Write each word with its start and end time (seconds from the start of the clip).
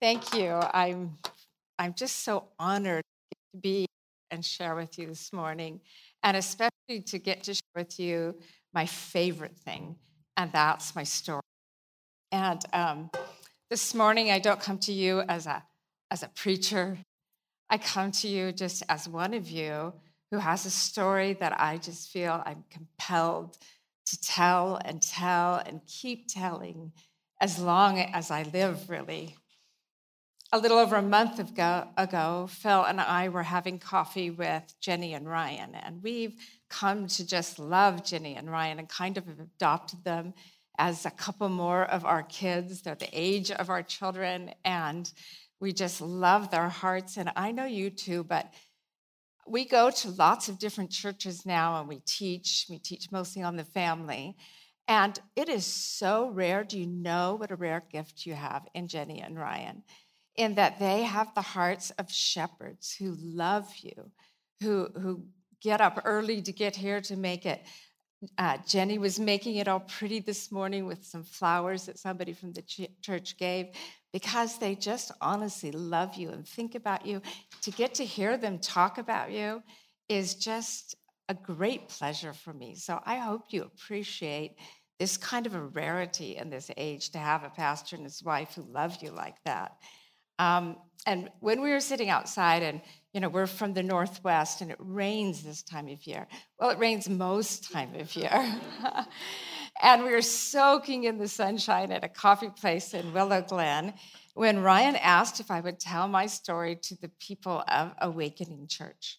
Thank 0.00 0.34
you. 0.34 0.60
I'm, 0.74 1.16
I'm 1.78 1.94
just 1.94 2.22
so 2.24 2.48
honored 2.58 3.02
to 3.30 3.60
be 3.60 3.86
and 4.30 4.44
share 4.44 4.74
with 4.74 4.98
you 4.98 5.06
this 5.06 5.32
morning, 5.32 5.80
and 6.22 6.36
especially 6.36 7.00
to 7.06 7.18
get 7.18 7.44
to 7.44 7.54
share 7.54 7.76
with 7.76 7.98
you 7.98 8.34
my 8.74 8.84
favorite 8.84 9.56
thing, 9.56 9.96
and 10.36 10.52
that's 10.52 10.94
my 10.94 11.04
story. 11.04 11.40
And 12.30 12.60
um, 12.74 13.10
this 13.70 13.94
morning, 13.94 14.30
I 14.30 14.38
don't 14.38 14.60
come 14.60 14.78
to 14.80 14.92
you 14.92 15.20
as 15.20 15.46
a, 15.46 15.62
as 16.10 16.22
a 16.22 16.28
preacher. 16.28 16.98
I 17.70 17.78
come 17.78 18.10
to 18.12 18.28
you 18.28 18.52
just 18.52 18.82
as 18.88 19.08
one 19.08 19.32
of 19.32 19.48
you 19.48 19.94
who 20.30 20.38
has 20.38 20.66
a 20.66 20.70
story 20.70 21.32
that 21.34 21.58
I 21.58 21.78
just 21.78 22.10
feel 22.10 22.42
I'm 22.44 22.64
compelled 22.70 23.56
to 24.06 24.20
tell 24.20 24.78
and 24.84 25.00
tell 25.00 25.62
and 25.64 25.80
keep 25.86 26.28
telling 26.28 26.92
as 27.40 27.58
long 27.58 27.98
as 27.98 28.30
I 28.30 28.42
live, 28.42 28.90
really. 28.90 29.36
A 30.56 30.66
little 30.66 30.78
over 30.78 30.96
a 30.96 31.02
month 31.02 31.38
ago, 31.38 31.86
ago, 31.98 32.48
Phil 32.48 32.84
and 32.84 32.98
I 32.98 33.28
were 33.28 33.42
having 33.42 33.78
coffee 33.78 34.30
with 34.30 34.62
Jenny 34.80 35.12
and 35.12 35.28
Ryan, 35.28 35.74
and 35.74 36.02
we've 36.02 36.34
come 36.70 37.08
to 37.08 37.26
just 37.26 37.58
love 37.58 38.02
Jenny 38.02 38.36
and 38.36 38.50
Ryan 38.50 38.78
and 38.78 38.88
kind 38.88 39.18
of 39.18 39.28
adopted 39.28 40.02
them 40.02 40.32
as 40.78 41.04
a 41.04 41.10
couple 41.10 41.50
more 41.50 41.84
of 41.84 42.06
our 42.06 42.22
kids. 42.22 42.80
They're 42.80 42.94
the 42.94 43.10
age 43.12 43.50
of 43.50 43.68
our 43.68 43.82
children, 43.82 44.54
and 44.64 45.12
we 45.60 45.74
just 45.74 46.00
love 46.00 46.50
their 46.50 46.70
hearts. 46.70 47.18
And 47.18 47.30
I 47.36 47.52
know 47.52 47.66
you 47.66 47.90
too, 47.90 48.24
but 48.24 48.50
we 49.46 49.66
go 49.66 49.90
to 49.90 50.10
lots 50.12 50.48
of 50.48 50.58
different 50.58 50.90
churches 50.90 51.44
now 51.44 51.78
and 51.80 51.86
we 51.86 52.00
teach. 52.06 52.64
We 52.70 52.78
teach 52.78 53.12
mostly 53.12 53.42
on 53.42 53.56
the 53.56 53.64
family. 53.64 54.38
And 54.88 55.18
it 55.34 55.50
is 55.50 55.66
so 55.66 56.30
rare. 56.30 56.64
Do 56.64 56.78
you 56.80 56.86
know 56.86 57.34
what 57.34 57.50
a 57.50 57.56
rare 57.56 57.84
gift 57.90 58.24
you 58.24 58.32
have 58.32 58.66
in 58.72 58.88
Jenny 58.88 59.20
and 59.20 59.36
Ryan? 59.36 59.82
In 60.36 60.54
that 60.56 60.78
they 60.78 61.02
have 61.02 61.34
the 61.34 61.42
hearts 61.42 61.90
of 61.92 62.12
shepherds 62.12 62.94
who 62.94 63.16
love 63.18 63.74
you, 63.80 64.10
who, 64.60 64.88
who 64.94 65.24
get 65.62 65.80
up 65.80 66.02
early 66.04 66.42
to 66.42 66.52
get 66.52 66.76
here 66.76 67.00
to 67.02 67.16
make 67.16 67.46
it. 67.46 67.64
Uh, 68.38 68.58
Jenny 68.66 68.98
was 68.98 69.18
making 69.18 69.56
it 69.56 69.68
all 69.68 69.80
pretty 69.80 70.20
this 70.20 70.50
morning 70.50 70.86
with 70.86 71.04
some 71.04 71.22
flowers 71.22 71.86
that 71.86 71.98
somebody 71.98 72.32
from 72.32 72.52
the 72.52 72.62
ch- 72.62 72.88
church 73.02 73.36
gave 73.36 73.66
because 74.12 74.58
they 74.58 74.74
just 74.74 75.12
honestly 75.20 75.70
love 75.70 76.14
you 76.14 76.30
and 76.30 76.46
think 76.46 76.74
about 76.74 77.04
you. 77.04 77.20
To 77.62 77.70
get 77.70 77.94
to 77.94 78.04
hear 78.04 78.36
them 78.36 78.58
talk 78.58 78.98
about 78.98 79.30
you 79.30 79.62
is 80.08 80.34
just 80.34 80.96
a 81.28 81.34
great 81.34 81.88
pleasure 81.88 82.32
for 82.32 82.52
me. 82.52 82.74
So 82.76 83.00
I 83.04 83.16
hope 83.16 83.42
you 83.50 83.62
appreciate 83.62 84.56
this 84.98 85.16
kind 85.16 85.46
of 85.46 85.54
a 85.54 85.60
rarity 85.60 86.36
in 86.36 86.48
this 86.48 86.70
age 86.76 87.10
to 87.10 87.18
have 87.18 87.44
a 87.44 87.50
pastor 87.50 87.96
and 87.96 88.04
his 88.04 88.22
wife 88.22 88.54
who 88.54 88.62
love 88.62 89.02
you 89.02 89.10
like 89.10 89.36
that. 89.44 89.72
Um, 90.38 90.76
and 91.06 91.30
when 91.40 91.62
we 91.62 91.70
were 91.70 91.80
sitting 91.80 92.10
outside, 92.10 92.62
and 92.62 92.80
you 93.12 93.20
know, 93.20 93.28
we're 93.28 93.46
from 93.46 93.72
the 93.72 93.82
Northwest 93.82 94.60
and 94.60 94.70
it 94.70 94.76
rains 94.78 95.42
this 95.42 95.62
time 95.62 95.88
of 95.88 96.06
year. 96.06 96.26
Well, 96.60 96.68
it 96.68 96.78
rains 96.78 97.08
most 97.08 97.72
time 97.72 97.94
of 97.94 98.14
year. 98.14 98.30
and 99.82 100.04
we 100.04 100.10
were 100.10 100.20
soaking 100.20 101.04
in 101.04 101.16
the 101.16 101.28
sunshine 101.28 101.92
at 101.92 102.04
a 102.04 102.08
coffee 102.08 102.50
place 102.50 102.92
in 102.92 103.14
Willow 103.14 103.40
Glen 103.40 103.94
when 104.34 104.58
Ryan 104.58 104.96
asked 104.96 105.40
if 105.40 105.50
I 105.50 105.60
would 105.60 105.80
tell 105.80 106.08
my 106.08 106.26
story 106.26 106.76
to 106.82 106.96
the 107.00 107.10
people 107.18 107.64
of 107.68 107.92
Awakening 108.02 108.66
Church. 108.68 109.18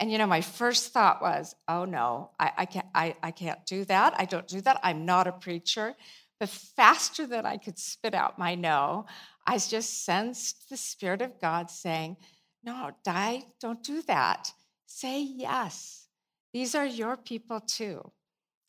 And 0.00 0.10
you 0.10 0.16
know, 0.16 0.26
my 0.26 0.40
first 0.40 0.94
thought 0.94 1.20
was, 1.20 1.54
oh 1.68 1.84
no, 1.84 2.30
I, 2.40 2.52
I, 2.56 2.64
can't, 2.64 2.86
I, 2.94 3.16
I 3.22 3.32
can't 3.32 3.64
do 3.66 3.84
that. 3.84 4.14
I 4.16 4.24
don't 4.24 4.48
do 4.48 4.62
that. 4.62 4.80
I'm 4.82 5.04
not 5.04 5.26
a 5.26 5.32
preacher. 5.32 5.94
But 6.40 6.48
faster 6.48 7.26
than 7.26 7.44
I 7.44 7.58
could 7.58 7.78
spit 7.78 8.14
out 8.14 8.38
my 8.38 8.54
no, 8.54 9.06
I 9.46 9.58
just 9.58 10.04
sensed 10.04 10.68
the 10.68 10.76
Spirit 10.76 11.22
of 11.22 11.40
God 11.40 11.70
saying, 11.70 12.16
no, 12.64 12.90
Di, 13.04 13.44
don't 13.60 13.82
do 13.82 14.02
that. 14.02 14.52
Say 14.86 15.22
yes. 15.22 16.08
These 16.52 16.74
are 16.74 16.86
your 16.86 17.16
people 17.16 17.60
too. 17.60 18.10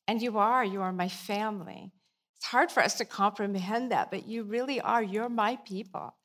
And 0.08 0.22
you 0.22 0.38
are, 0.38 0.64
you 0.64 0.82
are 0.82 0.94
my 0.94 1.10
family. 1.10 1.92
It's 2.38 2.46
hard 2.46 2.72
for 2.72 2.84
us 2.84 2.96
to 2.96 3.06
comprehend 3.06 3.92
that, 3.92 4.12
but 4.12 4.28
you 4.28 4.44
really 4.44 4.80
are. 4.80 5.02
You're 5.02 5.30
my 5.30 5.56
people. 5.66 6.16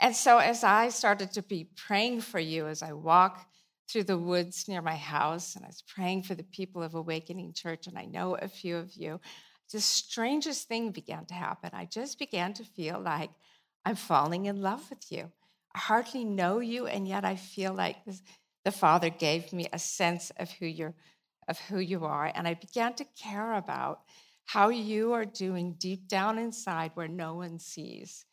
And 0.00 0.14
so, 0.14 0.38
as 0.38 0.62
I 0.62 0.90
started 0.90 1.32
to 1.32 1.42
be 1.42 1.68
praying 1.76 2.20
for 2.20 2.38
you 2.38 2.68
as 2.68 2.82
I 2.82 2.92
walk 2.92 3.44
through 3.88 4.04
the 4.04 4.16
woods 4.16 4.68
near 4.68 4.80
my 4.80 4.94
house, 4.94 5.56
and 5.56 5.64
I 5.64 5.68
was 5.68 5.82
praying 5.82 6.22
for 6.22 6.36
the 6.36 6.44
people 6.44 6.82
of 6.82 6.94
Awakening 6.94 7.52
Church, 7.52 7.88
and 7.88 7.98
I 7.98 8.04
know 8.04 8.36
a 8.36 8.46
few 8.46 8.76
of 8.76 8.94
you, 8.94 9.20
the 9.72 9.80
strangest 9.80 10.68
thing 10.68 10.92
began 10.92 11.26
to 11.26 11.34
happen. 11.34 11.70
I 11.72 11.86
just 11.86 12.18
began 12.18 12.52
to 12.54 12.64
feel 12.64 13.00
like 13.00 13.30
I'm 13.84 13.96
falling 13.96 14.46
in 14.46 14.62
love 14.62 14.88
with 14.90 15.10
you. 15.10 15.30
I 15.74 15.78
hardly 15.78 16.24
know 16.24 16.60
you, 16.60 16.86
and 16.86 17.08
yet 17.08 17.24
I 17.24 17.36
feel 17.36 17.72
like 17.72 18.04
this, 18.04 18.22
the 18.64 18.70
Father 18.70 19.10
gave 19.10 19.52
me 19.52 19.66
a 19.72 19.78
sense 19.78 20.30
of 20.36 20.50
who 20.52 20.66
you're, 20.66 20.94
of 21.48 21.58
who 21.58 21.78
you 21.78 22.04
are, 22.04 22.30
and 22.34 22.46
I 22.46 22.54
began 22.54 22.94
to 22.94 23.04
care 23.20 23.54
about 23.54 24.00
how 24.44 24.68
you 24.68 25.12
are 25.12 25.24
doing 25.24 25.76
deep 25.78 26.08
down 26.08 26.38
inside 26.38 26.92
where 26.94 27.08
no 27.08 27.34
one 27.34 27.58
sees. 27.58 28.24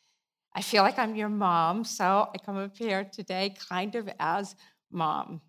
I 0.54 0.62
feel 0.62 0.84
like 0.84 1.00
I'm 1.00 1.16
your 1.16 1.30
mom, 1.30 1.84
so 1.84 2.30
I 2.34 2.38
come 2.40 2.58
up 2.58 2.76
here 2.76 3.04
today 3.04 3.56
kind 3.70 3.96
of 3.96 4.10
as 4.20 4.56
mom. 4.92 5.42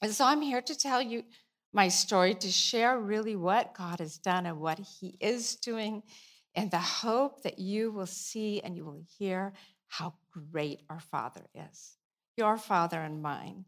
And 0.00 0.12
so 0.12 0.24
I'm 0.24 0.40
here 0.40 0.62
to 0.62 0.76
tell 0.76 1.02
you 1.02 1.24
my 1.72 1.88
story, 1.88 2.34
to 2.34 2.48
share 2.48 2.98
really 2.98 3.36
what 3.36 3.74
God 3.74 3.98
has 3.98 4.16
done 4.16 4.46
and 4.46 4.60
what 4.60 4.78
He 4.78 5.16
is 5.20 5.56
doing, 5.56 6.02
in 6.54 6.68
the 6.70 6.78
hope 6.78 7.42
that 7.42 7.58
you 7.58 7.90
will 7.90 8.06
see 8.06 8.60
and 8.60 8.76
you 8.76 8.84
will 8.84 9.02
hear 9.18 9.52
how 9.88 10.14
great 10.52 10.82
our 10.88 11.00
Father 11.00 11.42
is, 11.54 11.96
your 12.36 12.56
Father 12.56 13.00
and 13.00 13.22
mine. 13.22 13.64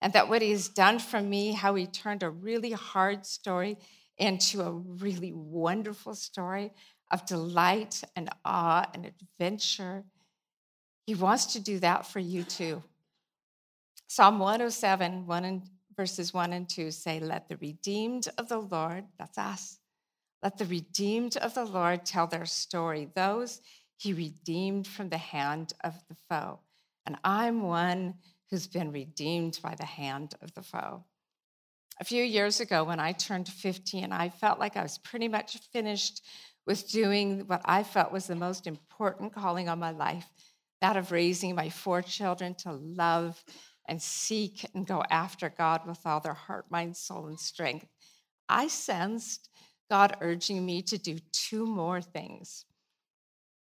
And 0.00 0.12
that 0.12 0.28
what 0.28 0.42
He 0.42 0.50
has 0.52 0.68
done 0.68 0.98
for 0.98 1.20
me, 1.20 1.52
how 1.52 1.74
He 1.74 1.86
turned 1.86 2.22
a 2.22 2.30
really 2.30 2.72
hard 2.72 3.26
story 3.26 3.76
into 4.16 4.62
a 4.62 4.72
really 4.72 5.32
wonderful 5.32 6.14
story 6.14 6.72
of 7.10 7.26
delight 7.26 8.02
and 8.14 8.28
awe 8.44 8.88
and 8.94 9.06
adventure. 9.06 10.04
He 11.06 11.14
wants 11.14 11.46
to 11.54 11.60
do 11.60 11.78
that 11.80 12.06
for 12.06 12.18
you 12.18 12.42
too. 12.44 12.82
Psalm 14.06 14.38
107, 14.38 15.26
1 15.26 15.44
and 15.44 15.62
verses 15.96 16.32
1 16.32 16.52
and 16.52 16.68
2 16.68 16.90
say, 16.90 17.20
Let 17.20 17.48
the 17.48 17.56
redeemed 17.56 18.28
of 18.38 18.48
the 18.48 18.58
Lord, 18.58 19.04
that's 19.18 19.38
us, 19.38 19.77
let 20.42 20.58
the 20.58 20.66
redeemed 20.66 21.36
of 21.36 21.54
the 21.54 21.64
Lord 21.64 22.04
tell 22.04 22.26
their 22.26 22.46
story, 22.46 23.08
those 23.14 23.60
he 23.96 24.12
redeemed 24.12 24.86
from 24.86 25.08
the 25.08 25.18
hand 25.18 25.72
of 25.82 25.94
the 26.08 26.16
foe. 26.28 26.60
And 27.04 27.16
I'm 27.24 27.62
one 27.62 28.14
who's 28.50 28.66
been 28.66 28.92
redeemed 28.92 29.58
by 29.62 29.74
the 29.74 29.84
hand 29.84 30.34
of 30.40 30.54
the 30.54 30.62
foe. 30.62 31.04
A 32.00 32.04
few 32.04 32.22
years 32.22 32.60
ago, 32.60 32.84
when 32.84 33.00
I 33.00 33.12
turned 33.12 33.48
50, 33.48 34.00
and 34.00 34.14
I 34.14 34.28
felt 34.28 34.60
like 34.60 34.76
I 34.76 34.82
was 34.82 34.98
pretty 34.98 35.26
much 35.26 35.58
finished 35.72 36.22
with 36.64 36.88
doing 36.88 37.40
what 37.46 37.62
I 37.64 37.82
felt 37.82 38.12
was 38.12 38.26
the 38.26 38.36
most 38.36 38.66
important 38.66 39.32
calling 39.32 39.68
on 39.68 39.80
my 39.80 39.90
life 39.90 40.26
that 40.80 40.96
of 40.96 41.10
raising 41.10 41.54
my 41.54 41.68
four 41.68 42.02
children 42.02 42.54
to 42.54 42.72
love 42.72 43.42
and 43.86 44.00
seek 44.00 44.64
and 44.74 44.86
go 44.86 45.02
after 45.10 45.48
God 45.48 45.86
with 45.86 45.98
all 46.04 46.20
their 46.20 46.34
heart, 46.34 46.66
mind, 46.70 46.96
soul, 46.96 47.26
and 47.26 47.40
strength. 47.40 47.86
I 48.48 48.68
sensed 48.68 49.48
God 49.90 50.16
urging 50.20 50.64
me 50.64 50.82
to 50.82 50.98
do 50.98 51.18
two 51.32 51.66
more 51.66 52.00
things. 52.00 52.64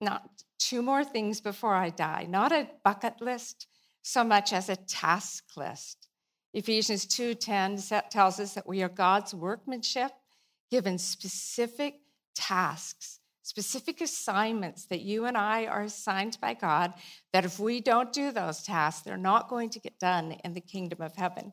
Not 0.00 0.28
two 0.58 0.82
more 0.82 1.04
things 1.04 1.40
before 1.40 1.74
I 1.74 1.90
die, 1.90 2.26
not 2.28 2.52
a 2.52 2.68
bucket 2.84 3.20
list 3.20 3.66
so 4.02 4.22
much 4.22 4.52
as 4.52 4.68
a 4.68 4.76
task 4.76 5.44
list. 5.56 6.08
Ephesians 6.52 7.06
2:10 7.06 7.76
tells 8.10 8.40
us 8.40 8.54
that 8.54 8.66
we 8.66 8.82
are 8.82 8.88
God's 8.88 9.34
workmanship 9.34 10.12
given 10.70 10.98
specific 10.98 12.00
tasks, 12.34 13.20
specific 13.42 14.00
assignments 14.00 14.86
that 14.86 15.02
you 15.02 15.24
and 15.24 15.36
I 15.36 15.66
are 15.66 15.82
assigned 15.82 16.38
by 16.40 16.54
God 16.54 16.94
that 17.32 17.44
if 17.44 17.58
we 17.58 17.80
don't 17.80 18.12
do 18.12 18.30
those 18.30 18.62
tasks, 18.62 19.02
they're 19.02 19.16
not 19.16 19.48
going 19.48 19.70
to 19.70 19.80
get 19.80 19.98
done 19.98 20.32
in 20.44 20.54
the 20.54 20.60
kingdom 20.60 21.00
of 21.02 21.16
heaven. 21.16 21.52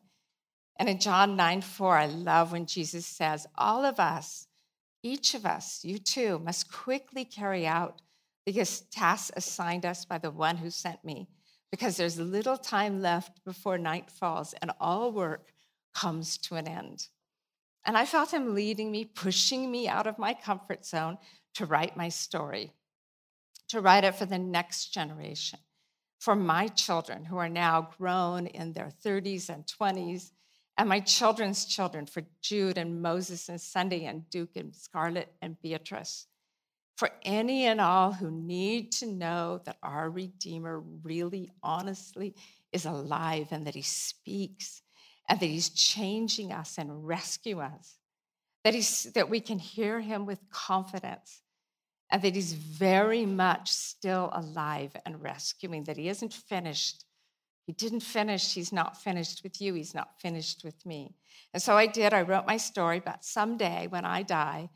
And 0.78 0.90
in 0.90 1.00
John 1.00 1.36
9 1.36 1.62
4, 1.62 1.98
I 1.98 2.06
love 2.08 2.52
when 2.52 2.66
Jesus 2.66 3.06
says, 3.06 3.48
All 3.56 3.86
of 3.86 4.00
us, 4.00 4.48
each 5.04 5.36
of 5.36 5.46
us, 5.46 5.84
you 5.84 6.00
too, 6.00 6.40
must 6.40 6.72
quickly 6.72 7.26
carry 7.26 7.68
out 7.68 8.02
the 8.46 8.54
tasks 8.92 9.32
assigned 9.36 9.86
us 9.86 10.06
by 10.06 10.18
the 10.18 10.32
one 10.32 10.58
who 10.58 10.70
sent 10.70 11.04
me 11.04 11.28
because 11.72 11.98
there's 11.98 12.20
little 12.20 12.58
time 12.58 13.02
left 13.02 13.44
before 13.46 13.78
night 13.78 14.12
falls 14.12 14.54
and 14.62 14.72
all 14.80 15.12
work 15.12 15.52
comes 15.94 16.38
to 16.38 16.56
an 16.56 16.68
end. 16.68 17.08
And 17.86 17.98
I 17.98 18.06
felt 18.06 18.34
him 18.34 18.54
leading 18.54 18.92
me, 18.92 19.06
pushing 19.06 19.72
me 19.72 19.88
out 19.88 20.08
of 20.08 20.20
my 20.20 20.34
comfort 20.34 20.86
zone 20.86 21.18
to 21.56 21.66
write 21.66 21.98
my 21.98 22.10
story, 22.10 22.72
to 23.70 23.82
write 23.82 24.04
it 24.04 24.16
for 24.16 24.26
the 24.26 24.38
next 24.38 24.94
generation, 24.94 25.60
for 26.20 26.36
my 26.36 26.68
children 26.68 27.26
who 27.26 27.38
are 27.38 27.50
now 27.50 27.90
grown 27.98 28.48
in 28.48 28.74
their 28.74 28.90
30s 29.04 29.50
and 29.50 29.66
20s, 29.66 30.32
and 30.78 30.90
my 30.90 31.00
children's 31.00 31.66
children, 31.66 32.06
for 32.06 32.24
Jude 32.42 32.78
and 32.78 33.02
Moses 33.02 33.50
and 33.50 33.62
Sunday 33.62 34.06
and 34.06 34.30
Duke 34.30 34.56
and 34.56 34.76
Scarlett 34.76 35.32
and 35.42 35.62
Beatrice. 35.62 36.28
for 36.96 37.10
any 37.24 37.66
and 37.66 37.82
all 37.82 38.12
who 38.12 38.30
need 38.30 38.92
to 38.92 39.06
know 39.06 39.62
that 39.66 39.78
our 39.82 40.10
Redeemer 40.10 40.80
really, 41.04 41.52
honestly 41.62 42.36
is 42.72 42.86
alive 42.86 43.48
and 43.52 43.66
that 43.68 43.76
he 43.76 43.82
speaks 43.82 44.82
and 45.28 45.40
that 45.40 45.46
he's 45.46 45.70
changing 45.70 46.52
us 46.52 46.78
and 46.78 47.08
rescue 47.08 47.60
us, 47.60 47.98
that, 48.64 48.74
he's, 48.74 49.04
that 49.14 49.30
we 49.30 49.40
can 49.40 49.58
hear 49.58 50.02
him 50.02 50.26
with 50.26 50.50
confidence, 50.50 51.42
and 52.12 52.22
that 52.22 52.36
he's 52.36 52.54
very 52.54 53.26
much 53.26 53.72
still 53.72 54.30
alive 54.34 54.96
and 55.06 55.24
rescuing, 55.24 55.86
that 55.86 55.98
he 55.98 56.10
isn't 56.10 56.34
finished. 56.34 57.06
He 57.66 57.74
didn't 57.74 58.02
finish. 58.02 58.54
He's 58.54 58.74
not 58.74 59.02
finished 59.02 59.42
with 59.44 59.62
you. 59.62 59.74
He's 59.74 59.96
not 59.96 60.20
finished 60.20 60.64
with 60.64 60.86
me. 60.86 61.16
And 61.54 61.62
so 61.62 61.78
I 61.78 61.88
did. 61.88 62.14
I 62.14 62.24
wrote 62.24 62.46
my 62.46 62.58
story, 62.58 63.00
but 63.00 63.24
someday 63.24 63.88
when 63.88 64.06
I 64.06 64.24
die, 64.24 64.70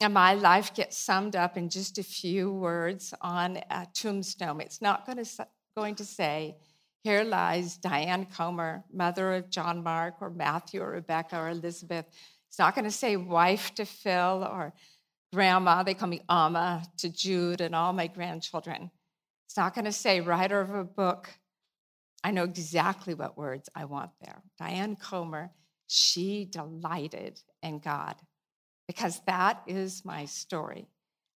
and 0.00 0.14
my 0.14 0.34
life 0.34 0.74
gets 0.74 0.96
summed 0.96 1.34
up 1.34 1.56
in 1.56 1.68
just 1.68 1.98
a 1.98 2.04
few 2.04 2.52
words 2.52 3.12
on 3.20 3.58
a 3.70 3.86
tombstone. 3.92 4.60
It's 4.60 4.80
not 4.80 5.04
going 5.04 5.22
to, 5.22 5.46
going 5.76 5.96
to 5.96 6.04
say, 6.04 6.56
here 7.02 7.24
lies 7.24 7.76
Diane 7.76 8.26
Comer, 8.26 8.84
mother 8.92 9.34
of 9.34 9.50
John 9.50 9.82
Mark 9.82 10.16
or 10.20 10.30
Matthew 10.30 10.82
or 10.82 10.92
Rebecca 10.92 11.36
or 11.36 11.48
Elizabeth. 11.48 12.06
It's 12.48 12.58
not 12.58 12.74
going 12.74 12.84
to 12.84 12.90
say 12.90 13.16
wife 13.16 13.74
to 13.74 13.84
Phil 13.84 14.46
or 14.48 14.72
grandma. 15.32 15.82
They 15.82 15.94
call 15.94 16.08
me 16.08 16.22
Amma 16.28 16.84
to 16.98 17.08
Jude 17.08 17.60
and 17.60 17.74
all 17.74 17.92
my 17.92 18.06
grandchildren. 18.06 18.90
It's 19.46 19.56
not 19.56 19.74
going 19.74 19.84
to 19.84 19.92
say 19.92 20.20
writer 20.20 20.60
of 20.60 20.70
a 20.70 20.84
book. 20.84 21.28
I 22.24 22.30
know 22.30 22.44
exactly 22.44 23.14
what 23.14 23.38
words 23.38 23.68
I 23.74 23.84
want 23.84 24.10
there. 24.20 24.42
Diane 24.58 24.96
Comer, 24.96 25.50
she 25.86 26.44
delighted 26.44 27.40
in 27.62 27.78
God 27.78 28.16
because 28.86 29.20
that 29.26 29.62
is 29.66 30.04
my 30.04 30.24
story. 30.24 30.88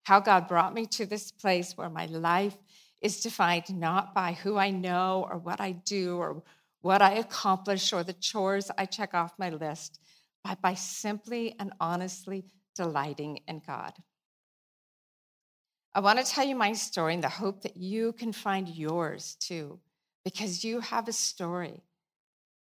How 0.03 0.19
God 0.19 0.47
brought 0.47 0.73
me 0.73 0.85
to 0.87 1.05
this 1.05 1.31
place 1.31 1.77
where 1.77 1.89
my 1.89 2.07
life 2.07 2.57
is 3.01 3.21
defined 3.21 3.69
not 3.69 4.15
by 4.15 4.33
who 4.33 4.57
I 4.57 4.71
know 4.71 5.27
or 5.29 5.37
what 5.37 5.61
I 5.61 5.71
do 5.71 6.17
or 6.17 6.43
what 6.81 7.01
I 7.01 7.13
accomplish 7.13 7.93
or 7.93 8.03
the 8.03 8.13
chores 8.13 8.71
I 8.77 8.85
check 8.85 9.13
off 9.13 9.33
my 9.37 9.49
list, 9.49 9.99
but 10.43 10.61
by 10.61 10.73
simply 10.73 11.55
and 11.59 11.73
honestly 11.79 12.45
delighting 12.75 13.41
in 13.47 13.61
God. 13.65 13.93
I 15.93 15.99
want 15.99 16.19
to 16.19 16.25
tell 16.25 16.45
you 16.45 16.55
my 16.55 16.73
story 16.73 17.13
in 17.13 17.21
the 17.21 17.29
hope 17.29 17.61
that 17.63 17.75
you 17.75 18.13
can 18.13 18.31
find 18.31 18.67
yours 18.67 19.35
too, 19.39 19.79
because 20.23 20.63
you 20.63 20.79
have 20.79 21.07
a 21.07 21.13
story 21.13 21.81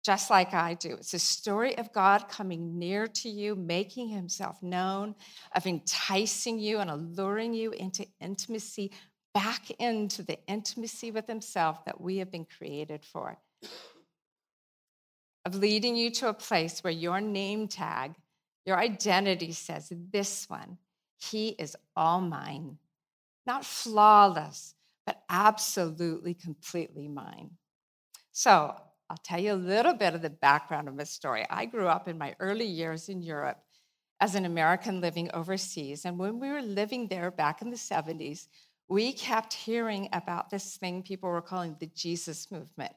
just 0.03 0.29
like 0.29 0.53
I 0.53 0.73
do. 0.73 0.93
It's 0.93 1.13
a 1.13 1.19
story 1.19 1.77
of 1.77 1.93
God 1.93 2.27
coming 2.27 2.79
near 2.79 3.07
to 3.07 3.29
you, 3.29 3.55
making 3.55 4.09
himself 4.09 4.61
known, 4.63 5.15
of 5.55 5.67
enticing 5.67 6.57
you 6.57 6.79
and 6.79 6.89
alluring 6.89 7.53
you 7.53 7.71
into 7.71 8.05
intimacy, 8.19 8.91
back 9.33 9.69
into 9.79 10.23
the 10.23 10.39
intimacy 10.47 11.11
with 11.11 11.27
himself 11.27 11.85
that 11.85 12.01
we 12.01 12.17
have 12.17 12.31
been 12.31 12.45
created 12.57 13.05
for. 13.05 13.37
Of 15.45 15.55
leading 15.55 15.95
you 15.95 16.11
to 16.11 16.29
a 16.29 16.33
place 16.33 16.83
where 16.83 16.93
your 16.93 17.21
name 17.21 17.67
tag, 17.67 18.15
your 18.65 18.77
identity 18.77 19.51
says, 19.51 19.91
This 20.11 20.49
one, 20.49 20.77
he 21.19 21.49
is 21.49 21.75
all 21.95 22.21
mine. 22.21 22.77
Not 23.45 23.65
flawless, 23.65 24.75
but 25.11 25.23
absolutely, 25.29 26.33
completely 26.33 27.09
mine. 27.09 27.49
So 28.31 28.73
I'll 29.09 29.17
tell 29.25 29.41
you 29.41 29.51
a 29.51 29.55
little 29.55 29.93
bit 29.93 30.15
of 30.15 30.21
the 30.21 30.29
background 30.29 30.87
of 30.87 30.95
my 30.95 31.03
story. 31.03 31.45
I 31.49 31.65
grew 31.65 31.87
up 31.87 32.07
in 32.07 32.17
my 32.17 32.33
early 32.39 32.65
years 32.65 33.09
in 33.09 33.21
Europe 33.21 33.57
as 34.21 34.35
an 34.35 34.45
American 34.45 35.01
living 35.01 35.29
overseas. 35.33 36.05
And 36.05 36.17
when 36.17 36.39
we 36.39 36.47
were 36.49 36.61
living 36.61 37.09
there 37.09 37.29
back 37.29 37.61
in 37.61 37.71
the 37.71 37.75
70s, 37.75 38.47
we 38.87 39.11
kept 39.11 39.51
hearing 39.53 40.07
about 40.13 40.49
this 40.49 40.77
thing 40.77 41.03
people 41.03 41.29
were 41.29 41.41
calling 41.41 41.75
the 41.77 41.87
Jesus 41.87 42.49
movement 42.49 42.93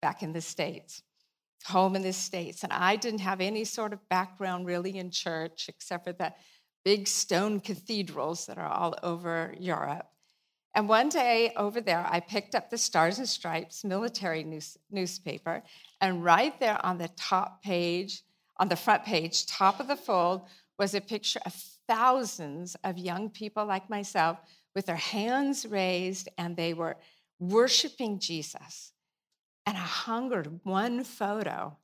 back 0.00 0.22
in 0.22 0.32
the 0.32 0.40
States, 0.40 1.02
home 1.66 1.96
in 1.96 2.02
the 2.02 2.14
States. 2.14 2.62
And 2.62 2.72
I 2.72 2.96
didn't 2.96 3.20
have 3.20 3.42
any 3.42 3.64
sort 3.64 3.92
of 3.92 4.08
background 4.08 4.64
really 4.64 4.96
in 4.96 5.10
church 5.10 5.66
except 5.68 6.04
for 6.06 6.14
the 6.14 6.32
big 6.82 7.06
stone 7.06 7.60
cathedrals 7.60 8.46
that 8.46 8.56
are 8.56 8.68
all 8.68 8.94
over 9.02 9.54
Europe. 9.58 10.06
And 10.74 10.88
one 10.88 11.08
day 11.08 11.52
over 11.56 11.80
there, 11.80 12.06
I 12.08 12.20
picked 12.20 12.54
up 12.54 12.70
the 12.70 12.78
Stars 12.78 13.18
and 13.18 13.28
Stripes 13.28 13.84
military 13.84 14.44
news, 14.44 14.76
newspaper, 14.90 15.62
and 16.00 16.24
right 16.24 16.58
there 16.60 16.84
on 16.84 16.98
the 16.98 17.08
top 17.16 17.62
page, 17.62 18.22
on 18.58 18.68
the 18.68 18.76
front 18.76 19.04
page, 19.04 19.46
top 19.46 19.80
of 19.80 19.88
the 19.88 19.96
fold, 19.96 20.42
was 20.78 20.94
a 20.94 21.00
picture 21.00 21.40
of 21.44 21.54
thousands 21.88 22.76
of 22.84 22.98
young 22.98 23.30
people 23.30 23.64
like 23.64 23.90
myself 23.90 24.38
with 24.74 24.86
their 24.86 24.96
hands 24.96 25.66
raised, 25.66 26.28
and 26.38 26.56
they 26.56 26.74
were 26.74 26.96
worshiping 27.40 28.18
Jesus. 28.18 28.92
And 29.66 29.76
I 29.76 29.80
hungered, 29.80 30.60
one 30.62 31.02
photo 31.02 31.76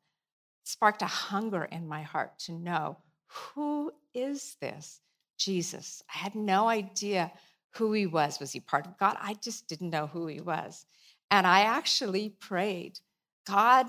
sparked 0.65 1.03
a 1.03 1.07
hunger 1.07 1.65
in 1.65 1.89
my 1.89 2.03
heart 2.03 2.39
to 2.41 2.53
know 2.53 2.99
who 3.27 3.93
is 4.15 4.57
this 4.61 5.01
Jesus? 5.37 6.03
I 6.13 6.19
had 6.19 6.35
no 6.35 6.69
idea 6.69 7.33
who 7.77 7.93
he 7.93 8.07
was. 8.07 8.41
Was 8.41 8.53
he 8.53 8.61
part 8.61 8.87
of 8.87 8.99
God? 8.99 9.17
I 9.21 9.35
just 9.35 9.69
didn't 9.69 9.91
know 9.91 10.07
who 10.07 10.27
he 10.27 10.41
was. 10.41 10.87
And 11.31 11.47
I 11.47 11.63
actually 11.63 12.31
prayed, 12.31 13.01
God, 13.47 13.89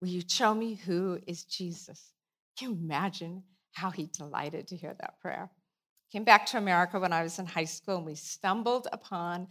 will 0.00 0.08
you 0.08 0.22
show 0.26 0.54
me 0.54 0.74
who 0.74 1.20
is 1.26 1.44
Jesus? 1.44 2.12
Can 2.58 2.70
you 2.70 2.76
imagine 2.76 3.42
how 3.72 3.90
he 3.90 4.06
delighted 4.06 4.68
to 4.68 4.76
hear 4.76 4.94
that 5.00 5.20
prayer? 5.20 5.50
Came 6.12 6.24
back 6.24 6.46
to 6.46 6.58
America 6.58 6.98
when 6.98 7.12
I 7.12 7.22
was 7.22 7.38
in 7.38 7.46
high 7.46 7.64
school, 7.64 7.96
and 7.96 8.06
we 8.06 8.14
stumbled 8.14 8.88
upon, 8.92 9.48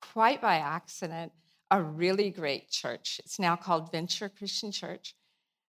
quite 0.00 0.40
by 0.40 0.56
accident, 0.56 1.32
a 1.70 1.80
really 1.80 2.30
great 2.30 2.68
church. 2.70 3.20
It's 3.24 3.38
now 3.38 3.56
called 3.56 3.92
Venture 3.92 4.28
Christian 4.28 4.72
Church 4.72 5.14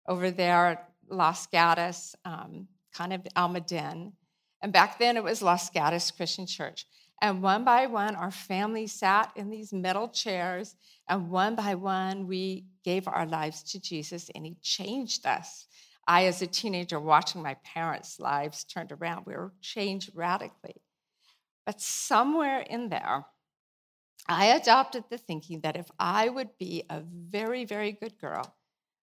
over 0.07 0.31
there, 0.31 0.87
Los 1.09 1.47
Gatos, 1.47 2.15
um, 2.25 2.67
kind 2.93 3.13
of 3.13 3.21
Almaden. 3.35 4.13
And 4.61 4.71
back 4.71 4.97
then 4.97 5.17
it 5.17 5.23
was 5.23 5.41
Los 5.41 5.69
Gatos 5.69 6.11
Christian 6.11 6.45
Church. 6.45 6.85
And 7.23 7.41
one 7.41 7.63
by 7.63 7.85
one, 7.85 8.17
our 8.17 8.31
family 8.31 8.85
sat 8.85 9.31
in 9.37 9.49
these 9.49 9.71
metal 9.71 10.09
chairs, 10.09 10.75
and 11.07 11.29
one 11.29 11.55
by 11.55 11.73
one, 11.73 12.27
we 12.27 12.65
gave 12.83 13.07
our 13.07 13.25
lives 13.25 13.63
to 13.71 13.79
Jesus, 13.79 14.29
and 14.35 14.45
He 14.45 14.57
changed 14.61 15.25
us. 15.25 15.67
I, 16.05 16.25
as 16.25 16.41
a 16.41 16.47
teenager, 16.47 16.99
watching 16.99 17.41
my 17.41 17.55
parents' 17.63 18.19
lives 18.19 18.65
turned 18.65 18.91
around, 18.91 19.25
we 19.25 19.35
were 19.35 19.53
changed 19.61 20.11
radically. 20.13 20.75
But 21.65 21.79
somewhere 21.79 22.59
in 22.59 22.89
there, 22.89 23.25
I 24.27 24.47
adopted 24.47 25.05
the 25.09 25.17
thinking 25.17 25.61
that 25.61 25.77
if 25.77 25.89
I 25.97 26.27
would 26.27 26.57
be 26.57 26.83
a 26.89 26.99
very, 26.99 27.63
very 27.63 27.93
good 27.93 28.19
girl, 28.19 28.53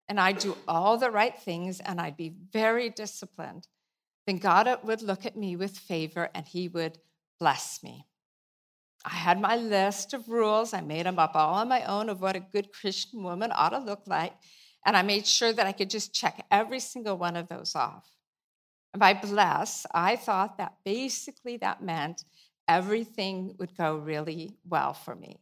and 0.08 0.18
I'd 0.18 0.38
do 0.38 0.56
all 0.66 0.98
the 0.98 1.12
right 1.12 1.38
things, 1.38 1.78
and 1.78 2.00
I'd 2.00 2.16
be 2.16 2.34
very 2.52 2.90
disciplined, 2.90 3.68
then 4.26 4.38
God 4.38 4.80
would 4.82 5.00
look 5.00 5.26
at 5.26 5.36
me 5.36 5.54
with 5.54 5.78
favor 5.78 6.28
and 6.34 6.44
He 6.44 6.66
would 6.66 6.98
bless 7.38 7.82
me. 7.82 8.04
I 9.04 9.10
had 9.10 9.40
my 9.40 9.56
list 9.56 10.12
of 10.12 10.28
rules. 10.28 10.74
I 10.74 10.80
made 10.80 11.06
them 11.06 11.18
up 11.18 11.34
all 11.34 11.54
on 11.54 11.68
my 11.68 11.84
own 11.84 12.08
of 12.08 12.20
what 12.20 12.36
a 12.36 12.40
good 12.40 12.72
Christian 12.72 13.22
woman 13.22 13.50
ought 13.54 13.70
to 13.70 13.78
look 13.78 14.02
like. 14.06 14.34
And 14.84 14.96
I 14.96 15.02
made 15.02 15.26
sure 15.26 15.52
that 15.52 15.66
I 15.66 15.72
could 15.72 15.90
just 15.90 16.14
check 16.14 16.44
every 16.50 16.80
single 16.80 17.16
one 17.16 17.36
of 17.36 17.48
those 17.48 17.74
off. 17.74 18.08
And 18.92 19.00
by 19.00 19.14
bless, 19.14 19.86
I 19.94 20.16
thought 20.16 20.58
that 20.58 20.74
basically 20.84 21.56
that 21.58 21.82
meant 21.82 22.24
everything 22.68 23.54
would 23.58 23.76
go 23.76 23.96
really 23.96 24.56
well 24.68 24.94
for 24.94 25.14
me. 25.14 25.38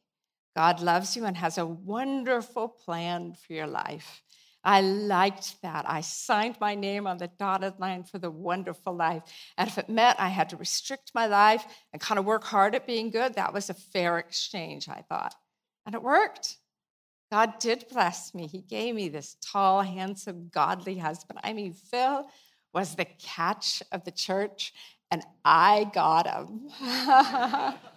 God 0.56 0.80
loves 0.80 1.16
you 1.16 1.24
and 1.24 1.36
has 1.36 1.58
a 1.58 1.66
wonderful 1.66 2.68
plan 2.68 3.34
for 3.34 3.52
your 3.52 3.66
life. 3.66 4.22
I 4.68 4.82
liked 4.82 5.62
that. 5.62 5.86
I 5.88 6.02
signed 6.02 6.58
my 6.60 6.74
name 6.74 7.06
on 7.06 7.16
the 7.16 7.30
dotted 7.38 7.80
line 7.80 8.04
for 8.04 8.18
the 8.18 8.30
wonderful 8.30 8.94
life. 8.94 9.22
And 9.56 9.66
if 9.66 9.78
it 9.78 9.88
meant 9.88 10.20
I 10.20 10.28
had 10.28 10.50
to 10.50 10.58
restrict 10.58 11.12
my 11.14 11.26
life 11.26 11.64
and 11.90 12.02
kind 12.02 12.18
of 12.18 12.26
work 12.26 12.44
hard 12.44 12.74
at 12.74 12.86
being 12.86 13.08
good, 13.08 13.32
that 13.36 13.54
was 13.54 13.70
a 13.70 13.74
fair 13.74 14.18
exchange, 14.18 14.86
I 14.86 15.06
thought. 15.08 15.34
And 15.86 15.94
it 15.94 16.02
worked. 16.02 16.58
God 17.32 17.58
did 17.58 17.86
bless 17.90 18.34
me. 18.34 18.46
He 18.46 18.60
gave 18.60 18.94
me 18.94 19.08
this 19.08 19.38
tall, 19.40 19.80
handsome, 19.80 20.50
godly 20.52 20.98
husband. 20.98 21.40
I 21.42 21.54
mean, 21.54 21.72
Phil 21.72 22.28
was 22.74 22.94
the 22.94 23.06
catch 23.06 23.82
of 23.90 24.04
the 24.04 24.10
church, 24.10 24.74
and 25.10 25.22
I 25.46 25.90
got 25.94 26.26
him. 26.26 26.68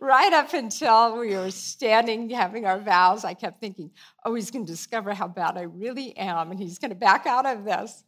right 0.00 0.32
up 0.32 0.52
until 0.52 1.18
we 1.18 1.36
were 1.36 1.50
standing 1.50 2.28
having 2.30 2.66
our 2.66 2.78
vows, 2.78 3.24
I 3.24 3.34
kept 3.34 3.60
thinking, 3.60 3.90
oh, 4.24 4.34
he's 4.34 4.50
going 4.50 4.66
to 4.66 4.72
discover 4.72 5.14
how 5.14 5.28
bad 5.28 5.56
I 5.56 5.62
really 5.62 6.16
am, 6.16 6.50
and 6.50 6.60
he's 6.60 6.78
going 6.78 6.90
to 6.90 6.96
back 6.96 7.26
out 7.26 7.46
of 7.46 7.64
this. 7.64 8.04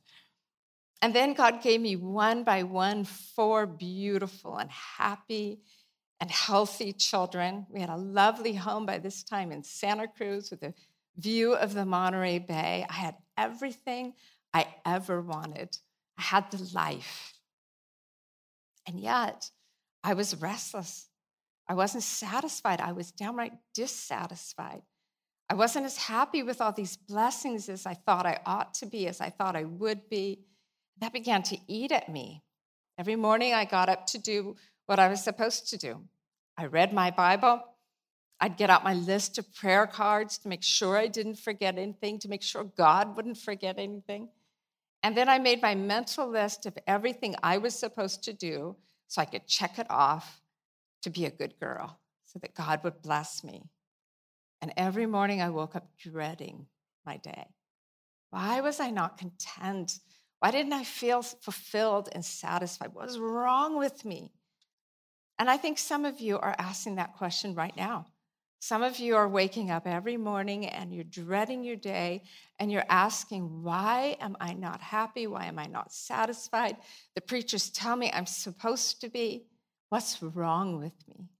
And 1.03 1.15
then 1.15 1.35
God 1.35 1.63
gave 1.63 1.81
me 1.81 1.97
one 1.97 2.43
by 2.43 2.63
one 2.63 3.05
four 3.05 3.67
beautiful 3.67 4.57
and 4.57 4.71
happy 4.71 5.61
and 6.21 6.31
healthy 6.31 6.93
children. 6.93 7.67
We 7.69 7.81
had 7.81 7.91
a 7.91 7.97
lovely 7.97 8.55
home 8.55 8.87
by 8.87 8.99
this 8.99 9.23
time 9.23 9.53
in 9.53 9.63
Santa 9.63 10.09
Cruz 10.09 10.51
with 10.51 10.63
a 10.63 10.75
view 11.19 11.55
of 11.55 11.75
the 11.75 11.85
Monterey 11.85 12.39
Bay. 12.39 12.87
I 12.89 12.93
had 12.93 13.17
everything 13.37 14.15
I 14.55 14.67
ever 14.85 15.21
wanted. 15.21 15.77
I 16.19 16.23
had 16.23 16.51
the 16.51 16.71
life. 16.75 17.35
And 18.87 18.99
yet, 18.99 19.51
I 20.03 20.15
was 20.15 20.41
restless. 20.41 21.09
I 21.69 21.75
wasn't 21.75 22.05
satisfied. 22.05 22.81
I 22.81 22.93
was 22.93 23.11
downright 23.11 23.53
dissatisfied. 23.75 24.83
I 25.49 25.55
wasn't 25.55 25.87
as 25.87 25.97
happy 25.97 26.43
with 26.43 26.61
all 26.61 26.73
these 26.73 26.97
blessings 26.97 27.69
as 27.69 27.87
I 27.87 27.95
thought 27.95 28.27
I 28.27 28.41
ought 28.47 28.75
to 28.75 28.87
be, 28.87 29.07
as 29.07 29.21
I 29.21 29.31
thought 29.31 29.57
I 29.57 29.65
would 29.65 30.09
be. 30.09 30.41
That 30.99 31.13
began 31.13 31.43
to 31.45 31.59
eat 31.69 31.93
at 31.93 32.09
me. 32.09 32.43
Every 32.99 33.17
morning 33.17 33.53
I 33.53 33.65
got 33.65 33.89
up 33.89 34.07
to 34.09 34.19
do 34.19 34.57
what 34.87 34.99
I 34.99 35.09
was 35.09 35.23
supposed 35.23 35.69
to 35.71 35.77
do. 35.77 36.03
I 36.57 36.67
read 36.67 36.93
my 36.93 37.11
Bible. 37.11 37.63
I'd 38.41 38.57
get 38.57 38.71
out 38.71 38.85
my 38.85 38.95
list 38.95 39.39
of 39.39 39.55
prayer 39.55 39.87
cards 39.87 40.39
to 40.39 40.49
make 40.49 40.63
sure 40.63 40.97
I 40.97 41.07
didn't 41.07 41.39
forget 41.39 41.79
anything, 41.79 42.19
to 42.21 42.29
make 42.29 42.43
sure 42.43 42.65
God 42.65 43.17
wouldn't 43.17 43.39
forget 43.39 43.79
anything. 43.79 44.29
And 45.03 45.17
then 45.17 45.29
I 45.29 45.39
made 45.39 45.63
my 45.63 45.75
mental 45.75 46.29
list 46.29 46.67
of 46.67 46.77
everything 46.87 47.37
I 47.43 47.59
was 47.59 47.75
supposed 47.75 48.25
to 48.25 48.33
do 48.33 48.77
so 49.07 49.23
I 49.23 49.27
could 49.27 49.47
check 49.47 49.79
it 49.79 49.87
off 49.89 50.41
to 51.07 51.11
be 51.11 51.25
a 51.25 51.31
good 51.31 51.55
girl, 51.61 52.01
so 52.25 52.41
that 52.41 52.53
God 52.53 52.83
would 52.83 53.01
bless 53.01 53.45
me. 53.45 53.63
And 54.61 54.73
every 54.77 55.07
morning 55.07 55.41
I 55.41 55.51
woke 55.51 55.77
up 55.77 55.87
dreading 55.97 56.67
my 57.07 57.17
day. 57.19 57.47
Why 58.31 58.61
was 58.61 58.81
I 58.81 58.91
not 58.91 59.17
content? 59.17 60.01
Why 60.41 60.51
didn't 60.51 60.73
I 60.73 60.83
feel 60.83 61.23
fulfilled 61.23 62.09
and 62.11 62.25
satisfied? 62.25 62.93
What 62.93 63.07
was 63.07 63.21
wrong 63.21 63.79
with 63.79 64.05
me? 64.05 64.33
And 65.39 65.49
I 65.49 65.57
think 65.57 65.79
some 65.79 66.05
of 66.05 66.19
you 66.19 66.41
are 66.41 66.57
asking 66.59 66.97
that 66.97 67.15
question 67.15 67.55
right 67.55 67.77
now. 67.77 68.07
Some 68.59 68.83
of 68.83 68.99
you 68.99 69.15
are 69.15 69.29
waking 69.29 69.71
up 69.71 69.87
every 69.87 70.17
morning 70.17 70.67
and 70.67 70.93
you're 70.93 71.05
dreading 71.05 71.63
your 71.63 71.77
day 71.77 72.25
and 72.59 72.73
you're 72.73 72.83
asking, 72.89 73.63
Why 73.63 74.17
am 74.19 74.37
I 74.41 74.55
not 74.55 74.81
happy? 74.81 75.29
Why 75.29 75.45
am 75.45 75.61
I 75.61 75.67
not 75.67 75.93
satisfied? 75.93 76.79
The 77.15 77.21
preachers 77.21 77.71
tell 77.71 77.95
me 77.95 78.11
I'm 78.13 78.27
supposed 78.27 79.01
to 79.03 79.09
be. 79.09 79.45
What's 79.97 80.23
wrong 80.23 80.79
with 80.79 80.93
me? 81.09 81.31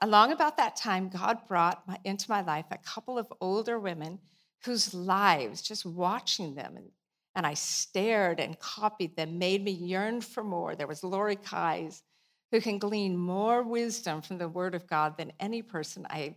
Along 0.00 0.30
about 0.30 0.56
that 0.58 0.76
time, 0.76 1.08
God 1.08 1.48
brought 1.48 1.82
my, 1.84 1.98
into 2.04 2.30
my 2.30 2.42
life 2.42 2.66
a 2.70 2.78
couple 2.78 3.18
of 3.18 3.26
older 3.40 3.76
women 3.76 4.20
whose 4.64 4.94
lives, 4.94 5.60
just 5.60 5.84
watching 5.84 6.54
them, 6.54 6.76
and, 6.76 6.90
and 7.34 7.44
I 7.44 7.54
stared 7.54 8.38
and 8.38 8.56
copied 8.60 9.16
them, 9.16 9.40
made 9.40 9.64
me 9.64 9.72
yearn 9.72 10.20
for 10.20 10.44
more. 10.44 10.76
There 10.76 10.86
was 10.86 11.02
Lori 11.02 11.34
Keyes, 11.34 12.04
who 12.52 12.60
can 12.60 12.78
glean 12.78 13.16
more 13.16 13.64
wisdom 13.64 14.22
from 14.22 14.38
the 14.38 14.48
Word 14.48 14.76
of 14.76 14.86
God 14.86 15.16
than 15.16 15.32
any 15.40 15.60
person 15.60 16.06
I've 16.08 16.36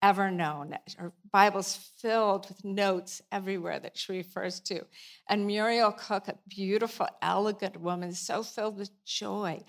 ever 0.00 0.30
known. 0.30 0.78
Her 0.96 1.12
Bible's 1.30 1.76
filled 1.98 2.48
with 2.48 2.64
notes 2.64 3.20
everywhere 3.30 3.80
that 3.80 3.98
she 3.98 4.12
refers 4.12 4.60
to. 4.60 4.86
And 5.28 5.46
Muriel 5.46 5.92
Cook, 5.92 6.28
a 6.28 6.38
beautiful, 6.48 7.06
elegant 7.20 7.78
woman, 7.78 8.12
so 8.12 8.42
filled 8.42 8.78
with 8.78 9.04
joy, 9.04 9.62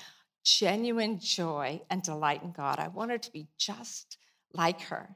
genuine 0.45 1.19
joy 1.19 1.81
and 1.89 2.01
delight 2.01 2.43
in 2.43 2.51
God. 2.51 2.79
I 2.79 2.87
wanted 2.87 3.23
to 3.23 3.31
be 3.31 3.47
just 3.57 4.17
like 4.53 4.81
her. 4.83 5.09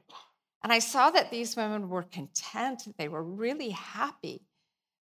And 0.62 0.72
I 0.72 0.80
saw 0.80 1.10
that 1.10 1.30
these 1.30 1.56
women 1.56 1.88
were 1.88 2.02
content, 2.02 2.82
they 2.98 3.08
were 3.08 3.22
really 3.22 3.70
happy, 3.70 4.42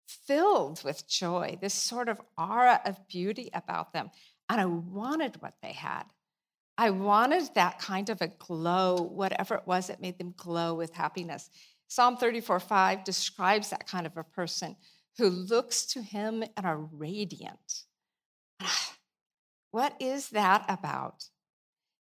filled 0.06 0.84
with 0.84 1.08
joy, 1.08 1.58
this 1.60 1.74
sort 1.74 2.08
of 2.08 2.20
aura 2.36 2.80
of 2.84 3.08
beauty 3.08 3.50
about 3.52 3.92
them. 3.92 4.10
And 4.48 4.60
I 4.60 4.66
wanted 4.66 5.42
what 5.42 5.54
they 5.62 5.72
had. 5.72 6.04
I 6.76 6.90
wanted 6.90 7.50
that 7.54 7.80
kind 7.80 8.08
of 8.08 8.22
a 8.22 8.28
glow, 8.28 8.96
whatever 8.96 9.56
it 9.56 9.66
was 9.66 9.88
that 9.88 10.00
made 10.00 10.16
them 10.18 10.32
glow 10.36 10.74
with 10.74 10.94
happiness. 10.94 11.50
Psalm 11.88 12.16
34 12.16 12.60
5 12.60 13.02
describes 13.02 13.70
that 13.70 13.88
kind 13.88 14.06
of 14.06 14.16
a 14.16 14.22
person 14.22 14.76
who 15.16 15.28
looks 15.28 15.86
to 15.86 16.02
him 16.02 16.44
and 16.56 16.64
are 16.64 16.78
radiant. 16.78 17.84
What 19.70 19.94
is 20.00 20.30
that 20.30 20.64
about? 20.68 21.24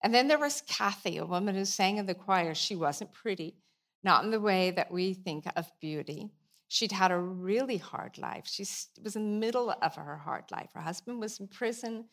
And 0.01 0.13
then 0.13 0.27
there 0.27 0.39
was 0.39 0.61
Kathy, 0.67 1.17
a 1.17 1.25
woman 1.25 1.55
who 1.55 1.65
sang 1.65 1.97
in 1.97 2.05
the 2.05 2.13
choir. 2.13 2.53
She 2.53 2.75
wasn't 2.75 3.13
pretty, 3.13 3.55
not 4.03 4.23
in 4.23 4.31
the 4.31 4.39
way 4.39 4.71
that 4.71 4.91
we 4.91 5.13
think 5.13 5.45
of 5.55 5.71
beauty. 5.81 6.29
She'd 6.67 6.91
had 6.91 7.11
a 7.11 7.17
really 7.17 7.77
hard 7.77 8.17
life. 8.17 8.47
She 8.47 8.65
was 9.03 9.15
in 9.15 9.23
the 9.23 9.39
middle 9.39 9.73
of 9.81 9.95
her 9.95 10.17
hard 10.17 10.45
life. 10.51 10.69
Her 10.73 10.81
husband 10.81 11.19
was 11.19 11.39
in 11.39 11.47
prison, 11.47 12.05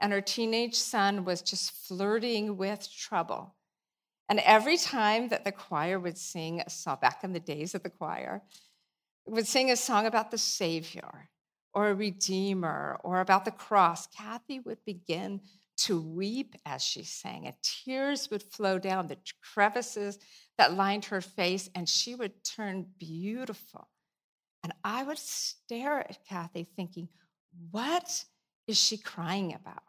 and 0.00 0.12
her 0.12 0.20
teenage 0.20 0.74
son 0.74 1.24
was 1.24 1.42
just 1.42 1.72
flirting 1.72 2.56
with 2.56 2.90
trouble. 2.90 3.54
And 4.28 4.40
every 4.40 4.76
time 4.76 5.28
that 5.28 5.44
the 5.44 5.52
choir 5.52 5.98
would 5.98 6.18
sing 6.18 6.60
a 6.60 6.70
song, 6.70 6.98
back 7.00 7.24
in 7.24 7.32
the 7.32 7.40
days 7.40 7.74
of 7.74 7.82
the 7.82 7.90
choir, 7.90 8.42
would 9.26 9.46
sing 9.46 9.70
a 9.70 9.76
song 9.76 10.06
about 10.06 10.30
the 10.30 10.38
Savior 10.38 11.30
or 11.72 11.88
a 11.88 11.94
Redeemer 11.94 12.98
or 13.04 13.20
about 13.20 13.44
the 13.44 13.50
cross, 13.50 14.06
Kathy 14.06 14.60
would 14.60 14.84
begin 14.84 15.40
to 15.78 16.00
weep 16.00 16.56
as 16.66 16.82
she 16.82 17.02
sang, 17.02 17.46
and 17.46 17.54
tears 17.62 18.28
would 18.30 18.42
flow 18.42 18.78
down 18.78 19.06
the 19.06 19.16
crevices 19.42 20.18
that 20.58 20.74
lined 20.74 21.06
her 21.06 21.22
face, 21.22 21.70
and 21.74 21.88
she 21.88 22.14
would 22.14 22.44
turn 22.44 22.86
beautiful. 22.98 23.88
And 24.62 24.74
I 24.84 25.04
would 25.04 25.18
stare 25.18 26.00
at 26.00 26.24
Kathy 26.28 26.68
thinking, 26.76 27.08
what 27.70 28.24
is 28.66 28.78
she 28.78 28.98
crying 28.98 29.54
about? 29.54 29.82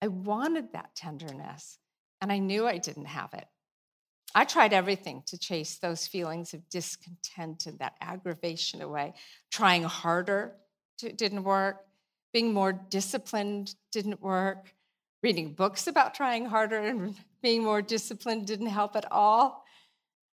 I 0.00 0.08
wanted 0.08 0.72
that 0.72 0.94
tenderness, 0.94 1.78
and 2.20 2.30
I 2.30 2.38
knew 2.38 2.66
I 2.66 2.78
didn't 2.78 3.06
have 3.06 3.34
it. 3.34 3.46
I 4.32 4.44
tried 4.44 4.72
everything 4.72 5.22
to 5.26 5.38
chase 5.38 5.78
those 5.78 6.06
feelings 6.06 6.54
of 6.54 6.68
discontent 6.68 7.66
and 7.66 7.78
that 7.78 7.94
aggravation 8.00 8.82
away, 8.82 9.14
trying 9.50 9.82
harder 9.82 10.54
didn't 10.98 11.44
work, 11.44 11.84
being 12.32 12.52
more 12.52 12.72
disciplined 12.72 13.74
didn't 13.92 14.20
work, 14.20 14.74
reading 15.22 15.54
books 15.54 15.86
about 15.86 16.14
trying 16.14 16.46
harder 16.46 16.80
and 16.80 17.16
being 17.42 17.62
more 17.62 17.82
disciplined 17.82 18.46
didn't 18.46 18.66
help 18.66 18.96
at 18.96 19.10
all. 19.10 19.64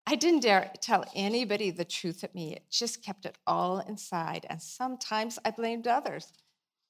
I 0.07 0.17
didn't 0.17 0.41
dare 0.41 0.71
tell 0.81 1.05
anybody 1.15 1.71
the 1.71 1.85
truth 1.85 2.25
at 2.25 2.35
me. 2.35 2.55
It 2.55 2.65
just 2.71 3.05
kept 3.05 3.27
it 3.27 3.37
all 3.47 3.79
inside. 3.81 4.47
And 4.49 4.61
sometimes 4.61 5.39
I 5.45 5.51
blamed 5.51 5.87
others. 5.87 6.33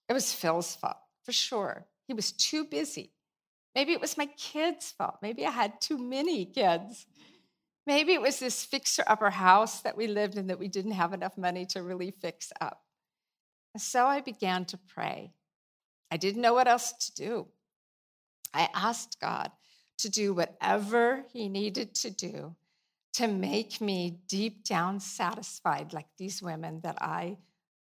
It 0.08 0.12
was 0.12 0.32
Phil's 0.32 0.74
fault, 0.74 0.96
for 1.24 1.32
sure. 1.32 1.86
He 2.06 2.14
was 2.14 2.32
too 2.32 2.64
busy. 2.64 3.12
Maybe 3.74 3.92
it 3.92 4.00
was 4.00 4.16
my 4.16 4.26
kids' 4.26 4.90
fault. 4.90 5.16
Maybe 5.22 5.46
I 5.46 5.50
had 5.50 5.80
too 5.80 5.98
many 5.98 6.44
kids. 6.44 7.06
Maybe 7.86 8.14
it 8.14 8.22
was 8.22 8.38
this 8.38 8.64
fixer 8.64 9.04
upper 9.06 9.30
house 9.30 9.80
that 9.82 9.96
we 9.96 10.06
lived 10.06 10.36
in 10.36 10.48
that 10.48 10.58
we 10.58 10.68
didn't 10.68 10.92
have 10.92 11.12
enough 11.12 11.36
money 11.36 11.66
to 11.66 11.82
really 11.82 12.10
fix 12.10 12.52
up. 12.60 12.82
So 13.76 14.06
I 14.06 14.20
began 14.20 14.64
to 14.66 14.78
pray. 14.78 15.32
I 16.10 16.16
didn't 16.16 16.42
know 16.42 16.54
what 16.54 16.68
else 16.68 16.92
to 16.92 17.14
do. 17.14 17.46
I 18.52 18.68
asked 18.74 19.20
God 19.20 19.52
to 19.98 20.08
do 20.08 20.34
whatever 20.34 21.24
He 21.32 21.48
needed 21.48 21.94
to 21.96 22.10
do 22.10 22.56
to 23.14 23.28
make 23.28 23.80
me 23.80 24.18
deep 24.28 24.64
down 24.64 25.00
satisfied, 25.00 25.92
like 25.92 26.06
these 26.16 26.42
women 26.42 26.80
that 26.82 27.00
I 27.00 27.38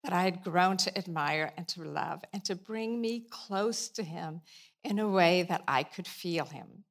that 0.04 0.12
I 0.12 0.22
had 0.22 0.44
grown 0.44 0.76
to 0.76 0.96
admire 0.96 1.52
and 1.56 1.66
to 1.66 1.82
love, 1.82 2.22
and 2.32 2.44
to 2.44 2.54
bring 2.54 3.00
me 3.00 3.26
close 3.28 3.88
to 3.88 4.04
him 4.04 4.40
in 4.84 5.00
a 5.00 5.08
way 5.08 5.42
that 5.48 5.64
I 5.66 5.82
could 5.82 6.06
feel 6.06 6.44
him. 6.44 6.84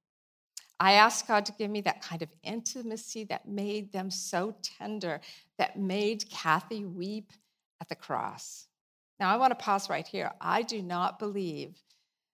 I 0.81 0.93
asked 0.93 1.25
God 1.25 1.45
to 1.45 1.53
give 1.53 1.71
me 1.71 1.79
that 1.81 2.01
kind 2.01 2.21
of 2.21 2.33
intimacy 2.43 3.23
that 3.25 3.47
made 3.47 3.93
them 3.93 4.11
so 4.11 4.57
tender, 4.61 5.21
that 5.57 5.79
made 5.79 6.29
Kathy 6.29 6.83
weep 6.83 7.31
at 7.79 7.87
the 7.87 7.95
cross. 7.95 8.67
Now, 9.19 9.33
I 9.33 9.37
want 9.37 9.51
to 9.51 9.63
pause 9.63 9.89
right 9.89 10.05
here. 10.05 10.31
I 10.41 10.61
do 10.61 10.81
not 10.81 11.19
believe 11.19 11.81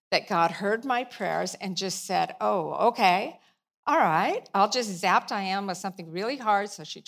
that 0.09 0.27
God 0.27 0.51
heard 0.51 0.83
my 0.83 1.03
prayers 1.03 1.55
and 1.55 1.77
just 1.77 2.05
said, 2.05 2.35
Oh, 2.41 2.87
okay, 2.89 3.39
all 3.87 3.97
right, 3.97 4.47
I'll 4.53 4.69
just 4.69 4.89
zap 4.91 5.27
Diane 5.27 5.65
with 5.65 5.77
something 5.77 6.11
really 6.11 6.37
hard 6.37 6.69
so 6.69 6.83
she 6.83 7.03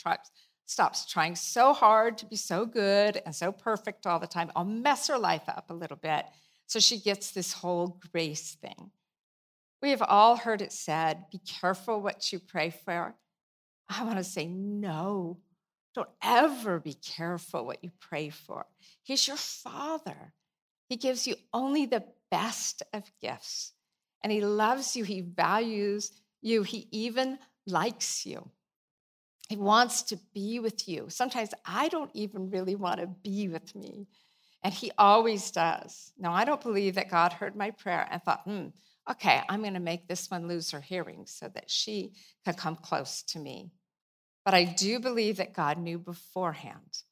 stops 0.65 1.05
trying 1.05 1.35
so 1.35 1.73
hard 1.73 2.17
to 2.17 2.25
be 2.25 2.35
so 2.35 2.65
good 2.65 3.21
and 3.25 3.35
so 3.35 3.51
perfect 3.51 4.07
all 4.07 4.19
the 4.19 4.27
time. 4.27 4.51
I'll 4.55 4.65
mess 4.65 5.07
her 5.07 5.17
life 5.17 5.43
up 5.47 5.69
a 5.69 5.73
little 5.73 5.97
bit 5.97 6.25
so 6.65 6.79
she 6.79 6.99
gets 6.99 7.31
this 7.31 7.53
whole 7.53 7.99
grace 8.11 8.55
thing. 8.55 8.91
We 9.81 9.91
have 9.91 10.01
all 10.01 10.37
heard 10.37 10.61
it 10.61 10.71
said 10.71 11.25
be 11.31 11.39
careful 11.39 12.01
what 12.01 12.31
you 12.31 12.39
pray 12.39 12.71
for. 12.71 13.15
I 13.89 14.03
want 14.03 14.17
to 14.17 14.23
say, 14.23 14.47
no, 14.47 15.37
don't 15.93 16.09
ever 16.21 16.79
be 16.79 16.93
careful 16.93 17.65
what 17.65 17.83
you 17.83 17.91
pray 17.99 18.29
for. 18.29 18.65
He's 19.03 19.27
your 19.27 19.37
father. 19.37 20.33
He 20.89 20.95
gives 20.95 21.27
you 21.27 21.35
only 21.53 21.85
the 21.85 22.03
best 22.29 22.83
of 22.93 23.03
gifts, 23.21 23.73
and 24.21 24.31
he 24.31 24.41
loves 24.41 24.95
you, 24.95 25.03
he 25.03 25.21
values 25.21 26.11
you, 26.41 26.63
he 26.63 26.87
even 26.91 27.39
likes 27.65 28.25
you. 28.25 28.49
He 29.49 29.55
wants 29.55 30.03
to 30.03 30.17
be 30.33 30.59
with 30.59 30.87
you. 30.87 31.05
Sometimes 31.09 31.49
I 31.65 31.89
don't 31.89 32.11
even 32.13 32.49
really 32.49 32.75
want 32.75 32.99
to 32.99 33.07
be 33.07 33.47
with 33.47 33.75
me. 33.75 34.07
And 34.63 34.73
he 34.73 34.91
always 34.97 35.51
does. 35.51 36.13
Now, 36.17 36.33
I 36.33 36.45
don't 36.45 36.61
believe 36.61 36.95
that 36.95 37.11
God 37.11 37.33
heard 37.33 37.55
my 37.55 37.71
prayer 37.71 38.07
and 38.09 38.21
thought, 38.23 38.41
hmm, 38.45 38.67
okay, 39.09 39.41
I'm 39.49 39.61
going 39.61 39.73
to 39.73 39.79
make 39.81 40.07
this 40.07 40.31
one 40.31 40.47
lose 40.47 40.71
her 40.71 40.79
hearing 40.79 41.25
so 41.25 41.49
that 41.53 41.69
she 41.69 42.13
can 42.45 42.53
come 42.53 42.77
close 42.77 43.23
to 43.23 43.39
me. 43.39 43.71
But 44.45 44.53
I 44.53 44.65
do 44.65 44.99
believe 44.99 45.37
that 45.37 45.53
God 45.53 45.77
knew 45.77 45.97
beforehand 45.97 47.03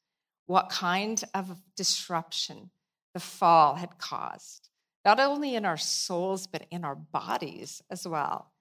what 0.46 0.68
kind 0.68 1.22
of 1.34 1.60
disruption 1.76 2.70
the 3.14 3.20
fall 3.20 3.76
had 3.76 3.98
caused 3.98 4.68
not 5.04 5.18
only 5.18 5.54
in 5.54 5.64
our 5.64 5.76
souls, 5.76 6.46
but 6.46 6.66
in 6.70 6.84
our 6.84 6.94
bodies 6.94 7.82
as 7.90 8.06
well. 8.06 8.52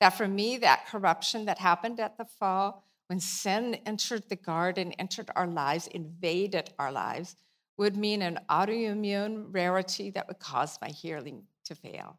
That 0.00 0.10
for 0.10 0.28
me, 0.28 0.58
that 0.58 0.86
corruption 0.86 1.46
that 1.46 1.58
happened 1.58 2.00
at 2.00 2.18
the 2.18 2.24
fall, 2.24 2.84
when 3.06 3.20
sin 3.20 3.76
entered 3.86 4.28
the 4.28 4.36
garden, 4.36 4.92
entered 4.92 5.30
our 5.34 5.46
lives, 5.46 5.86
invaded 5.88 6.70
our 6.78 6.92
lives, 6.92 7.36
would 7.76 7.96
mean 7.96 8.22
an 8.22 8.38
autoimmune 8.48 9.46
rarity 9.50 10.10
that 10.10 10.28
would 10.28 10.38
cause 10.38 10.78
my 10.80 10.88
healing 10.88 11.44
to 11.64 11.74
fail. 11.74 12.18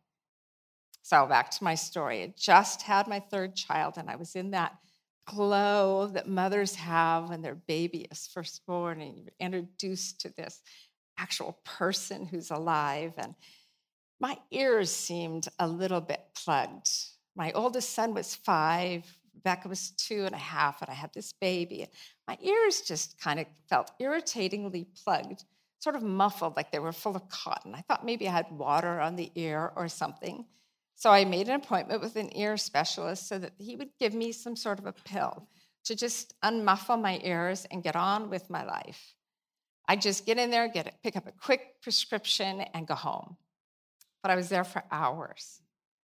So, 1.03 1.25
back 1.25 1.49
to 1.51 1.63
my 1.63 1.75
story. 1.75 2.23
I 2.23 2.33
just 2.37 2.83
had 2.83 3.07
my 3.07 3.19
third 3.19 3.55
child, 3.55 3.95
and 3.97 4.09
I 4.09 4.15
was 4.15 4.35
in 4.35 4.51
that 4.51 4.77
glow 5.25 6.07
that 6.07 6.27
mothers 6.27 6.75
have 6.75 7.29
when 7.29 7.41
their 7.41 7.55
baby 7.55 8.07
is 8.11 8.27
first 8.27 8.65
born 8.65 9.01
and 9.01 9.17
you're 9.17 9.33
introduced 9.39 10.21
to 10.21 10.29
this 10.29 10.61
actual 11.17 11.57
person 11.63 12.25
who's 12.25 12.51
alive. 12.51 13.13
And 13.17 13.35
my 14.19 14.37
ears 14.51 14.91
seemed 14.91 15.47
a 15.59 15.67
little 15.67 16.01
bit 16.01 16.21
plugged. 16.35 16.89
My 17.35 17.51
oldest 17.53 17.91
son 17.91 18.13
was 18.13 18.35
five, 18.35 19.05
Rebecca 19.35 19.69
was 19.69 19.91
two 19.91 20.25
and 20.25 20.35
a 20.35 20.39
half, 20.39 20.81
and 20.81 20.89
I 20.89 20.93
had 20.93 21.13
this 21.13 21.33
baby. 21.33 21.87
My 22.27 22.37
ears 22.41 22.81
just 22.81 23.19
kind 23.19 23.39
of 23.39 23.47
felt 23.67 23.91
irritatingly 23.99 24.87
plugged, 25.03 25.45
sort 25.79 25.95
of 25.95 26.03
muffled, 26.03 26.55
like 26.55 26.71
they 26.71 26.79
were 26.79 26.91
full 26.91 27.15
of 27.15 27.27
cotton. 27.29 27.73
I 27.73 27.81
thought 27.81 28.05
maybe 28.05 28.27
I 28.27 28.31
had 28.31 28.51
water 28.51 28.99
on 28.99 29.15
the 29.15 29.31
ear 29.35 29.71
or 29.75 29.87
something. 29.87 30.45
So 31.01 31.09
I 31.09 31.25
made 31.25 31.49
an 31.49 31.55
appointment 31.55 31.99
with 31.99 32.15
an 32.15 32.29
ear 32.37 32.57
specialist 32.57 33.27
so 33.27 33.39
that 33.39 33.53
he 33.57 33.75
would 33.75 33.89
give 33.99 34.13
me 34.13 34.31
some 34.31 34.55
sort 34.55 34.77
of 34.77 34.85
a 34.85 34.93
pill 34.93 35.47
to 35.85 35.95
just 35.95 36.35
unmuffle 36.43 37.01
my 37.01 37.19
ears 37.23 37.65
and 37.71 37.81
get 37.81 37.95
on 37.95 38.29
with 38.29 38.51
my 38.51 38.63
life. 38.63 39.15
I 39.87 39.95
just 39.95 40.27
get 40.27 40.37
in 40.37 40.51
there, 40.51 40.67
get 40.67 40.85
it, 40.85 40.93
pick 41.01 41.15
up 41.15 41.25
a 41.25 41.31
quick 41.31 41.81
prescription, 41.81 42.61
and 42.75 42.85
go 42.85 42.93
home. 42.93 43.35
But 44.21 44.29
I 44.29 44.35
was 44.35 44.49
there 44.49 44.63
for 44.63 44.83
hours, 44.91 45.61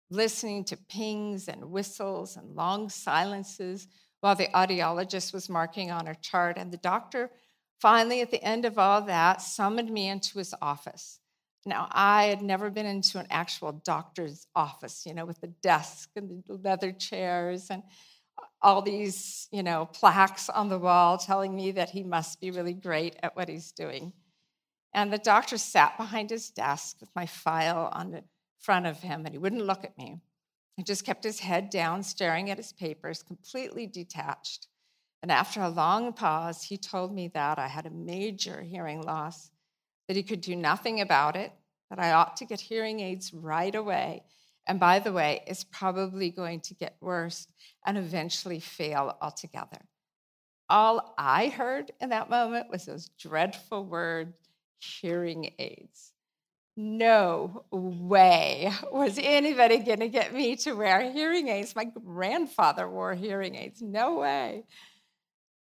listening 0.10 0.65
to 0.65 0.77
pings 0.89 1.48
and 1.48 1.71
whistles 1.71 2.36
and 2.36 2.53
long 2.53 2.89
silences 2.89 3.88
while 4.19 4.36
the 4.36 4.50
audiologist 4.53 5.31
was 5.33 5.48
marking 5.48 5.89
on 5.89 6.05
her 6.05 6.15
chart. 6.15 6.57
And 6.57 6.69
the 6.69 6.75
doctor 6.75 7.31
finally, 7.79 8.19
at 8.19 8.29
the 8.29 8.43
end 8.43 8.65
of 8.65 8.77
all 8.77 9.03
that, 9.03 9.41
summoned 9.41 9.89
me 9.89 10.10
into 10.10 10.38
his 10.38 10.53
office. 10.62 11.21
Now, 11.65 11.88
I 11.91 12.25
had 12.25 12.41
never 12.41 12.72
been 12.72 12.88
into 12.88 13.20
an 13.20 13.27
actual 13.30 13.72
doctor's 13.72 14.48
office, 14.56 15.06
you 15.06 15.13
know, 15.13 15.25
with 15.25 15.41
the 15.41 15.48
desk 15.48 16.10
and 16.15 16.44
the 16.48 16.56
leather 16.56 16.91
chairs 16.91 17.70
and 17.70 17.84
all 18.63 18.82
these, 18.82 19.48
you 19.51 19.62
know, 19.62 19.86
plaques 19.86 20.50
on 20.50 20.70
the 20.70 20.80
wall 20.80 21.18
telling 21.18 21.56
me 21.56 21.72
that 21.72 21.91
he 21.91 22.03
must 22.03 22.41
be 22.41 22.50
really 22.50 22.74
great 22.74 23.15
at 23.22 23.36
what 23.36 23.50
he's 23.50 23.72
doing. 23.72 24.13
And 24.94 25.13
the 25.13 25.20
doctor 25.20 25.58
sat 25.58 25.98
behind 25.98 26.32
his 26.32 26.50
desk 26.50 26.98
with 27.00 27.10
my 27.15 27.25
file 27.25 27.89
on 27.94 28.12
the 28.12 28.24
front 28.60 28.88
of 28.88 29.00
him, 29.00 29.25
and 29.25 29.34
he 29.34 29.38
wouldn't 29.38 29.65
look 29.65 29.84
at 29.84 29.98
me. 29.98 30.20
He 30.77 30.84
just 30.84 31.06
kept 31.06 31.24
his 31.24 31.39
head 31.39 31.70
down, 31.70 32.01
staring 32.01 32.50
at 32.50 32.58
his 32.58 32.74
papers, 32.74 33.24
completely 33.24 33.86
detached. 33.86 34.68
And 35.22 35.32
after 35.32 35.62
a 35.62 35.70
long 35.70 36.13
pause, 36.13 36.63
he 36.63 36.77
told 36.77 37.13
me 37.13 37.27
that 37.30 37.60
I 37.60 37.68
had 37.68 37.86
a 37.86 37.91
major 37.91 38.62
hearing 38.62 39.01
loss 39.01 39.50
that 40.12 40.18
he 40.18 40.24
could 40.24 40.41
do 40.41 40.58
nothing 40.58 41.00
about 41.00 41.38
it, 41.38 41.53
that 41.89 41.98
I 41.98 42.12
ought 42.12 42.36
to 42.36 42.46
get 42.46 42.60
hearing 42.60 43.00
aids 43.00 43.34
right 43.34 43.74
away. 43.74 44.24
And 44.68 44.77
by 44.77 45.00
the 45.00 45.13
way, 45.13 45.41
it's 45.48 45.63
probably 45.63 46.32
going 46.32 46.60
to 46.60 46.74
get 46.74 46.98
worse 47.00 47.48
and 47.86 47.98
eventually 47.98 48.60
fail 48.60 49.15
altogether. 49.22 49.80
All 50.70 51.13
I 51.18 51.48
heard 51.48 51.91
in 52.01 52.10
that 52.10 52.30
moment 52.30 52.70
was 52.70 52.84
those 52.84 53.08
dreadful 53.18 53.86
words 53.86 54.36
hearing 54.80 55.53
aids. 55.58 56.12
No 56.75 57.63
way 57.72 58.70
was 58.91 59.18
anybody 59.18 59.77
going 59.77 60.01
to 60.01 60.10
get 60.10 60.34
me 60.34 60.58
to 60.58 60.74
wear 60.74 61.10
hearing 61.10 61.48
aids. 61.48 61.74
My 61.74 61.86
grandfather 61.86 62.89
wore 62.89 63.13
hearing 63.13 63.56
aids. 63.56 63.82
No 63.82 64.18
way. 64.18 64.65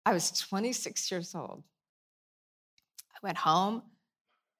I 0.05 0.11
was 0.11 0.29
26 0.29 1.09
years 1.09 1.35
old. 1.35 1.63
I 3.15 3.19
went 3.23 3.37
home 3.37 3.83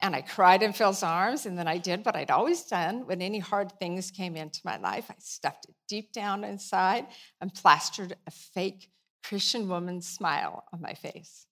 and 0.02 0.16
I 0.16 0.22
cried 0.22 0.64
in 0.64 0.74
Phil's 0.74 1.04
arms, 1.04 1.46
and 1.46 1.58
then 1.58 1.68
I 1.68 1.78
did 1.78 2.06
what 2.06 2.16
I'd 2.16 2.32
always 2.32 2.64
done 2.64 3.06
when 3.06 3.22
any 3.22 3.40
hard 3.40 3.72
things 3.74 4.10
came 4.10 4.36
into 4.36 4.60
my 4.66 4.78
life. 4.78 5.06
I 5.10 5.16
stuffed 5.20 5.66
it 5.70 5.76
deep 5.88 6.12
down 6.12 6.44
inside 6.44 7.08
and 7.40 7.54
plastered 7.54 8.16
a 8.26 8.32
fake 8.32 8.90
Christian 9.24 9.70
woman's 9.70 10.08
smile 10.08 10.64
on 10.74 10.82
my 10.82 10.94
face. 10.94 11.46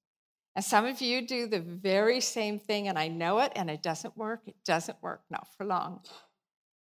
And 0.55 0.65
some 0.65 0.85
of 0.85 0.99
you 0.99 1.25
do 1.25 1.47
the 1.47 1.59
very 1.59 2.19
same 2.21 2.59
thing, 2.59 2.87
and 2.87 2.97
I 2.97 3.07
know 3.07 3.39
it, 3.39 3.51
and 3.55 3.69
it 3.69 3.83
doesn't 3.83 4.17
work. 4.17 4.41
It 4.47 4.55
doesn't 4.65 5.01
work, 5.01 5.21
not 5.29 5.47
for 5.55 5.65
long. 5.65 6.01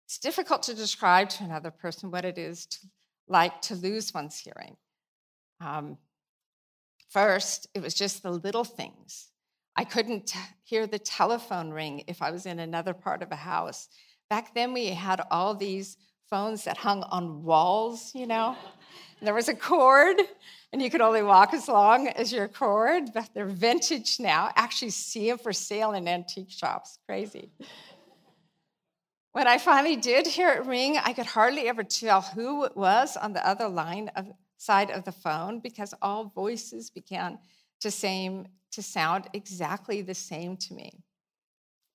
It's 0.08 0.17
difficult 0.17 0.63
to 0.63 0.74
describe 0.74 1.30
to 1.30 1.43
another 1.43 1.71
person 1.71 2.12
what 2.12 2.26
it 2.26 2.38
is 2.38 2.65
to, 2.65 2.80
like 3.28 3.62
to 3.63 3.76
lose 3.76 4.13
one's 4.13 4.38
hearing. 4.38 4.76
Um, 5.62 5.97
first, 7.10 7.67
it 7.76 7.82
was 7.82 7.93
just 7.93 8.24
the 8.24 8.32
little 8.32 8.65
things 8.65 9.31
I 9.76 9.84
couldn't 9.84 10.34
hear 10.64 10.86
the 10.88 11.00
telephone 11.00 11.72
ring 11.72 12.04
if 12.08 12.22
I 12.22 12.32
was 12.32 12.46
in 12.46 12.60
another 12.60 12.94
part 12.94 13.22
of 13.22 13.32
a 13.32 13.38
house. 13.38 13.88
Back 14.30 14.54
then, 14.54 14.74
we 14.74 14.88
had 14.88 15.22
all 15.32 15.56
these 15.56 15.98
phones 16.30 16.64
that 16.64 16.78
hung 16.78 17.04
on 17.04 17.44
walls, 17.44 18.12
you 18.14 18.28
know. 18.28 18.56
And 19.20 19.28
there 19.28 19.34
was 19.34 19.50
a 19.50 19.54
cord, 19.54 20.18
and 20.72 20.82
you 20.82 20.90
could 20.90 21.02
only 21.02 21.22
walk 21.22 21.54
as 21.54 21.68
long 21.68 22.08
as 22.08 22.34
your 22.34 22.48
cord, 22.48 23.12
but 23.14 23.30
they're 23.34 23.46
vintage 23.46 24.20
now. 24.20 24.52
Actually, 24.56 24.92
see 24.92 25.30
them 25.30 25.38
for 25.38 25.54
sale 25.54 25.92
in 25.94 26.08
antique 26.08 26.52
shops. 26.52 26.98
Crazy. 27.06 27.52
When 29.34 29.48
I 29.48 29.58
finally 29.58 29.96
did 29.96 30.28
hear 30.28 30.50
it 30.50 30.66
ring, 30.66 30.98
I 30.98 31.14
could 31.14 31.26
hardly 31.26 31.70
ever 31.70 31.84
tell 31.84 32.22
who 32.22 32.66
it 32.66 32.76
was 32.76 33.16
on 33.16 33.34
the 33.34 33.48
other 33.48 33.70
line 33.70 34.10
of 34.16 34.28
side 34.58 34.92
of 34.92 35.06
the 35.06 35.12
phone 35.12 35.60
because 35.60 35.94
all 36.02 36.26
voices 36.26 36.90
began 36.90 37.40
to 37.82 37.91
same 37.91 38.48
to 38.72 38.82
sound 38.82 39.28
exactly 39.34 40.02
the 40.02 40.15
same 40.15 40.56
to 40.56 40.74
me. 40.74 41.04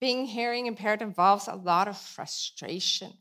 Being 0.01 0.27
hearing 0.27 0.67
impaired 0.67 1.01
involves 1.01 1.49
a 1.49 1.55
lot 1.55 1.89
of 1.89 1.97
frustration, 1.97 3.13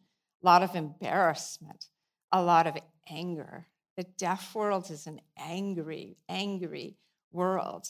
a 0.44 0.46
lot 0.46 0.62
of 0.62 0.76
embarrassment, 0.76 1.86
a 2.32 2.42
lot 2.42 2.68
of 2.68 2.78
anger. 3.10 3.68
The 3.96 4.04
deaf 4.18 4.54
world 4.54 4.92
is 4.92 5.08
an 5.08 5.22
angry, 5.38 6.18
angry 6.28 6.98
world. 7.32 7.88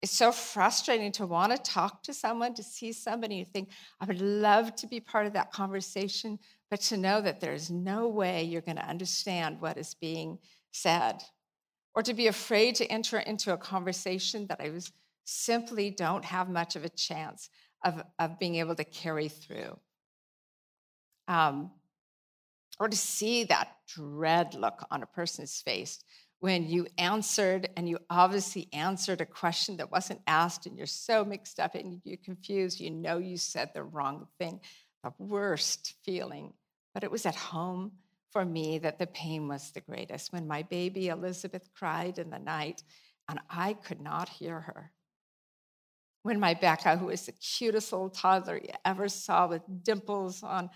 It's 0.00 0.12
so 0.12 0.30
frustrating 0.30 1.10
to 1.12 1.26
want 1.26 1.50
to 1.52 1.72
talk 1.72 2.02
to 2.04 2.14
someone, 2.14 2.54
to 2.54 2.62
see 2.62 2.92
somebody, 2.92 3.36
you 3.36 3.44
think, 3.44 3.70
I 4.00 4.04
would 4.04 4.20
love 4.20 4.76
to 4.76 4.86
be 4.86 5.00
part 5.00 5.26
of 5.26 5.32
that 5.32 5.50
conversation, 5.50 6.38
but 6.70 6.82
to 6.82 6.96
know 6.96 7.20
that 7.22 7.40
there's 7.40 7.70
no 7.70 8.06
way 8.08 8.44
you're 8.44 8.60
going 8.60 8.76
to 8.76 8.88
understand 8.88 9.60
what 9.60 9.78
is 9.78 9.94
being 9.94 10.38
said 10.72 11.22
or 11.94 12.02
to 12.02 12.14
be 12.14 12.26
afraid 12.26 12.74
to 12.76 12.86
enter 12.86 13.18
into 13.18 13.52
a 13.52 13.56
conversation 13.56 14.46
that 14.48 14.60
I 14.60 14.70
was 14.70 14.92
simply 15.24 15.90
don't 15.90 16.24
have 16.24 16.48
much 16.48 16.76
of 16.76 16.84
a 16.84 16.88
chance 16.88 17.48
of, 17.84 18.02
of 18.18 18.38
being 18.38 18.56
able 18.56 18.74
to 18.74 18.84
carry 18.84 19.28
through. 19.28 19.78
Um, 21.28 21.70
or 22.80 22.88
to 22.88 22.96
see 22.96 23.44
that 23.44 23.76
dread 23.86 24.54
look 24.54 24.84
on 24.90 25.02
a 25.02 25.06
person's 25.06 25.60
face 25.60 26.02
when 26.44 26.68
you 26.68 26.86
answered 26.98 27.70
and 27.74 27.88
you 27.88 27.98
obviously 28.10 28.68
answered 28.74 29.22
a 29.22 29.24
question 29.24 29.78
that 29.78 29.90
wasn't 29.90 30.20
asked 30.26 30.66
and 30.66 30.76
you're 30.76 30.86
so 30.86 31.24
mixed 31.24 31.58
up 31.58 31.74
and 31.74 32.02
you're 32.04 32.18
confused, 32.18 32.80
you 32.80 32.90
know 32.90 33.16
you 33.16 33.38
said 33.38 33.70
the 33.72 33.82
wrong 33.82 34.26
thing, 34.38 34.60
the 35.02 35.12
worst 35.16 35.94
feeling. 36.04 36.52
But 36.92 37.02
it 37.02 37.10
was 37.10 37.24
at 37.24 37.34
home 37.34 37.92
for 38.34 38.44
me 38.44 38.78
that 38.78 38.98
the 38.98 39.06
pain 39.06 39.46
was 39.46 39.70
the 39.70 39.80
greatest 39.80 40.32
when 40.32 40.48
my 40.48 40.62
baby 40.62 41.06
Elizabeth 41.06 41.70
cried 41.72 42.18
in 42.18 42.30
the 42.30 42.38
night 42.38 42.82
and 43.28 43.38
I 43.48 43.74
could 43.74 44.00
not 44.00 44.28
hear 44.28 44.60
her. 44.60 44.90
When 46.24 46.40
my 46.40 46.54
Becca, 46.54 46.96
who 46.96 47.06
was 47.06 47.26
the 47.26 47.32
cutest 47.32 47.92
little 47.92 48.10
toddler 48.10 48.56
you 48.56 48.70
ever 48.84 49.08
saw 49.08 49.46
with 49.46 49.62
dimples 49.84 50.42
on 50.42 50.68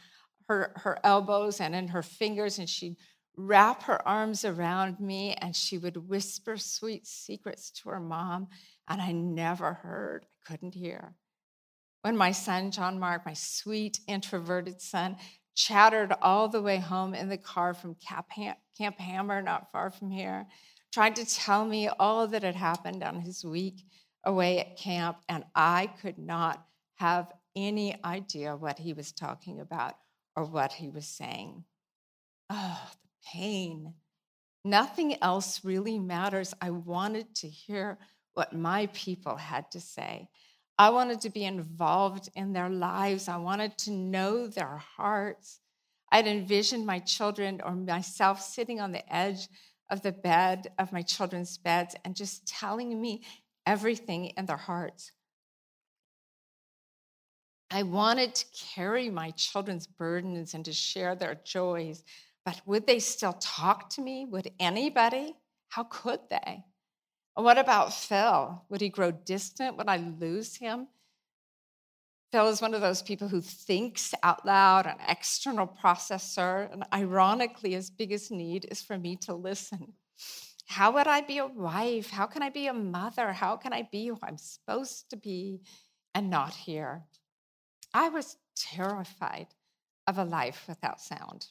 her, 0.46 0.72
her 0.76 0.98
elbows 1.02 1.60
and 1.60 1.74
in 1.74 1.88
her 1.88 2.02
fingers, 2.02 2.60
and 2.60 2.68
she'd 2.68 2.96
wrap 3.36 3.82
her 3.82 4.06
arms 4.06 4.44
around 4.44 5.00
me 5.00 5.34
and 5.34 5.56
she 5.56 5.78
would 5.78 6.08
whisper 6.08 6.56
sweet 6.56 7.08
secrets 7.08 7.72
to 7.72 7.88
her 7.88 8.00
mom, 8.00 8.46
and 8.86 9.02
I 9.02 9.10
never 9.10 9.72
heard, 9.72 10.26
I 10.26 10.52
couldn't 10.52 10.74
hear. 10.76 11.16
When 12.02 12.16
my 12.16 12.30
son, 12.30 12.70
John 12.70 13.00
Mark, 13.00 13.26
my 13.26 13.34
sweet 13.34 13.98
introverted 14.06 14.80
son, 14.80 15.16
chattered 15.58 16.14
all 16.22 16.48
the 16.48 16.62
way 16.62 16.78
home 16.78 17.14
in 17.14 17.28
the 17.28 17.36
car 17.36 17.74
from 17.74 17.96
Camp 17.96 18.98
Hammer, 18.98 19.42
not 19.42 19.72
far 19.72 19.90
from 19.90 20.08
here, 20.08 20.46
tried 20.94 21.16
to 21.16 21.26
tell 21.26 21.64
me 21.64 21.88
all 21.88 22.28
that 22.28 22.44
had 22.44 22.54
happened 22.54 23.02
on 23.02 23.20
his 23.20 23.44
week 23.44 23.84
away 24.24 24.60
at 24.60 24.78
camp, 24.78 25.18
and 25.28 25.44
I 25.56 25.90
could 26.00 26.16
not 26.16 26.64
have 26.94 27.32
any 27.56 27.96
idea 28.04 28.56
what 28.56 28.78
he 28.78 28.92
was 28.92 29.10
talking 29.10 29.58
about 29.58 29.94
or 30.36 30.44
what 30.44 30.72
he 30.72 30.88
was 30.90 31.08
saying. 31.08 31.64
Oh, 32.48 32.90
the 33.02 33.08
pain. 33.32 33.94
Nothing 34.64 35.20
else 35.20 35.64
really 35.64 35.98
matters. 35.98 36.54
I 36.60 36.70
wanted 36.70 37.34
to 37.36 37.48
hear 37.48 37.98
what 38.34 38.52
my 38.52 38.86
people 38.92 39.36
had 39.36 39.72
to 39.72 39.80
say. 39.80 40.28
I 40.78 40.90
wanted 40.90 41.20
to 41.22 41.30
be 41.30 41.44
involved 41.44 42.28
in 42.36 42.52
their 42.52 42.70
lives. 42.70 43.28
I 43.28 43.36
wanted 43.36 43.76
to 43.78 43.90
know 43.90 44.46
their 44.46 44.76
hearts. 44.76 45.58
I'd 46.12 46.28
envisioned 46.28 46.86
my 46.86 47.00
children 47.00 47.60
or 47.64 47.72
myself 47.72 48.40
sitting 48.40 48.80
on 48.80 48.92
the 48.92 49.12
edge 49.12 49.48
of 49.90 50.02
the 50.02 50.12
bed 50.12 50.70
of 50.78 50.92
my 50.92 51.02
children's 51.02 51.58
beds 51.58 51.96
and 52.04 52.14
just 52.14 52.46
telling 52.46 53.00
me 53.00 53.22
everything 53.66 54.26
in 54.36 54.46
their 54.46 54.56
hearts. 54.56 55.10
I 57.70 57.82
wanted 57.82 58.34
to 58.36 58.46
carry 58.74 59.10
my 59.10 59.32
children's 59.32 59.86
burdens 59.86 60.54
and 60.54 60.64
to 60.64 60.72
share 60.72 61.14
their 61.14 61.34
joys, 61.44 62.02
but 62.44 62.62
would 62.64 62.86
they 62.86 62.98
still 62.98 63.34
talk 63.34 63.90
to 63.90 64.00
me? 64.00 64.24
Would 64.24 64.52
anybody? 64.58 65.34
How 65.68 65.82
could 65.84 66.20
they? 66.30 66.64
And 67.38 67.44
what 67.44 67.56
about 67.56 67.94
Phil? 67.94 68.64
Would 68.68 68.80
he 68.80 68.88
grow 68.88 69.12
distant? 69.12 69.76
Would 69.76 69.88
I 69.88 69.98
lose 69.98 70.56
him? 70.56 70.88
Phil 72.32 72.48
is 72.48 72.60
one 72.60 72.74
of 72.74 72.80
those 72.80 73.00
people 73.00 73.28
who 73.28 73.40
thinks 73.40 74.12
out 74.24 74.44
loud, 74.44 74.86
an 74.86 74.96
external 75.08 75.68
processor. 75.68 76.70
And 76.72 76.82
ironically, 76.92 77.74
his 77.74 77.90
biggest 77.90 78.32
need 78.32 78.66
is 78.72 78.82
for 78.82 78.98
me 78.98 79.14
to 79.18 79.34
listen. 79.34 79.92
How 80.66 80.90
would 80.90 81.06
I 81.06 81.20
be 81.20 81.38
a 81.38 81.46
wife? 81.46 82.10
How 82.10 82.26
can 82.26 82.42
I 82.42 82.50
be 82.50 82.66
a 82.66 82.74
mother? 82.74 83.32
How 83.32 83.56
can 83.56 83.72
I 83.72 83.88
be 83.90 84.08
who 84.08 84.18
I'm 84.20 84.36
supposed 84.36 85.08
to 85.10 85.16
be 85.16 85.60
and 86.16 86.30
not 86.30 86.52
here? 86.52 87.04
I 87.94 88.08
was 88.08 88.36
terrified 88.56 89.46
of 90.08 90.18
a 90.18 90.24
life 90.24 90.64
without 90.66 91.00
sound. 91.00 91.46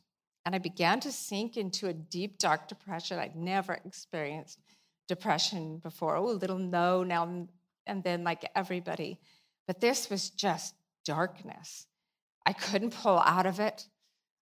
And 0.46 0.54
I 0.54 0.60
began 0.60 1.00
to 1.00 1.14
sink 1.14 1.56
into 1.56 1.88
a 1.88 1.94
deep, 1.94 2.40
dark 2.40 2.68
depression. 2.68 3.20
I'd 3.20 3.38
never 3.38 3.80
experienced 3.86 4.60
depression 5.08 5.80
before. 5.80 6.16
Oh, 6.16 6.30
a 6.30 6.32
little 6.32 6.60
no 6.60 7.04
now 7.04 7.48
and 7.86 8.04
then, 8.04 8.24
like 8.24 8.50
everybody. 8.56 9.20
But 9.66 9.80
this 9.80 10.10
was 10.10 10.30
just 10.30 10.76
darkness. 11.06 11.88
I 12.46 12.54
couldn't 12.54 12.92
pull 12.92 13.20
out 13.20 13.46
of 13.46 13.60
it. 13.60 13.88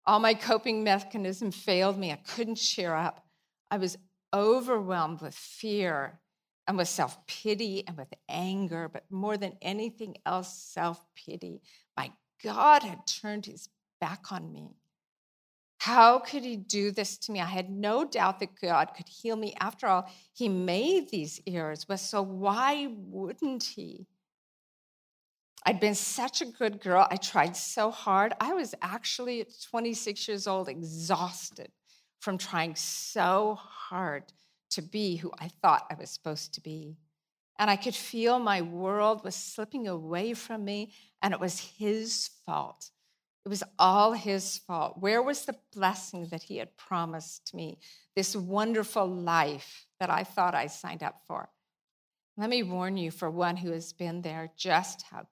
All 0.04 0.18
my 0.18 0.34
coping 0.34 0.82
mechanism 0.82 1.50
failed 1.50 1.98
me. 1.98 2.12
I 2.12 2.16
couldn't 2.16 2.56
cheer 2.56 2.94
up. 2.94 3.24
I 3.70 3.78
was 3.78 3.96
overwhelmed 4.34 5.20
with 5.20 5.34
fear 5.34 6.20
and 6.66 6.76
with 6.76 6.88
self 6.88 7.26
pity 7.26 7.84
and 7.86 7.96
with 7.96 8.12
anger, 8.28 8.88
but 8.88 9.04
more 9.10 9.36
than 9.36 9.56
anything 9.62 10.16
else, 10.26 10.52
self 10.52 11.04
pity. 11.14 11.60
My 11.96 12.12
God 12.42 12.82
had 12.82 13.06
turned 13.06 13.46
his 13.46 13.68
back 14.00 14.32
on 14.32 14.52
me. 14.52 14.76
How 15.82 16.20
could 16.20 16.44
he 16.44 16.54
do 16.54 16.92
this 16.92 17.18
to 17.18 17.32
me? 17.32 17.40
I 17.40 17.44
had 17.44 17.68
no 17.68 18.04
doubt 18.04 18.38
that 18.38 18.54
God 18.60 18.92
could 18.96 19.08
heal 19.08 19.34
me. 19.34 19.52
After 19.58 19.88
all, 19.88 20.08
he 20.32 20.48
made 20.48 21.10
these 21.10 21.40
ears, 21.44 21.84
but 21.84 21.98
so 21.98 22.22
why 22.22 22.94
wouldn't 23.08 23.64
he? 23.64 24.06
I'd 25.66 25.80
been 25.80 25.96
such 25.96 26.40
a 26.40 26.46
good 26.46 26.80
girl. 26.80 27.08
I 27.10 27.16
tried 27.16 27.56
so 27.56 27.90
hard. 27.90 28.32
I 28.38 28.52
was 28.52 28.76
actually 28.80 29.40
at 29.40 29.48
26 29.70 30.28
years 30.28 30.46
old, 30.46 30.68
exhausted 30.68 31.72
from 32.20 32.38
trying 32.38 32.76
so 32.76 33.58
hard 33.60 34.22
to 34.70 34.82
be 34.82 35.16
who 35.16 35.32
I 35.40 35.48
thought 35.48 35.88
I 35.90 35.94
was 35.94 36.10
supposed 36.10 36.54
to 36.54 36.60
be. 36.60 36.96
And 37.58 37.68
I 37.68 37.74
could 37.74 37.96
feel 37.96 38.38
my 38.38 38.62
world 38.62 39.24
was 39.24 39.34
slipping 39.34 39.88
away 39.88 40.34
from 40.34 40.64
me, 40.64 40.92
and 41.20 41.34
it 41.34 41.40
was 41.40 41.58
his 41.58 42.30
fault. 42.46 42.90
It 43.44 43.48
was 43.48 43.64
all 43.78 44.12
his 44.12 44.58
fault. 44.58 44.98
Where 44.98 45.22
was 45.22 45.44
the 45.44 45.56
blessing 45.74 46.28
that 46.30 46.44
he 46.44 46.58
had 46.58 46.76
promised 46.76 47.52
me? 47.54 47.78
This 48.14 48.36
wonderful 48.36 49.06
life 49.06 49.86
that 49.98 50.10
I 50.10 50.22
thought 50.22 50.54
I 50.54 50.68
signed 50.68 51.02
up 51.02 51.20
for. 51.26 51.48
Let 52.36 52.50
me 52.50 52.62
warn 52.62 52.96
you, 52.96 53.10
for 53.10 53.30
one 53.30 53.56
who 53.56 53.72
has 53.72 53.92
been 53.92 54.22
there, 54.22 54.52
just 54.56 55.02
how 55.10 55.26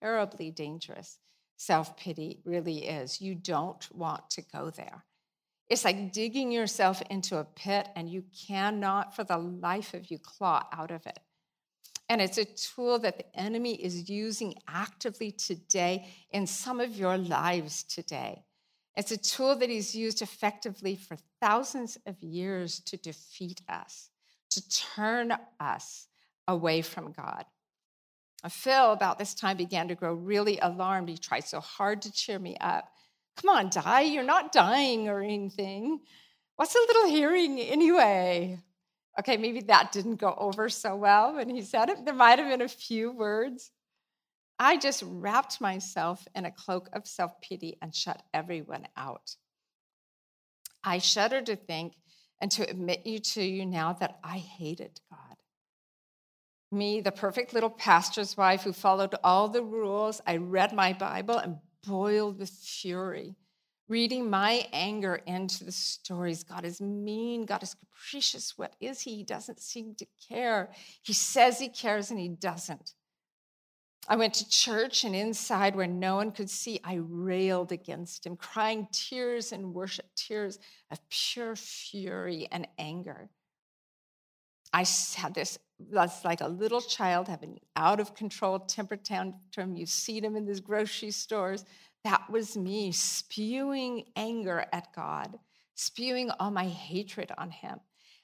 terribly 0.00 0.50
dangerous 0.50 1.18
self 1.56 1.96
pity 1.96 2.40
really 2.44 2.86
is. 2.86 3.20
You 3.20 3.34
don't 3.34 3.88
want 3.92 4.30
to 4.30 4.42
go 4.42 4.70
there. 4.70 5.04
It's 5.68 5.84
like 5.84 6.12
digging 6.12 6.52
yourself 6.52 7.02
into 7.10 7.38
a 7.38 7.44
pit 7.44 7.88
and 7.96 8.08
you 8.08 8.24
cannot, 8.46 9.16
for 9.16 9.24
the 9.24 9.38
life 9.38 9.94
of 9.94 10.10
you, 10.10 10.18
claw 10.18 10.64
out 10.72 10.90
of 10.90 11.06
it. 11.06 11.18
And 12.08 12.20
it's 12.20 12.38
a 12.38 12.44
tool 12.44 12.98
that 13.00 13.18
the 13.18 13.36
enemy 13.38 13.74
is 13.74 14.08
using 14.08 14.54
actively 14.68 15.32
today 15.32 16.06
in 16.30 16.46
some 16.46 16.80
of 16.80 16.96
your 16.96 17.18
lives 17.18 17.82
today. 17.82 18.44
It's 18.96 19.10
a 19.10 19.16
tool 19.16 19.56
that 19.56 19.68
he's 19.68 19.94
used 19.94 20.22
effectively 20.22 20.96
for 20.96 21.16
thousands 21.40 21.98
of 22.06 22.22
years 22.22 22.80
to 22.80 22.96
defeat 22.96 23.60
us, 23.68 24.10
to 24.50 24.68
turn 24.68 25.36
us 25.60 26.06
away 26.48 26.80
from 26.82 27.12
God. 27.12 27.44
Phil, 28.48 28.92
about 28.92 29.18
this 29.18 29.34
time, 29.34 29.56
began 29.56 29.88
to 29.88 29.94
grow 29.94 30.14
really 30.14 30.58
alarmed. 30.60 31.08
He 31.08 31.18
tried 31.18 31.44
so 31.44 31.60
hard 31.60 32.02
to 32.02 32.12
cheer 32.12 32.38
me 32.38 32.56
up. 32.60 32.88
Come 33.36 33.50
on, 33.50 33.70
Di, 33.70 34.02
you're 34.02 34.22
not 34.22 34.52
dying 34.52 35.08
or 35.08 35.20
anything. 35.20 36.00
What's 36.54 36.74
a 36.74 36.78
little 36.78 37.08
hearing 37.08 37.58
anyway? 37.58 38.60
Okay, 39.18 39.36
maybe 39.36 39.60
that 39.62 39.92
didn't 39.92 40.16
go 40.16 40.34
over 40.36 40.68
so 40.68 40.94
well 40.94 41.34
when 41.34 41.48
he 41.48 41.62
said 41.62 41.88
it. 41.88 42.04
There 42.04 42.14
might 42.14 42.38
have 42.38 42.48
been 42.48 42.60
a 42.60 42.68
few 42.68 43.12
words. 43.12 43.70
I 44.58 44.76
just 44.76 45.02
wrapped 45.06 45.60
myself 45.60 46.26
in 46.34 46.44
a 46.44 46.50
cloak 46.50 46.88
of 46.92 47.06
self 47.06 47.40
pity 47.40 47.76
and 47.80 47.94
shut 47.94 48.22
everyone 48.32 48.88
out. 48.96 49.36
I 50.84 50.98
shudder 50.98 51.42
to 51.42 51.56
think 51.56 51.94
and 52.40 52.50
to 52.52 52.68
admit 52.68 53.06
you 53.06 53.18
to 53.18 53.42
you 53.42 53.66
now 53.66 53.92
that 53.94 54.18
I 54.22 54.38
hated 54.38 55.00
God. 55.10 55.36
Me, 56.70 57.00
the 57.00 57.12
perfect 57.12 57.54
little 57.54 57.70
pastor's 57.70 58.36
wife 58.36 58.62
who 58.62 58.72
followed 58.72 59.14
all 59.22 59.48
the 59.48 59.62
rules, 59.62 60.20
I 60.26 60.36
read 60.36 60.72
my 60.72 60.92
Bible 60.92 61.38
and 61.38 61.56
boiled 61.86 62.38
with 62.38 62.50
fury, 62.50 63.36
reading 63.88 64.28
my 64.28 64.66
anger 64.72 65.20
into 65.26 65.64
the 65.64 65.72
stories. 65.72 66.42
God 66.42 66.64
is 66.64 66.80
mean, 66.80 67.44
God 67.44 67.62
is 67.62 67.74
capricious. 67.74 68.56
What 68.56 68.74
is 68.80 69.00
he? 69.00 69.16
He 69.16 69.24
doesn't 69.24 69.60
seem 69.60 69.94
to 69.96 70.06
care. 70.28 70.70
He 71.02 71.12
says 71.12 71.58
he 71.58 71.68
cares 71.68 72.10
and 72.10 72.18
he 72.18 72.28
doesn't. 72.28 72.92
I 74.08 74.16
went 74.16 74.34
to 74.34 74.48
church, 74.48 75.02
and 75.02 75.16
inside, 75.16 75.74
where 75.74 75.88
no 75.88 76.14
one 76.14 76.30
could 76.30 76.48
see, 76.48 76.78
I 76.84 77.00
railed 77.02 77.72
against 77.72 78.24
him, 78.24 78.36
crying 78.36 78.86
tears 78.92 79.50
and 79.50 79.74
worship, 79.74 80.06
tears 80.14 80.60
of 80.92 81.00
pure 81.08 81.56
fury 81.56 82.46
and 82.52 82.68
anger. 82.78 83.30
I 84.72 84.84
had 85.16 85.34
this 85.34 85.58
that's 85.90 86.24
like 86.24 86.40
a 86.40 86.48
little 86.48 86.80
child 86.80 87.28
having 87.28 87.58
out 87.76 88.00
of 88.00 88.14
control 88.14 88.58
temper 88.58 88.96
tantrum. 88.96 89.76
You 89.76 89.86
see 89.86 90.20
them 90.20 90.36
in 90.36 90.46
these 90.46 90.60
grocery 90.60 91.10
stores. 91.10 91.64
That 92.06 92.30
was 92.30 92.56
me 92.56 92.92
spewing 92.92 94.04
anger 94.14 94.64
at 94.72 94.94
God, 94.94 95.40
spewing 95.74 96.30
all 96.30 96.52
my 96.52 96.66
hatred 96.66 97.32
on 97.36 97.50
Him. 97.50 97.80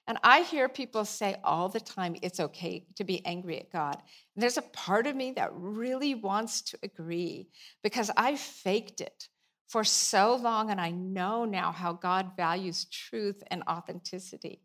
And 0.07 0.19
I 0.23 0.43
hear 0.43 0.69
people 0.69 1.05
say 1.05 1.35
all 1.43 1.69
the 1.69 1.81
time, 1.81 2.15
it's 2.23 2.39
okay 2.39 2.87
to 2.95 3.03
be 3.03 3.27
angry 3.27 3.59
at 3.59 3.73
God. 3.73 3.97
And 4.37 4.43
there's 4.43 4.57
a 4.57 4.63
part 4.63 5.09
of 5.09 5.17
me 5.17 5.33
that 5.33 5.51
really 5.53 6.15
wants 6.15 6.63
to 6.63 6.79
agree 6.85 7.49
because 7.83 8.09
I 8.17 8.37
faked 8.37 9.01
it 9.01 9.29
for 9.67 9.83
so 9.83 10.37
long, 10.37 10.71
and 10.71 10.81
I 10.81 10.93
know 10.93 11.45
now 11.45 11.73
how 11.73 11.93
God 11.93 12.37
values 12.37 12.85
truth 12.85 13.43
and 13.51 13.65
authenticity. 13.69 14.61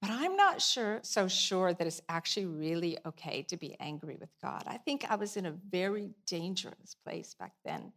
But 0.00 0.10
I'm 0.10 0.36
not 0.36 0.62
sure 0.62 1.00
so 1.02 1.28
sure 1.28 1.74
that 1.74 1.86
it's 1.86 2.00
actually 2.08 2.46
really 2.46 2.96
okay 3.04 3.42
to 3.42 3.58
be 3.58 3.76
angry 3.78 4.16
with 4.18 4.30
God. 4.40 4.62
I 4.66 4.78
think 4.78 5.04
I 5.06 5.16
was 5.16 5.36
in 5.36 5.44
a 5.44 5.58
very 5.70 6.08
dangerous 6.24 6.96
place 7.04 7.34
back 7.38 7.52
then, 7.62 7.92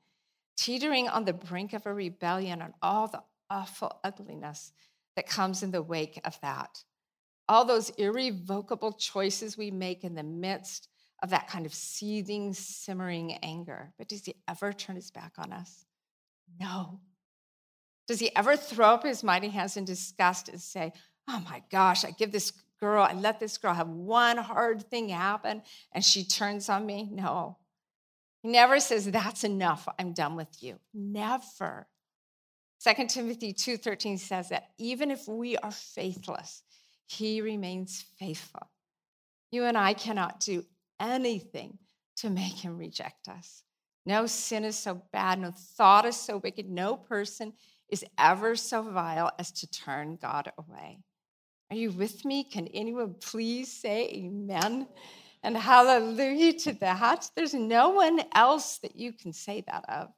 teetering 0.62 1.10
on 1.10 1.26
the 1.26 1.34
brink 1.34 1.74
of 1.74 1.86
a 1.86 1.94
rebellion 1.94 2.62
and 2.62 2.74
all 2.82 3.08
the 3.08 3.24
awful 3.50 4.00
ugliness 4.04 4.72
that 5.16 5.28
comes 5.28 5.64
in 5.64 5.72
the 5.72 5.82
wake 5.82 6.22
of 6.24 6.40
that. 6.42 6.84
All 7.50 7.66
those 7.66 7.90
irrevocable 7.92 8.94
choices 8.94 9.58
we 9.58 9.72
make 9.72 10.04
in 10.04 10.14
the 10.14 10.24
midst 10.24 10.88
of 11.24 11.32
that 11.32 11.48
kind 11.48 11.66
of 11.66 11.74
seething, 11.74 12.54
simmering 12.54 13.34
anger. 13.44 13.92
But 13.98 14.08
does 14.08 14.24
he 14.26 14.36
ever 14.48 14.72
turn 14.72 14.96
his 14.96 15.12
back 15.12 15.34
on 15.38 15.52
us? 15.52 15.86
No. 16.60 17.00
Does 18.08 18.20
he 18.20 18.34
ever 18.36 18.56
throw 18.56 18.90
up 18.90 19.04
his 19.04 19.24
mighty 19.24 19.50
hands 19.50 19.78
in 19.78 19.86
disgust 19.86 20.48
and 20.48 20.62
say, 20.62 20.94
oh 21.28 21.44
my 21.50 21.64
gosh, 21.72 22.06
I 22.06 22.12
give 22.12 22.32
this 22.32 22.52
girl, 22.80 23.04
I 23.04 23.14
let 23.14 23.40
this 23.40 23.58
girl 23.58 23.74
have 23.74 23.90
one 23.90 24.38
hard 24.38 24.90
thing 24.90 25.10
happen 25.10 25.64
and 25.92 26.06
she 26.06 26.24
turns 26.24 26.70
on 26.70 26.86
me. 26.86 27.10
No. 27.12 27.58
He 28.42 28.50
never 28.50 28.80
says, 28.80 29.10
that's 29.10 29.44
enough. 29.44 29.88
I'm 30.00 30.14
done 30.14 30.36
with 30.36 30.62
you. 30.62 30.80
Never. 30.94 31.88
2 32.84 33.08
Timothy 33.08 33.54
2:13 33.54 34.18
says 34.18 34.50
that 34.50 34.72
even 34.80 35.12
if 35.12 35.28
we 35.28 35.56
are 35.58 35.72
faithless, 35.72 36.64
he 37.06 37.42
remains 37.42 38.04
faithful. 38.18 38.72
You 39.52 39.66
and 39.66 39.78
I 39.78 39.94
cannot 39.94 40.40
do 40.40 40.66
anything 41.00 41.78
to 42.18 42.30
make 42.30 42.54
him 42.54 42.78
reject 42.78 43.28
us. 43.28 43.64
No 44.06 44.26
sin 44.26 44.64
is 44.64 44.78
so 44.78 45.04
bad, 45.12 45.40
no 45.40 45.52
thought 45.52 46.06
is 46.06 46.16
so 46.16 46.38
wicked, 46.38 46.70
no 46.70 46.96
person 46.96 47.54
is 47.90 48.04
ever 48.18 48.56
so 48.56 48.82
vile 48.82 49.32
as 49.38 49.52
to 49.52 49.70
turn 49.70 50.18
God 50.20 50.52
away. 50.58 51.04
Are 51.70 51.76
you 51.76 51.92
with 51.92 52.26
me? 52.26 52.44
Can 52.44 52.68
anyone 52.70 53.16
please 53.22 53.72
say 53.72 54.10
amen? 54.10 54.88
And 55.44 55.58
hallelujah 55.58 56.54
to 56.60 56.74
that. 56.74 57.30
There's 57.36 57.54
no 57.54 57.90
one 57.90 58.22
else 58.34 58.78
that 58.80 58.96
you 58.96 59.12
can 59.12 59.34
say 59.34 59.64
that 59.68 59.86
of. 59.90 60.10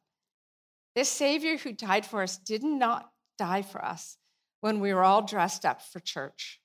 This 0.95 1.09
Savior 1.09 1.57
who 1.57 1.71
died 1.71 2.05
for 2.05 2.21
us 2.21 2.37
did 2.37 2.63
not 2.63 3.09
die 3.37 3.61
for 3.61 3.83
us 3.83 4.17
when 4.61 4.79
we 4.79 4.93
were 4.93 5.03
all 5.03 5.21
dressed 5.21 5.65
up 5.65 5.81
for 5.81 5.99
church. 5.99 6.59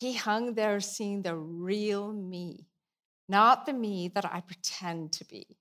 He 0.00 0.14
hung 0.14 0.54
there 0.54 0.80
seeing 0.80 1.22
the 1.22 1.36
real 1.36 2.12
me, 2.12 2.66
not 3.28 3.66
the 3.66 3.72
me 3.72 4.08
that 4.14 4.24
I 4.24 4.40
pretend 4.40 5.12
to 5.12 5.24
be. 5.24 5.58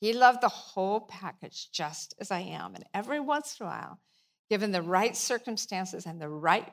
He 0.00 0.12
loved 0.12 0.42
the 0.42 0.48
whole 0.48 1.00
package 1.00 1.70
just 1.72 2.14
as 2.20 2.30
I 2.30 2.40
am. 2.40 2.74
And 2.74 2.84
every 2.92 3.20
once 3.20 3.56
in 3.58 3.66
a 3.66 3.70
while, 3.70 4.00
given 4.50 4.72
the 4.72 4.82
right 4.82 5.16
circumstances 5.16 6.06
and 6.06 6.20
the 6.20 6.28
right 6.28 6.70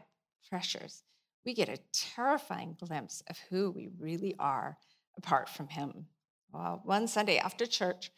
pressures, 0.49 1.03
we 1.45 1.53
get 1.53 1.69
a 1.69 1.79
terrifying 1.91 2.75
glimpse 2.79 3.23
of 3.29 3.37
who 3.49 3.71
we 3.71 3.89
really 3.99 4.35
are 4.39 4.77
apart 5.17 5.49
from 5.49 5.67
Him. 5.67 6.05
Well, 6.51 6.81
one 6.85 7.07
Sunday 7.07 7.37
after 7.37 7.65
church, 7.65 8.11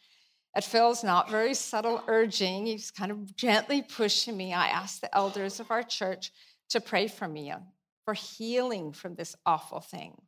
at 0.54 0.64
Phil's 0.64 1.04
not 1.04 1.30
very 1.30 1.54
subtle 1.54 2.02
urging, 2.06 2.66
he's 2.66 2.90
kind 2.90 3.10
of 3.10 3.36
gently 3.36 3.82
pushing 3.82 4.36
me. 4.36 4.54
I 4.54 4.68
asked 4.68 5.00
the 5.00 5.14
elders 5.14 5.60
of 5.60 5.70
our 5.70 5.82
church 5.82 6.32
to 6.70 6.80
pray 6.80 7.08
for 7.08 7.28
me 7.28 7.50
uh, 7.50 7.58
for 8.04 8.14
healing 8.14 8.92
from 8.92 9.14
this 9.14 9.36
awful 9.44 9.80
thing, 9.80 10.20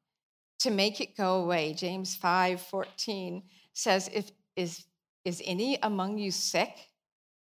to 0.59 0.71
make 0.71 1.01
it 1.01 1.17
go 1.17 1.43
away. 1.43 1.73
James 1.73 2.15
5 2.17 2.61
14 2.61 3.43
says, 3.73 4.11
If 4.13 4.31
is, 4.57 4.85
is 5.25 5.41
any 5.45 5.79
among 5.83 6.19
you 6.19 6.31
sick? 6.31 6.75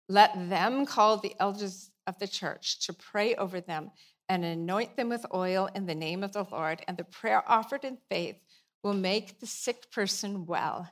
Let 0.08 0.49
them 0.49 0.86
call 0.86 1.17
the 1.17 1.36
elders 1.39 1.91
of 2.08 2.19
the 2.19 2.28
church 2.28 2.86
to 2.88 2.93
pray 2.93 3.36
over 3.36 3.62
them 3.62 3.91
and 4.29 4.45
anoint 4.45 4.95
them 4.95 5.09
with 5.09 5.25
oil 5.33 5.67
in 5.75 5.87
the 5.87 5.95
name 5.95 6.23
of 6.23 6.31
the 6.31 6.45
Lord, 6.51 6.81
and 6.87 6.95
the 6.95 7.03
prayer 7.03 7.43
offered 7.47 7.83
in 7.83 7.97
faith 8.09 8.37
will 8.83 8.93
make 8.93 9.39
the 9.39 9.47
sick 9.47 9.91
person 9.91 10.45
well. 10.45 10.87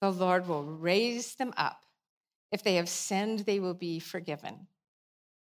The 0.00 0.10
Lord 0.10 0.46
will 0.46 0.64
raise 0.64 1.36
them 1.36 1.54
up. 1.56 1.84
If 2.52 2.62
they 2.62 2.74
have 2.74 2.88
sinned, 2.88 3.40
they 3.40 3.60
will 3.60 3.74
be 3.74 4.00
forgiven. 4.00 4.66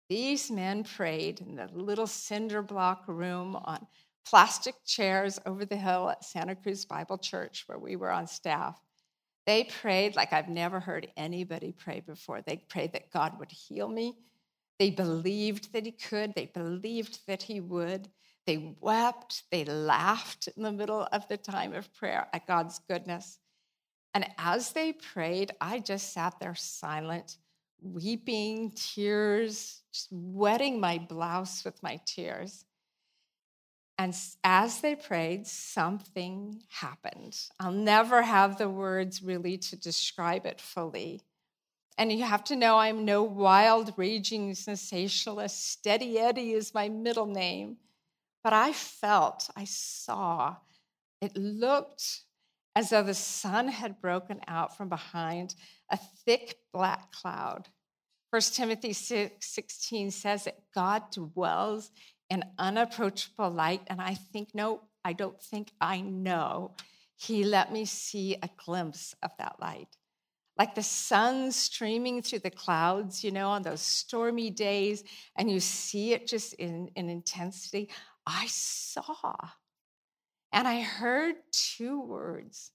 These 0.09 0.51
men 0.51 0.83
prayed 0.83 1.39
in 1.41 1.55
the 1.55 1.69
little 1.73 2.07
cinder 2.07 2.61
block 2.61 3.05
room 3.07 3.55
on 3.55 3.87
plastic 4.25 4.75
chairs 4.85 5.39
over 5.45 5.65
the 5.65 5.75
hill 5.75 6.09
at 6.09 6.23
Santa 6.23 6.55
Cruz 6.55 6.85
Bible 6.85 7.17
Church, 7.17 7.63
where 7.67 7.79
we 7.79 7.95
were 7.95 8.11
on 8.11 8.27
staff. 8.27 8.79
They 9.45 9.65
prayed 9.65 10.15
like 10.15 10.31
I've 10.31 10.49
never 10.49 10.79
heard 10.79 11.07
anybody 11.17 11.73
pray 11.73 12.01
before. 12.01 12.41
They 12.41 12.57
prayed 12.57 12.93
that 12.93 13.11
God 13.11 13.39
would 13.39 13.51
heal 13.51 13.87
me. 13.89 14.17
They 14.79 14.89
believed 14.89 15.73
that 15.73 15.85
He 15.85 15.91
could. 15.91 16.33
They 16.35 16.47
believed 16.47 17.19
that 17.27 17.43
He 17.43 17.59
would. 17.59 18.09
They 18.45 18.75
wept. 18.81 19.43
They 19.51 19.65
laughed 19.65 20.49
in 20.55 20.63
the 20.63 20.71
middle 20.71 21.07
of 21.11 21.27
the 21.27 21.37
time 21.37 21.73
of 21.73 21.93
prayer 21.93 22.27
at 22.33 22.47
God's 22.47 22.79
goodness. 22.89 23.39
And 24.13 24.27
as 24.37 24.71
they 24.73 24.93
prayed, 24.93 25.51
I 25.59 25.79
just 25.79 26.13
sat 26.13 26.35
there 26.39 26.55
silent, 26.55 27.37
weeping, 27.81 28.71
tears, 28.75 29.81
just 29.91 30.09
wetting 30.11 30.79
my 30.79 30.97
blouse 30.99 31.63
with 31.65 31.81
my 31.81 31.99
tears. 32.05 32.65
And 33.97 34.15
as 34.43 34.81
they 34.81 34.95
prayed, 34.95 35.47
something 35.47 36.61
happened. 36.69 37.39
I'll 37.59 37.71
never 37.71 38.21
have 38.21 38.57
the 38.57 38.69
words 38.69 39.21
really 39.21 39.57
to 39.57 39.75
describe 39.75 40.45
it 40.45 40.59
fully. 40.59 41.21
And 41.97 42.11
you 42.11 42.23
have 42.23 42.43
to 42.45 42.55
know 42.55 42.77
I'm 42.77 43.05
no 43.05 43.23
wild, 43.23 43.93
raging 43.97 44.55
sensationalist. 44.55 45.71
Steady 45.71 46.17
Eddie 46.17 46.53
is 46.53 46.73
my 46.73 46.89
middle 46.89 47.27
name. 47.27 47.77
But 48.43 48.53
I 48.53 48.73
felt, 48.73 49.49
I 49.55 49.65
saw, 49.65 50.55
it 51.21 51.37
looked 51.37 52.23
as 52.75 52.89
though 52.89 53.03
the 53.03 53.13
sun 53.13 53.67
had 53.67 54.01
broken 54.01 54.41
out 54.47 54.75
from 54.75 54.89
behind 54.89 55.55
a 55.89 55.97
thick 56.25 56.57
black 56.73 57.11
cloud. 57.11 57.69
1 58.31 58.41
Timothy 58.41 58.93
6, 58.93 59.45
16 59.45 60.11
says 60.11 60.45
that 60.45 60.59
God 60.73 61.03
dwells 61.11 61.91
an 62.29 62.43
unapproachable 62.57 63.51
light. 63.51 63.81
And 63.87 64.01
I 64.01 64.15
think, 64.15 64.49
no, 64.55 64.81
I 65.05 65.13
don't 65.13 65.39
think 65.41 65.69
I 65.79 66.01
know. 66.01 66.71
He 67.15 67.43
let 67.43 67.71
me 67.71 67.85
see 67.85 68.35
a 68.41 68.49
glimpse 68.65 69.15
of 69.21 69.31
that 69.37 69.57
light. 69.61 69.95
Like 70.57 70.75
the 70.75 70.83
sun 70.83 71.51
streaming 71.51 72.21
through 72.21 72.39
the 72.39 72.51
clouds, 72.51 73.23
you 73.23 73.31
know, 73.31 73.49
on 73.49 73.63
those 73.63 73.81
stormy 73.81 74.51
days, 74.51 75.03
and 75.35 75.49
you 75.51 75.59
see 75.59 76.13
it 76.13 76.27
just 76.27 76.53
in, 76.55 76.89
in 76.95 77.09
intensity. 77.09 77.89
I 78.27 78.47
saw. 78.47 79.35
And 80.53 80.67
I 80.67 80.81
heard 80.81 81.35
two 81.51 82.01
words, 82.01 82.71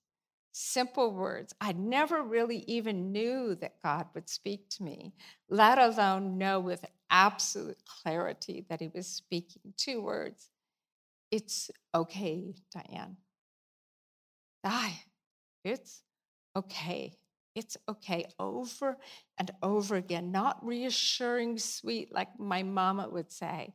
simple 0.53 1.13
words. 1.13 1.55
I 1.61 1.73
never 1.73 2.23
really 2.23 2.65
even 2.69 3.13
knew 3.13 3.57
that 3.57 3.83
God 3.83 4.07
would 4.15 4.29
speak 4.29 4.69
to 4.71 4.83
me, 4.85 5.15
let 5.49 5.79
alone 5.79 6.39
know 6.39 6.61
with 6.61 6.85
absolute 7.11 7.79
clarity 7.87 8.67
that 8.71 8.81
he 8.81 8.89
was 8.95 9.07
speaking 9.07 9.75
two 9.77 10.03
words 10.03 10.51
It's 11.31 11.71
okay, 11.95 12.55
Diane. 12.73 13.19
Di. 14.65 15.03
It's 15.65 16.03
okay. 16.57 17.19
It's 17.55 17.77
okay 17.89 18.27
over 18.39 18.97
and 19.39 19.51
over 19.63 19.97
again, 19.97 20.31
not 20.31 20.65
reassuring, 20.65 21.59
sweet, 21.59 22.13
like 22.13 22.39
my 22.39 22.63
mama 22.63 23.09
would 23.09 23.33
say, 23.33 23.75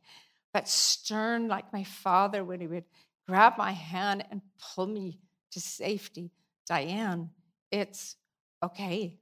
but 0.52 0.68
stern, 0.68 1.48
like 1.48 1.72
my 1.72 1.84
father 1.84 2.44
when 2.44 2.60
he 2.60 2.66
would 2.66 2.84
grab 3.26 3.54
my 3.58 3.72
hand 3.72 4.24
and 4.30 4.40
pull 4.74 4.86
me 4.86 5.18
to 5.52 5.60
safety. 5.60 6.30
Diane, 6.66 7.30
it's 7.70 8.16
okay. 8.62 9.18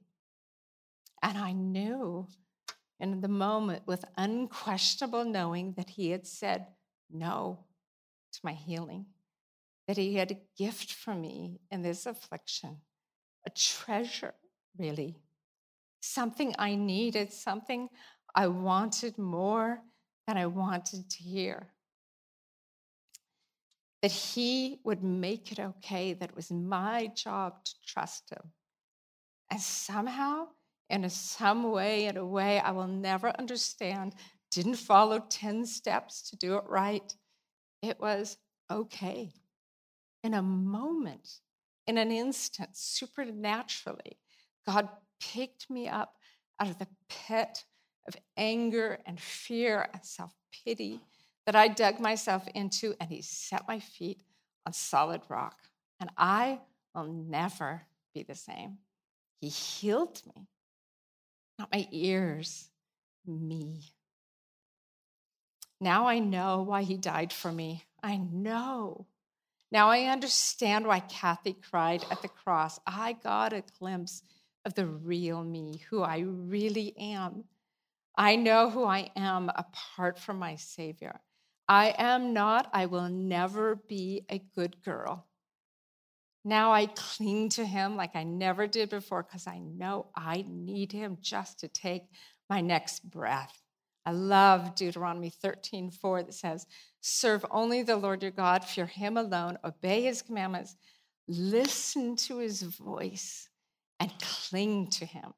And 1.21 1.37
I 1.37 1.53
knew 1.53 2.27
in 2.99 3.21
the 3.21 3.27
moment 3.27 3.83
with 3.85 4.05
unquestionable 4.17 5.25
knowing 5.25 5.73
that 5.77 5.89
he 5.89 6.11
had 6.11 6.27
said 6.27 6.67
no 7.11 7.59
to 8.31 8.39
my 8.43 8.53
healing, 8.53 9.05
that 9.87 9.97
he 9.97 10.15
had 10.15 10.31
a 10.31 10.41
gift 10.57 10.93
for 10.93 11.13
me 11.13 11.59
in 11.71 11.81
this 11.81 12.05
affliction, 12.05 12.77
a 13.45 13.49
treasure, 13.49 14.33
really, 14.77 15.17
something 16.01 16.55
I 16.57 16.75
needed, 16.75 17.31
something 17.31 17.89
I 18.35 18.47
wanted 18.47 19.17
more 19.17 19.81
than 20.27 20.37
I 20.37 20.45
wanted 20.45 21.09
to 21.09 21.17
hear. 21.17 21.67
That 24.01 24.11
he 24.11 24.79
would 24.83 25.03
make 25.03 25.51
it 25.51 25.59
okay, 25.59 26.13
that 26.13 26.29
it 26.29 26.35
was 26.35 26.51
my 26.51 27.07
job 27.15 27.63
to 27.63 27.73
trust 27.85 28.29
him. 28.31 28.51
And 29.49 29.61
somehow 29.61 30.47
in 30.89 31.05
a 31.05 31.09
some 31.09 31.71
way, 31.71 32.05
in 32.05 32.17
a 32.17 32.25
way 32.25 32.59
I 32.59 32.71
will 32.71 32.87
never 32.87 33.29
understand, 33.39 34.13
didn't 34.51 34.75
follow 34.75 35.19
10 35.29 35.65
steps 35.65 36.29
to 36.29 36.35
do 36.35 36.55
it 36.57 36.63
right. 36.67 37.15
It 37.81 37.99
was 37.99 38.37
okay. 38.71 39.33
In 40.23 40.33
a 40.33 40.41
moment, 40.41 41.39
in 41.87 41.97
an 41.97 42.11
instant, 42.11 42.77
supernaturally, 42.77 44.17
God 44.65 44.89
picked 45.19 45.69
me 45.69 45.87
up 45.87 46.15
out 46.59 46.69
of 46.69 46.79
the 46.79 46.87
pit 47.09 47.65
of 48.07 48.15
anger 48.37 48.99
and 49.05 49.19
fear 49.19 49.87
and 49.93 50.05
self 50.05 50.33
pity 50.65 51.01
that 51.45 51.55
I 51.55 51.67
dug 51.67 51.99
myself 51.99 52.47
into, 52.53 52.95
and 52.99 53.09
He 53.09 53.21
set 53.21 53.67
my 53.67 53.79
feet 53.79 54.21
on 54.65 54.73
solid 54.73 55.21
rock. 55.29 55.57
And 55.99 56.09
I 56.17 56.59
will 56.93 57.05
never 57.05 57.83
be 58.13 58.23
the 58.23 58.35
same. 58.35 58.77
He 59.39 59.49
healed 59.49 60.21
me 60.25 60.47
not 61.59 61.71
my 61.71 61.87
ears, 61.91 62.69
me. 63.25 63.93
Now 65.79 66.07
I 66.07 66.19
know 66.19 66.61
why 66.61 66.83
he 66.83 66.97
died 66.97 67.31
for 67.31 67.51
me. 67.51 67.83
I 68.01 68.17
know. 68.17 69.05
Now 69.71 69.89
I 69.89 70.03
understand 70.03 70.85
why 70.85 70.99
Kathy 70.99 71.53
cried 71.53 72.05
at 72.11 72.21
the 72.21 72.27
cross. 72.27 72.79
I 72.85 73.13
got 73.13 73.53
a 73.53 73.63
glimpse 73.79 74.23
of 74.65 74.73
the 74.73 74.85
real 74.85 75.43
me, 75.43 75.83
who 75.89 76.01
I 76.01 76.19
really 76.19 76.95
am. 76.97 77.45
I 78.15 78.35
know 78.35 78.69
who 78.69 78.85
I 78.85 79.11
am 79.15 79.49
apart 79.55 80.19
from 80.19 80.37
my 80.37 80.55
Savior. 80.55 81.19
I 81.67 81.95
am 81.97 82.33
not, 82.33 82.69
I 82.73 82.85
will 82.85 83.09
never 83.09 83.75
be 83.75 84.25
a 84.29 84.39
good 84.55 84.81
girl. 84.83 85.25
Now 86.45 86.73
I 86.73 86.87
cling 86.87 87.49
to 87.49 87.65
him 87.65 87.95
like 87.95 88.15
I 88.15 88.23
never 88.23 88.67
did 88.67 88.89
before 88.89 89.23
because 89.23 89.47
I 89.47 89.59
know 89.59 90.07
I 90.15 90.45
need 90.47 90.91
him 90.91 91.17
just 91.21 91.59
to 91.61 91.67
take 91.67 92.03
my 92.49 92.59
next 92.59 93.09
breath. 93.09 93.61
I 94.05 94.11
love 94.11 94.75
Deuteronomy 94.75 95.29
13, 95.29 95.89
4 95.89 96.23
that 96.23 96.33
says, 96.33 96.67
Serve 96.99 97.45
only 97.49 97.83
the 97.83 97.95
Lord 97.95 98.21
your 98.21 98.31
God, 98.31 98.65
fear 98.65 98.85
him 98.85 99.15
alone, 99.15 99.57
obey 99.63 100.03
his 100.03 100.21
commandments, 100.21 100.75
listen 101.27 102.17
to 102.17 102.39
his 102.39 102.61
voice, 102.61 103.47
and 104.03 104.11
cling 104.19 104.87
to 104.87 105.05
him. 105.05 105.33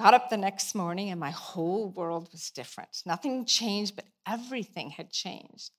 Got 0.00 0.14
up 0.14 0.30
the 0.30 0.36
next 0.36 0.74
morning 0.74 1.10
and 1.10 1.20
my 1.20 1.30
whole 1.30 1.90
world 1.90 2.28
was 2.32 2.50
different. 2.50 3.02
Nothing 3.06 3.46
changed, 3.46 3.94
but 3.94 4.04
everything 4.26 4.90
had 4.90 5.10
changed. 5.10 5.70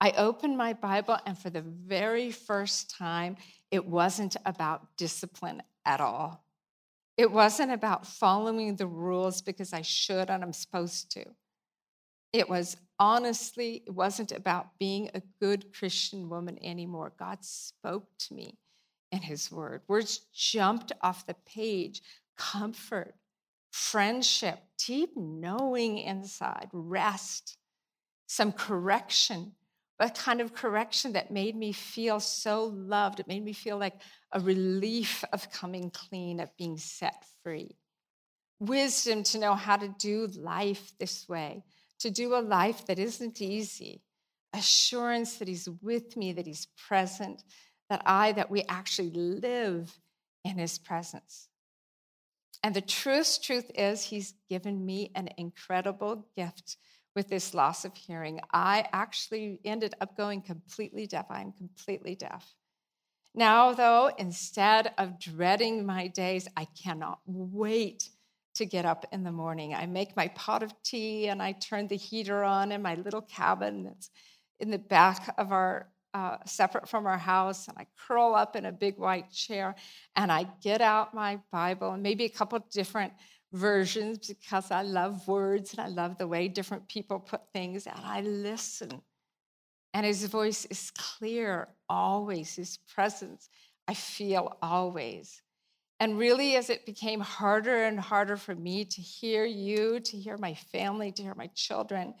I 0.00 0.10
opened 0.16 0.58
my 0.58 0.72
Bible, 0.72 1.16
and 1.26 1.38
for 1.38 1.48
the 1.48 1.60
very 1.62 2.32
first 2.32 2.90
time, 2.90 3.36
it 3.70 3.86
wasn't 3.86 4.36
about 4.44 4.88
discipline 4.96 5.62
at 5.86 6.00
all. 6.00 6.44
It 7.16 7.30
wasn't 7.30 7.70
about 7.70 8.04
following 8.04 8.74
the 8.74 8.88
rules 8.88 9.42
because 9.42 9.72
I 9.72 9.82
should 9.82 10.28
and 10.28 10.42
I'm 10.42 10.52
supposed 10.52 11.12
to. 11.12 11.24
It 12.32 12.48
was 12.48 12.76
honestly, 12.98 13.84
it 13.86 13.94
wasn't 13.94 14.32
about 14.32 14.76
being 14.80 15.08
a 15.14 15.22
good 15.40 15.72
Christian 15.72 16.28
woman 16.28 16.58
anymore. 16.64 17.12
God 17.16 17.44
spoke 17.44 18.08
to 18.26 18.34
me 18.34 18.58
in 19.12 19.20
His 19.20 19.52
Word. 19.52 19.82
Words 19.86 20.22
jumped 20.34 20.90
off 21.00 21.26
the 21.26 21.36
page 21.46 22.02
comfort, 22.36 23.14
friendship, 23.70 24.58
deep 24.84 25.10
knowing 25.16 25.98
inside, 25.98 26.68
rest, 26.72 27.58
some 28.26 28.50
correction, 28.50 29.52
a 29.98 30.10
kind 30.10 30.40
of 30.40 30.54
correction 30.54 31.12
that 31.12 31.30
made 31.30 31.54
me 31.54 31.72
feel 31.72 32.18
so 32.18 32.64
loved. 32.64 33.20
It 33.20 33.28
made 33.28 33.44
me 33.44 33.52
feel 33.52 33.78
like 33.78 33.94
a 34.32 34.40
relief 34.40 35.22
of 35.32 35.52
coming 35.52 35.90
clean, 35.90 36.40
of 36.40 36.56
being 36.56 36.78
set 36.78 37.24
free. 37.44 37.76
Wisdom 38.58 39.22
to 39.24 39.38
know 39.38 39.54
how 39.54 39.76
to 39.76 39.94
do 39.98 40.26
life 40.34 40.92
this 40.98 41.28
way, 41.28 41.62
to 42.00 42.10
do 42.10 42.34
a 42.34 42.40
life 42.40 42.86
that 42.86 42.98
isn't 42.98 43.40
easy. 43.40 44.02
Assurance 44.54 45.36
that 45.36 45.48
He's 45.48 45.68
with 45.80 46.16
me, 46.16 46.32
that 46.32 46.46
He's 46.46 46.66
present, 46.88 47.44
that 47.92 48.02
I, 48.06 48.32
that 48.32 48.50
we 48.50 48.64
actually 48.70 49.10
live 49.10 50.00
in 50.46 50.56
His 50.56 50.78
presence. 50.78 51.48
And 52.62 52.74
the 52.74 52.80
truest 52.80 53.44
truth 53.44 53.70
is, 53.74 54.02
He's 54.02 54.32
given 54.48 54.86
me 54.86 55.12
an 55.14 55.28
incredible 55.36 56.26
gift 56.34 56.78
with 57.14 57.28
this 57.28 57.52
loss 57.52 57.84
of 57.84 57.94
hearing. 57.94 58.40
I 58.50 58.86
actually 58.94 59.60
ended 59.66 59.94
up 60.00 60.16
going 60.16 60.40
completely 60.40 61.06
deaf. 61.06 61.26
I'm 61.28 61.52
completely 61.52 62.14
deaf. 62.14 62.54
Now, 63.34 63.74
though, 63.74 64.10
instead 64.16 64.94
of 64.96 65.20
dreading 65.20 65.84
my 65.84 66.06
days, 66.06 66.48
I 66.56 66.68
cannot 66.82 67.18
wait 67.26 68.08
to 68.54 68.64
get 68.64 68.86
up 68.86 69.04
in 69.12 69.22
the 69.22 69.32
morning. 69.32 69.74
I 69.74 69.84
make 69.84 70.16
my 70.16 70.28
pot 70.28 70.62
of 70.62 70.72
tea 70.82 71.28
and 71.28 71.42
I 71.42 71.52
turn 71.52 71.88
the 71.88 71.96
heater 71.96 72.42
on 72.42 72.72
in 72.72 72.80
my 72.80 72.94
little 72.94 73.20
cabin 73.20 73.84
that's 73.84 74.08
in 74.60 74.70
the 74.70 74.78
back 74.78 75.34
of 75.36 75.52
our, 75.52 75.91
uh, 76.14 76.36
separate 76.46 76.88
from 76.88 77.06
our 77.06 77.18
house, 77.18 77.68
and 77.68 77.76
I 77.78 77.86
curl 78.06 78.34
up 78.34 78.56
in 78.56 78.66
a 78.66 78.72
big 78.72 78.98
white 78.98 79.30
chair 79.30 79.74
and 80.16 80.30
I 80.30 80.46
get 80.62 80.80
out 80.80 81.14
my 81.14 81.40
Bible 81.50 81.92
and 81.92 82.02
maybe 82.02 82.24
a 82.24 82.28
couple 82.28 82.58
different 82.70 83.12
versions 83.52 84.28
because 84.28 84.70
I 84.70 84.82
love 84.82 85.26
words 85.28 85.72
and 85.72 85.80
I 85.80 85.88
love 85.88 86.18
the 86.18 86.26
way 86.26 86.48
different 86.48 86.88
people 86.88 87.18
put 87.18 87.42
things, 87.52 87.86
and 87.86 87.98
I 88.04 88.20
listen. 88.22 89.02
And 89.94 90.06
his 90.06 90.24
voice 90.24 90.64
is 90.66 90.90
clear 90.90 91.68
always, 91.88 92.54
his 92.54 92.78
presence 92.94 93.48
I 93.88 93.94
feel 93.94 94.56
always. 94.62 95.42
And 96.00 96.18
really, 96.18 96.56
as 96.56 96.70
it 96.70 96.86
became 96.86 97.20
harder 97.20 97.84
and 97.84 97.98
harder 97.98 98.36
for 98.36 98.54
me 98.54 98.84
to 98.84 99.00
hear 99.00 99.44
you, 99.44 100.00
to 100.00 100.16
hear 100.16 100.36
my 100.36 100.54
family, 100.54 101.12
to 101.12 101.22
hear 101.22 101.34
my 101.34 101.48
children, 101.48 102.14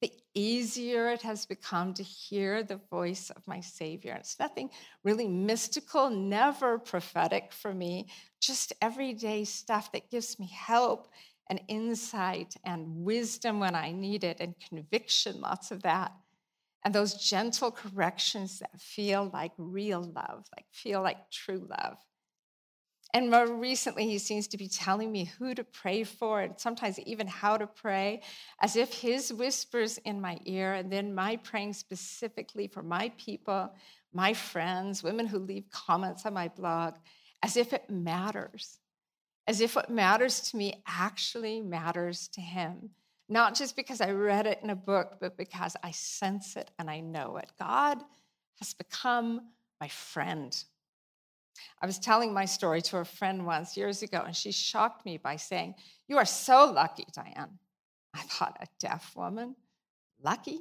the 0.00 0.12
easier 0.34 1.08
it 1.10 1.22
has 1.22 1.46
become 1.46 1.94
to 1.94 2.02
hear 2.02 2.62
the 2.62 2.80
voice 2.90 3.30
of 3.30 3.46
my 3.46 3.60
Savior. 3.60 4.14
It's 4.14 4.38
nothing 4.38 4.70
really 5.04 5.28
mystical, 5.28 6.10
never 6.10 6.78
prophetic 6.78 7.52
for 7.52 7.74
me, 7.74 8.08
just 8.40 8.72
everyday 8.80 9.44
stuff 9.44 9.92
that 9.92 10.10
gives 10.10 10.38
me 10.38 10.48
help 10.52 11.08
and 11.50 11.60
insight 11.68 12.54
and 12.64 13.04
wisdom 13.04 13.58
when 13.58 13.74
I 13.74 13.90
need 13.92 14.22
it, 14.24 14.40
and 14.40 14.54
conviction, 14.68 15.40
lots 15.40 15.70
of 15.70 15.82
that. 15.82 16.12
And 16.84 16.94
those 16.94 17.14
gentle 17.14 17.70
corrections 17.70 18.60
that 18.60 18.80
feel 18.80 19.30
like 19.32 19.52
real 19.58 20.02
love, 20.02 20.44
like 20.56 20.66
feel 20.72 21.02
like 21.02 21.30
true 21.30 21.66
love. 21.68 21.98
And 23.14 23.30
more 23.30 23.46
recently, 23.46 24.06
he 24.06 24.18
seems 24.18 24.46
to 24.48 24.58
be 24.58 24.68
telling 24.68 25.10
me 25.10 25.24
who 25.24 25.54
to 25.54 25.64
pray 25.64 26.04
for 26.04 26.42
and 26.42 26.58
sometimes 26.58 26.98
even 27.00 27.26
how 27.26 27.56
to 27.56 27.66
pray, 27.66 28.20
as 28.60 28.76
if 28.76 28.92
his 28.92 29.32
whispers 29.32 29.96
in 29.98 30.20
my 30.20 30.38
ear, 30.44 30.74
and 30.74 30.92
then 30.92 31.14
my 31.14 31.36
praying 31.36 31.72
specifically 31.72 32.66
for 32.66 32.82
my 32.82 33.10
people, 33.16 33.72
my 34.12 34.34
friends, 34.34 35.02
women 35.02 35.26
who 35.26 35.38
leave 35.38 35.70
comments 35.70 36.26
on 36.26 36.34
my 36.34 36.48
blog, 36.48 36.96
as 37.42 37.56
if 37.56 37.72
it 37.72 37.88
matters, 37.88 38.78
as 39.46 39.62
if 39.62 39.74
what 39.74 39.88
matters 39.88 40.40
to 40.50 40.56
me 40.58 40.82
actually 40.86 41.62
matters 41.62 42.28
to 42.28 42.42
him. 42.42 42.90
Not 43.30 43.54
just 43.54 43.74
because 43.74 44.00
I 44.00 44.10
read 44.10 44.46
it 44.46 44.60
in 44.62 44.70
a 44.70 44.76
book, 44.76 45.16
but 45.20 45.36
because 45.36 45.76
I 45.82 45.92
sense 45.92 46.56
it 46.56 46.70
and 46.78 46.90
I 46.90 47.00
know 47.00 47.36
it. 47.36 47.50
God 47.58 47.98
has 48.58 48.74
become 48.74 49.40
my 49.80 49.88
friend. 49.88 50.54
I 51.80 51.86
was 51.86 51.98
telling 51.98 52.32
my 52.32 52.44
story 52.44 52.82
to 52.82 52.98
a 52.98 53.04
friend 53.04 53.46
once 53.46 53.76
years 53.76 54.02
ago, 54.02 54.22
and 54.24 54.34
she 54.34 54.52
shocked 54.52 55.04
me 55.04 55.16
by 55.16 55.36
saying, 55.36 55.74
You 56.08 56.18
are 56.18 56.24
so 56.24 56.70
lucky, 56.70 57.06
Diane. 57.12 57.58
I 58.14 58.22
thought, 58.22 58.56
A 58.60 58.66
deaf 58.80 59.12
woman? 59.16 59.56
Lucky? 60.22 60.60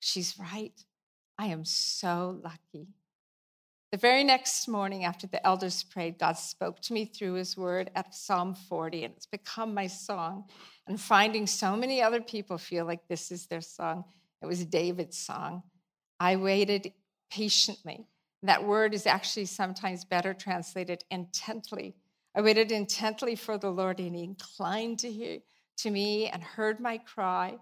She's 0.00 0.38
right. 0.38 0.72
I 1.38 1.46
am 1.46 1.64
so 1.64 2.40
lucky. 2.42 2.88
The 3.92 3.98
very 3.98 4.24
next 4.24 4.66
morning, 4.66 5.04
after 5.04 5.26
the 5.26 5.44
elders 5.46 5.82
prayed, 5.82 6.18
God 6.18 6.36
spoke 6.36 6.80
to 6.82 6.92
me 6.92 7.04
through 7.04 7.34
his 7.34 7.56
word 7.56 7.90
at 7.94 8.14
Psalm 8.14 8.54
40, 8.54 9.04
and 9.04 9.14
it's 9.14 9.26
become 9.26 9.74
my 9.74 9.86
song. 9.86 10.44
And 10.88 11.00
finding 11.00 11.46
so 11.46 11.76
many 11.76 12.02
other 12.02 12.20
people 12.20 12.58
feel 12.58 12.84
like 12.84 13.06
this 13.08 13.30
is 13.30 13.46
their 13.46 13.60
song, 13.60 14.04
it 14.42 14.46
was 14.46 14.64
David's 14.64 15.18
song. 15.18 15.62
I 16.18 16.36
waited 16.36 16.92
patiently 17.30 18.06
that 18.42 18.64
word 18.64 18.94
is 18.94 19.06
actually 19.06 19.46
sometimes 19.46 20.04
better 20.04 20.34
translated 20.34 21.04
intently. 21.10 21.94
I 22.34 22.42
waited 22.42 22.70
intently 22.70 23.34
for 23.34 23.56
the 23.58 23.70
Lord, 23.70 23.98
and 23.98 24.14
He 24.14 24.22
inclined 24.22 24.98
to 25.00 25.10
hear 25.10 25.38
to 25.78 25.90
me 25.90 26.28
and 26.28 26.42
heard 26.42 26.80
my 26.80 26.98
cry. 26.98 27.56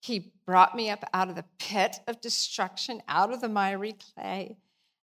He 0.00 0.32
brought 0.46 0.76
me 0.76 0.90
up 0.90 1.04
out 1.12 1.28
of 1.28 1.34
the 1.34 1.44
pit 1.58 1.96
of 2.06 2.20
destruction, 2.20 3.02
out 3.08 3.32
of 3.32 3.40
the 3.40 3.48
miry 3.48 3.96
clay, 4.14 4.56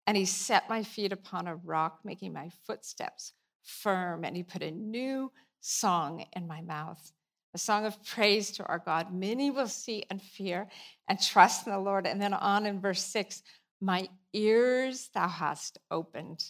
and 0.06 0.16
He 0.16 0.26
set 0.26 0.68
my 0.68 0.82
feet 0.82 1.12
upon 1.12 1.46
a 1.46 1.56
rock, 1.56 2.00
making 2.04 2.32
my 2.32 2.50
footsteps 2.66 3.32
firm. 3.62 4.24
And 4.24 4.36
He 4.36 4.42
put 4.42 4.62
a 4.62 4.70
new 4.70 5.32
song 5.60 6.26
in 6.34 6.46
my 6.46 6.60
mouth, 6.60 7.12
a 7.54 7.58
song 7.58 7.86
of 7.86 8.02
praise 8.04 8.50
to 8.52 8.66
our 8.66 8.78
God. 8.78 9.14
Many 9.14 9.50
will 9.50 9.68
see 9.68 10.04
and 10.10 10.20
fear 10.20 10.68
and 11.08 11.20
trust 11.20 11.66
in 11.66 11.72
the 11.72 11.78
Lord. 11.78 12.06
And 12.06 12.20
then 12.20 12.34
on 12.34 12.66
in 12.66 12.80
verse 12.80 13.02
six, 13.02 13.42
my 13.82 14.08
ears 14.32 15.10
thou 15.12 15.28
hast 15.28 15.78
opened. 15.90 16.44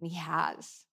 And 0.00 0.10
he 0.10 0.16
has. 0.18 0.84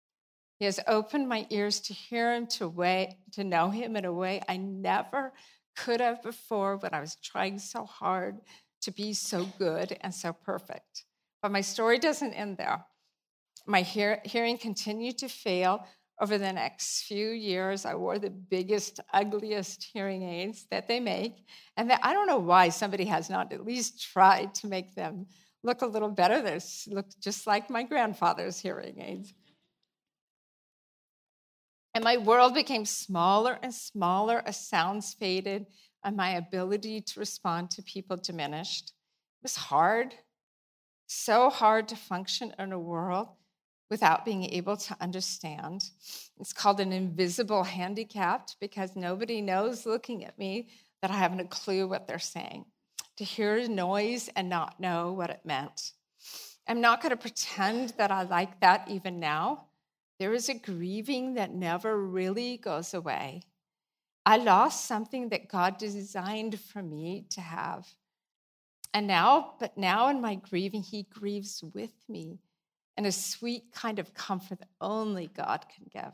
He 0.57 0.65
has 0.65 0.79
opened 0.87 1.27
my 1.27 1.45
ears 1.49 1.81
to 1.81 1.93
hear 1.93 2.33
him, 2.33 2.47
to 2.47 2.69
way, 2.69 3.19
to 3.33 3.43
know 3.43 3.69
him 3.69 3.97
in 3.97 4.05
a 4.05 4.13
way 4.13 4.41
I 4.47 4.55
never 4.55 5.33
could 5.75 5.99
have 5.99 6.23
before 6.23 6.77
when 6.77 6.93
I 6.93 7.01
was 7.01 7.17
trying 7.17 7.59
so 7.59 7.85
hard 7.85 8.37
to 8.83 8.91
be 8.91 9.13
so 9.13 9.45
good 9.59 9.97
and 9.99 10.15
so 10.15 10.31
perfect. 10.31 11.03
But 11.41 11.51
my 11.51 11.61
story 11.61 11.99
doesn't 11.99 12.33
end 12.33 12.57
there. 12.57 12.85
My 13.67 13.81
hear, 13.81 14.21
hearing 14.23 14.57
continued 14.57 15.17
to 15.19 15.27
fail. 15.27 15.85
Over 16.21 16.37
the 16.37 16.53
next 16.53 17.03
few 17.03 17.31
years, 17.31 17.85
I 17.85 17.95
wore 17.95 18.17
the 18.17 18.29
biggest, 18.29 19.01
ugliest 19.13 19.83
hearing 19.91 20.23
aids 20.23 20.65
that 20.71 20.87
they 20.87 21.01
make. 21.01 21.45
And 21.75 21.91
I 21.91 22.13
don't 22.13 22.27
know 22.27 22.37
why 22.37 22.69
somebody 22.69 23.03
has 23.05 23.29
not 23.29 23.51
at 23.51 23.65
least 23.65 24.01
tried 24.01 24.55
to 24.55 24.67
make 24.67 24.95
them 24.95 25.25
look 25.65 25.81
a 25.81 25.87
little 25.87 26.09
better. 26.09 26.41
They 26.41 26.59
look 26.93 27.07
just 27.19 27.47
like 27.47 27.69
my 27.69 27.83
grandfather's 27.83 28.59
hearing 28.59 29.01
aids. 29.01 29.33
And 31.93 32.03
my 32.03 32.17
world 32.17 32.53
became 32.53 32.85
smaller 32.85 33.57
and 33.63 33.73
smaller 33.73 34.43
as 34.45 34.57
sounds 34.57 35.13
faded 35.13 35.65
and 36.03 36.15
my 36.15 36.31
ability 36.31 37.01
to 37.01 37.19
respond 37.19 37.71
to 37.71 37.81
people 37.81 38.17
diminished. 38.17 38.89
It 38.89 39.43
was 39.43 39.55
hard, 39.55 40.13
so 41.07 41.49
hard 41.49 41.87
to 41.87 41.95
function 41.95 42.53
in 42.59 42.71
a 42.71 42.79
world 42.79 43.29
without 43.89 44.25
being 44.25 44.43
able 44.43 44.75
to 44.75 44.97
understand. 44.99 45.83
It's 46.39 46.53
called 46.53 46.79
an 46.79 46.91
invisible 46.91 47.63
handicap 47.63 48.49
because 48.59 48.95
nobody 48.95 49.41
knows 49.41 49.85
looking 49.85 50.25
at 50.25 50.37
me 50.37 50.69
that 51.01 51.11
I 51.11 51.15
haven't 51.15 51.39
a 51.39 51.45
clue 51.45 51.87
what 51.87 52.07
they're 52.07 52.19
saying 52.19 52.65
to 53.17 53.23
hear 53.23 53.57
a 53.57 53.67
noise 53.67 54.29
and 54.35 54.49
not 54.49 54.79
know 54.79 55.11
what 55.11 55.29
it 55.29 55.41
meant. 55.45 55.93
I'm 56.67 56.81
not 56.81 57.01
going 57.01 57.11
to 57.11 57.17
pretend 57.17 57.93
that 57.97 58.11
I 58.11 58.23
like 58.23 58.59
that 58.61 58.87
even 58.89 59.19
now. 59.19 59.65
There 60.17 60.33
is 60.33 60.49
a 60.49 60.53
grieving 60.53 61.35
that 61.35 61.53
never 61.53 61.97
really 61.97 62.57
goes 62.57 62.93
away. 62.93 63.43
I 64.25 64.37
lost 64.37 64.85
something 64.85 65.29
that 65.29 65.49
God 65.49 65.77
designed 65.77 66.59
for 66.59 66.81
me 66.81 67.25
to 67.31 67.41
have. 67.41 67.87
And 68.93 69.05
now, 69.07 69.53
but 69.59 69.77
now 69.77 70.07
in 70.07 70.21
my 70.21 70.35
grieving, 70.35 70.81
He 70.81 71.03
grieves 71.03 71.63
with 71.73 71.93
me 72.09 72.39
in 72.97 73.05
a 73.05 73.11
sweet 73.11 73.71
kind 73.73 73.99
of 73.99 74.13
comfort 74.13 74.59
that 74.59 74.69
only 74.79 75.27
God 75.27 75.65
can 75.75 75.85
give. 75.91 76.13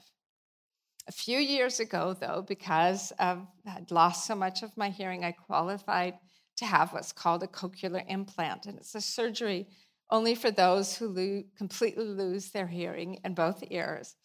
A 1.07 1.11
few 1.11 1.37
years 1.39 1.79
ago, 1.79 2.15
though, 2.19 2.43
because 2.47 3.13
I'd 3.19 3.91
lost 3.91 4.25
so 4.25 4.35
much 4.35 4.63
of 4.63 4.75
my 4.75 4.89
hearing, 4.89 5.23
I 5.23 5.31
qualified 5.31 6.15
to 6.57 6.65
have 6.65 6.93
what's 6.93 7.11
called 7.11 7.43
a 7.43 7.47
cochlear 7.47 8.03
implant, 8.07 8.65
and 8.65 8.77
it's 8.77 8.95
a 8.95 9.01
surgery 9.01 9.67
only 10.11 10.35
for 10.35 10.51
those 10.51 10.95
who 10.95 11.07
lo- 11.07 11.43
completely 11.57 12.05
lose 12.05 12.51
their 12.51 12.67
hearing 12.67 13.19
in 13.23 13.33
both 13.33 13.63
ears. 13.69 14.15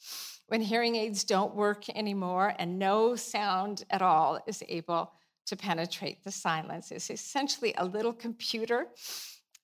When 0.49 0.61
hearing 0.61 0.97
aids 0.97 1.25
don't 1.25 1.55
work 1.55 1.89
anymore 1.91 2.55
and 2.59 2.79
no 2.79 3.17
sound 3.17 3.85
at 3.91 4.03
all 4.03 4.41
is 4.47 4.63
able 4.69 5.13
to 5.47 5.57
penetrate 5.57 6.25
the 6.25 6.33
silence, 6.33 6.91
it's 6.91 7.11
essentially 7.11 7.73
a 7.79 7.85
little 7.85 8.13
computer 8.13 8.89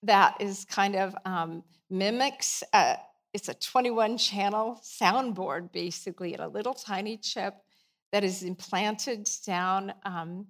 that 0.04 0.36
is 0.40 0.64
kind 0.64 0.96
of 0.96 1.14
um, 1.24 1.62
mimics. 1.90 2.62
A, 2.72 2.96
it's 3.32 3.48
a 3.48 3.54
21 3.54 4.18
channel 4.18 4.80
soundboard, 4.82 5.72
basically, 5.72 6.34
and 6.34 6.42
a 6.42 6.48
little 6.48 6.74
tiny 6.74 7.16
chip 7.16 7.54
that 8.12 8.24
is 8.24 8.42
implanted 8.42 9.28
down 9.46 9.92
um, 10.04 10.46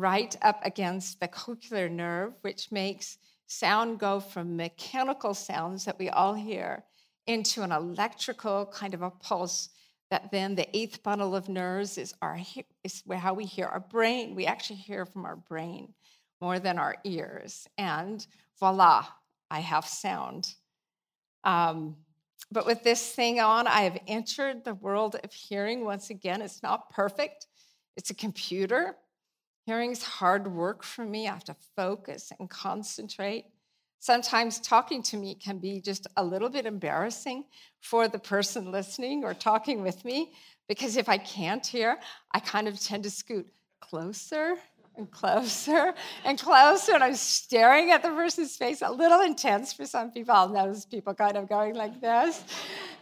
right 0.00 0.34
up 0.40 0.60
against 0.64 1.20
the 1.20 1.28
cochlear 1.28 1.90
nerve, 1.90 2.32
which 2.40 2.72
makes 2.72 3.18
sound 3.46 3.98
go 3.98 4.18
from 4.18 4.56
mechanical 4.56 5.34
sounds 5.34 5.84
that 5.84 5.98
we 5.98 6.08
all 6.08 6.34
hear 6.34 6.84
into 7.26 7.62
an 7.62 7.70
electrical 7.70 8.66
kind 8.66 8.94
of 8.94 9.02
a 9.02 9.10
pulse 9.10 9.68
that 10.10 10.30
then 10.32 10.54
the 10.54 10.76
eighth 10.76 11.02
bundle 11.02 11.36
of 11.36 11.48
nerves 11.48 11.98
is 11.98 12.14
our 12.22 12.38
is 12.82 13.04
how 13.12 13.34
we 13.34 13.44
hear 13.44 13.66
our 13.66 13.80
brain. 13.80 14.34
We 14.34 14.46
actually 14.46 14.76
hear 14.76 15.04
from 15.04 15.24
our 15.24 15.36
brain 15.36 15.92
more 16.40 16.58
than 16.58 16.78
our 16.78 16.96
ears. 17.04 17.68
And 17.78 18.26
voila 18.58 19.06
i 19.50 19.60
have 19.60 19.86
sound. 19.86 20.54
Um, 21.44 21.96
but 22.50 22.66
with 22.66 22.82
this 22.82 23.12
thing 23.12 23.38
on 23.38 23.66
i 23.66 23.82
have 23.82 23.98
entered 24.06 24.64
the 24.64 24.74
world 24.74 25.16
of 25.22 25.32
hearing 25.32 25.84
once 25.84 26.10
again. 26.10 26.42
It's 26.42 26.62
not 26.62 26.90
perfect. 26.90 27.46
It's 27.96 28.10
a 28.10 28.14
computer 28.14 28.96
Hearing's 29.70 30.02
hard 30.02 30.52
work 30.52 30.82
for 30.82 31.04
me. 31.04 31.28
I 31.28 31.32
have 31.32 31.44
to 31.44 31.54
focus 31.76 32.32
and 32.40 32.50
concentrate. 32.50 33.44
Sometimes 34.00 34.58
talking 34.58 35.00
to 35.04 35.16
me 35.16 35.36
can 35.36 35.58
be 35.58 35.80
just 35.80 36.08
a 36.16 36.24
little 36.24 36.48
bit 36.48 36.66
embarrassing 36.66 37.44
for 37.80 38.08
the 38.08 38.18
person 38.18 38.72
listening 38.72 39.22
or 39.22 39.32
talking 39.32 39.80
with 39.80 40.04
me 40.04 40.32
because 40.66 40.96
if 40.96 41.08
I 41.08 41.18
can't 41.18 41.64
hear, 41.64 41.98
I 42.32 42.40
kind 42.40 42.66
of 42.66 42.80
tend 42.80 43.04
to 43.04 43.10
scoot 43.10 43.46
closer 43.78 44.56
and 44.96 45.08
closer 45.08 45.94
and 46.24 46.36
closer, 46.36 46.94
and 46.94 47.04
I'm 47.04 47.14
staring 47.14 47.92
at 47.92 48.02
the 48.02 48.08
person's 48.08 48.56
face. 48.56 48.82
A 48.82 48.90
little 48.90 49.20
intense 49.20 49.72
for 49.72 49.86
some 49.86 50.10
people. 50.10 50.34
I'll 50.34 50.48
notice 50.48 50.84
people 50.84 51.14
kind 51.14 51.36
of 51.36 51.48
going 51.48 51.76
like 51.76 52.00
this. 52.00 52.42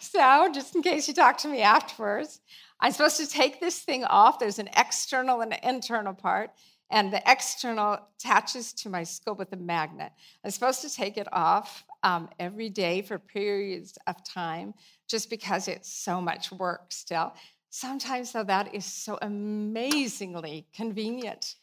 So, 0.01 0.53
just 0.53 0.77
in 0.77 0.83
case 0.83 1.09
you 1.09 1.15
talk 1.15 1.39
to 1.39 1.49
me 1.49 1.63
afterwards, 1.63 2.43
I'm 2.81 2.93
supposed 2.93 3.17
to 3.19 3.27
take 3.27 3.61
this 3.61 3.81
thing 3.81 4.05
off. 4.05 4.39
There's 4.39 4.59
an 4.59 4.69
external 4.77 5.41
and 5.41 5.53
an 5.53 5.61
internal 5.63 6.15
part, 6.15 6.51
and 6.91 7.13
the 7.13 7.23
external 7.31 7.99
attaches 8.19 8.73
to 8.75 8.89
my 8.89 9.03
skull 9.03 9.35
with 9.35 9.53
a 9.53 9.57
magnet. 9.57 10.13
I'm 10.45 10.51
supposed 10.51 10.81
to 10.83 10.91
take 10.91 11.17
it 11.19 11.27
off 11.33 11.85
um, 12.03 12.29
every 12.39 12.71
day 12.71 13.03
for 13.03 13.19
periods 13.19 13.99
of 14.07 14.25
time 14.25 14.75
just 15.09 15.29
because 15.29 15.69
it's 15.69 15.93
so 15.93 16.21
much 16.21 16.53
work 16.53 16.87
still. 16.91 17.35
Sometimes, 17.71 18.33
though, 18.33 18.45
that 18.45 18.75
is 18.75 18.87
so 18.87 19.19
amazingly 19.21 20.67
convenient. 20.75 21.57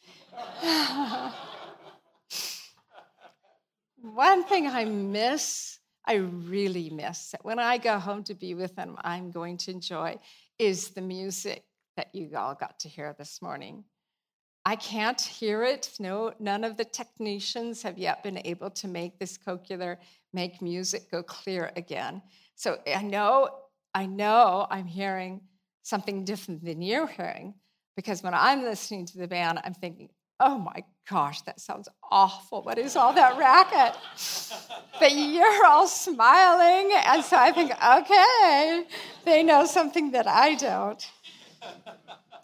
One 4.00 4.44
thing 4.44 4.68
I 4.68 4.84
miss, 4.84 5.80
I 6.04 6.14
really 6.14 6.90
miss, 6.90 7.30
that 7.32 7.44
when 7.44 7.58
I 7.58 7.78
go 7.78 7.98
home 7.98 8.22
to 8.24 8.34
be 8.34 8.54
with 8.54 8.76
them, 8.76 8.96
I'm 9.02 9.32
going 9.32 9.56
to 9.58 9.72
enjoy 9.72 10.20
is 10.58 10.90
the 10.90 11.00
music 11.00 11.64
that 11.96 12.14
you 12.14 12.30
all 12.36 12.54
got 12.54 12.78
to 12.80 12.88
hear 12.88 13.14
this 13.18 13.40
morning. 13.40 13.84
I 14.64 14.76
can't 14.76 15.20
hear 15.20 15.62
it. 15.62 15.92
No, 16.00 16.32
none 16.40 16.64
of 16.64 16.76
the 16.76 16.84
technicians 16.84 17.82
have 17.82 17.98
yet 17.98 18.22
been 18.22 18.40
able 18.44 18.70
to 18.70 18.88
make 18.88 19.18
this 19.18 19.38
cochlear 19.38 19.98
make 20.32 20.60
music 20.60 21.10
go 21.10 21.22
clear 21.22 21.70
again. 21.76 22.20
So 22.56 22.78
I 22.86 23.02
know, 23.02 23.48
I 23.94 24.06
know 24.06 24.66
I'm 24.68 24.86
hearing 24.86 25.40
something 25.82 26.24
different 26.24 26.64
than 26.64 26.82
you're 26.82 27.06
hearing 27.06 27.54
because 27.94 28.22
when 28.22 28.34
I'm 28.34 28.62
listening 28.62 29.06
to 29.06 29.18
the 29.18 29.28
band, 29.28 29.60
I'm 29.64 29.72
thinking, 29.72 30.10
oh 30.40 30.58
my 30.58 30.84
gosh, 31.08 31.42
that 31.42 31.60
sounds 31.60 31.88
awful. 32.10 32.62
What 32.62 32.78
is 32.78 32.96
all 32.96 33.12
that 33.14 33.38
racket? 33.38 33.98
but 35.00 35.12
you're 35.14 35.64
all 35.64 35.86
smiling. 35.86 36.92
And 37.04 37.24
so 37.24 37.36
I 37.36 37.52
think, 37.52 37.72
okay, 37.84 38.84
they 39.24 39.42
know 39.42 39.66
something 39.66 40.12
that 40.12 40.26
I 40.26 40.54
don't. 40.54 41.06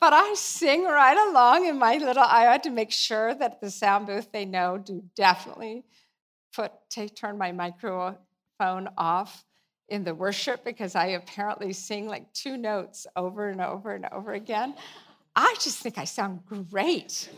But 0.01 0.13
I 0.13 0.35
sing 0.35 0.85
right 0.85 1.29
along 1.29 1.67
in 1.67 1.79
my 1.79 1.97
little, 1.97 2.25
I 2.27 2.59
to 2.59 2.71
make 2.71 2.91
sure 2.91 3.35
that 3.35 3.61
the 3.61 3.71
sound 3.71 4.07
booth 4.07 4.33
they 4.33 4.45
know 4.45 4.79
do 4.79 5.03
definitely 5.15 5.85
put, 6.55 6.73
take, 6.91 7.15
turn 7.15 7.39
my 7.39 7.53
microphone 7.53 8.89
off 8.99 9.45
in 9.89 10.05
the 10.05 10.15
worship 10.15 10.65
because 10.65 10.95
I 10.95 11.07
apparently 11.09 11.73
sing 11.73 12.09
like 12.09 12.33
two 12.33 12.57
notes 12.57 13.07
over 13.15 13.49
and 13.49 13.61
over 13.61 13.95
and 13.95 14.07
over 14.11 14.33
again. 14.33 14.75
I 15.35 15.55
just 15.61 15.79
think 15.79 15.99
I 15.99 16.05
sound 16.05 16.41
great. 16.47 17.31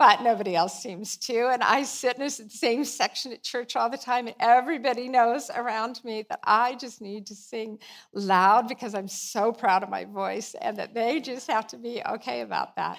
but 0.00 0.22
nobody 0.22 0.56
else 0.56 0.82
seems 0.82 1.18
to. 1.18 1.48
And 1.48 1.62
I 1.62 1.82
sit 1.82 2.16
in 2.16 2.22
the 2.22 2.30
same 2.30 2.84
section 2.84 3.32
at 3.32 3.42
church 3.42 3.76
all 3.76 3.90
the 3.90 3.98
time, 3.98 4.28
and 4.28 4.36
everybody 4.40 5.10
knows 5.10 5.50
around 5.54 6.00
me 6.04 6.24
that 6.30 6.40
I 6.42 6.74
just 6.76 7.02
need 7.02 7.26
to 7.26 7.34
sing 7.34 7.78
loud 8.14 8.66
because 8.66 8.94
I'm 8.94 9.08
so 9.08 9.52
proud 9.52 9.82
of 9.82 9.90
my 9.90 10.06
voice, 10.06 10.54
and 10.58 10.78
that 10.78 10.94
they 10.94 11.20
just 11.20 11.50
have 11.50 11.66
to 11.68 11.76
be 11.76 12.02
okay 12.12 12.40
about 12.40 12.76
that. 12.76 12.98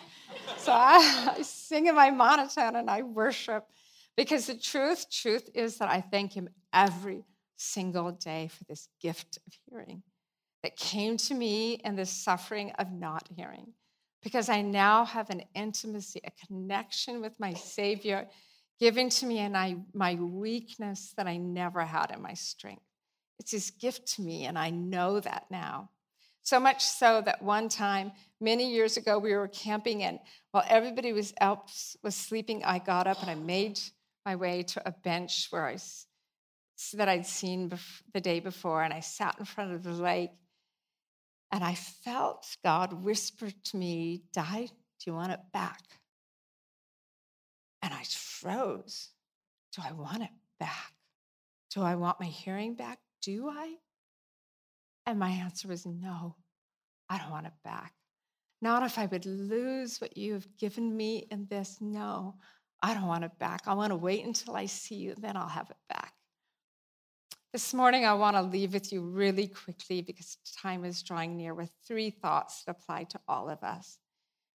so 0.58 0.72
I, 0.72 1.34
I 1.38 1.42
sing 1.42 1.88
in 1.88 1.96
my 1.96 2.12
monotone 2.12 2.76
and 2.76 2.88
I 2.88 3.02
worship 3.02 3.66
because 4.16 4.46
the 4.46 4.56
truth, 4.56 5.10
truth 5.10 5.50
is 5.56 5.80
that 5.80 5.90
I 5.90 6.02
thank 6.02 6.34
Him 6.34 6.50
every 6.72 7.26
single 7.58 8.12
day 8.12 8.50
for 8.56 8.64
this 8.66 8.88
gift 9.02 9.40
of 9.48 9.54
hearing 9.68 10.04
that 10.64 10.78
came 10.78 11.18
to 11.18 11.34
me 11.34 11.74
in 11.84 11.96
the 11.96 12.06
suffering 12.06 12.72
of 12.78 12.92
not 12.92 13.28
hearing, 13.36 13.74
because 14.22 14.50
I 14.50 14.62
now 14.62 15.06
have 15.06 15.30
an 15.30 15.44
intimacy, 15.56 16.22
a 16.24 16.46
connection 16.46 17.22
with 17.22 17.40
my 17.40 17.54
Savior 17.54 18.28
given 18.80 19.10
to 19.10 19.26
me 19.26 19.40
and 19.40 19.56
I, 19.56 19.78
my 19.94 20.16
weakness 20.16 21.14
that 21.18 21.28
I 21.28 21.38
never 21.38 21.82
had 21.82 22.12
in 22.12 22.22
my 22.22 22.34
strength. 22.34 22.84
It's 23.40 23.52
His 23.52 23.72
gift 23.72 24.08
to 24.16 24.22
me, 24.22 24.46
and 24.46 24.58
I 24.58 24.70
know 24.70 25.20
that 25.20 25.46
now. 25.50 25.90
So 26.44 26.60
much 26.60 26.84
so 26.84 27.22
that 27.26 27.42
one 27.44 27.70
time, 27.70 28.12
many 28.40 28.72
years 28.72 28.98
ago, 28.98 29.20
we 29.20 29.34
were 29.34 29.48
camping, 29.48 30.04
and 30.04 30.20
while 30.52 30.66
everybody 30.68 31.14
was 31.14 31.34
else 31.40 31.96
was 32.04 32.16
sleeping, 32.16 32.64
I 32.64 32.80
got 32.80 33.08
up 33.08 33.22
and 33.22 33.30
I 33.30 33.36
made 33.36 33.80
my 34.26 34.36
way 34.36 34.64
to 34.64 34.88
a 34.88 34.92
bench 34.92 35.48
where 35.50 35.68
I 35.68 35.78
that 36.94 37.08
I'd 37.08 37.28
seen 37.28 37.72
the 38.14 38.22
day 38.22 38.40
before, 38.40 38.82
and 38.82 38.92
I 38.92 39.02
sat 39.02 39.38
in 39.38 39.46
front 39.46 39.72
of 39.72 39.84
the 39.84 39.94
lake 39.94 40.32
and 41.52 41.64
I 41.64 41.76
felt 41.76 42.56
God 42.64 42.94
whisper 42.94 43.50
to 43.52 43.78
me, 43.78 44.24
Di, 44.34 44.68
do 44.68 45.04
you 45.06 45.14
want 45.14 45.34
it 45.34 45.40
back? 45.52 45.82
And 47.82 47.94
I 47.94 48.04
froze. 48.04 49.10
Do 49.76 49.82
I 49.86 49.92
want 49.92 50.24
it 50.24 50.30
back? 50.60 50.94
Do 51.74 51.82
I 51.82 51.96
want 51.96 52.20
my 52.20 52.28
hearing 52.28 52.76
back? 52.76 53.00
Do 53.22 53.50
I? 53.50 53.76
And 55.06 55.20
my 55.20 55.30
answer 55.30 55.68
was 55.68 55.86
no, 55.86 56.36
I 57.10 57.18
don't 57.18 57.32
want 57.32 57.48
it 57.48 57.54
back. 57.64 57.94
Not 58.62 58.84
if 58.84 59.00
I 59.00 59.08
would 59.08 59.26
lose 59.26 60.00
what 60.00 60.16
you 60.16 60.34
have 60.34 60.48
given 60.58 60.96
me 60.96 61.28
in 61.32 61.48
this. 61.50 61.78
No, 61.82 62.36
I 62.82 62.94
don't 62.94 63.08
want 63.08 63.24
it 63.24 63.38
back. 63.40 63.62
I 63.66 63.74
want 63.74 63.92
to 63.92 63.96
wait 63.96 64.24
until 64.24 64.56
I 64.56 64.68
see 64.68 64.96
you, 64.96 65.16
then 65.18 65.36
I'll 65.36 65.48
have 65.48 65.70
it 65.70 65.78
back. 65.90 66.14
This 67.54 67.74
morning, 67.74 68.06
I 68.06 68.14
want 68.14 68.38
to 68.38 68.42
leave 68.42 68.74
with 68.74 68.94
you 68.94 69.02
really 69.02 69.48
quickly 69.48 70.02
because 70.02 70.38
time 70.58 70.86
is 70.86 71.04
drawing 71.04 71.36
near 71.36 71.54
with 71.54 71.70
three 71.86 72.10
thoughts 72.10 72.64
that 72.64 72.72
apply 72.72 73.04
to 73.10 73.20
all 73.28 73.50
of 73.50 73.62
us. 73.62 73.98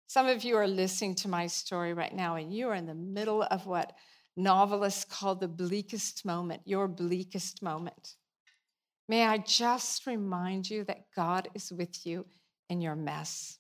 Some 0.07 0.27
of 0.27 0.45
you 0.45 0.55
are 0.55 0.65
listening 0.65 1.13
to 1.15 1.27
my 1.27 1.47
story 1.47 1.93
right 1.93 2.15
now, 2.15 2.37
and 2.37 2.53
you 2.53 2.69
are 2.69 2.73
in 2.73 2.85
the 2.85 2.93
middle 2.93 3.43
of 3.43 3.65
what 3.65 3.91
novelists 4.37 5.03
call 5.03 5.35
the 5.35 5.49
bleakest 5.49 6.23
moment, 6.23 6.61
your 6.63 6.87
bleakest 6.87 7.61
moment. 7.61 8.15
May 9.09 9.25
I 9.25 9.39
just 9.39 10.07
remind 10.07 10.69
you 10.69 10.85
that 10.85 11.07
God 11.13 11.49
is 11.53 11.73
with 11.73 12.07
you 12.07 12.25
in 12.69 12.79
your 12.79 12.95
mess. 12.95 13.57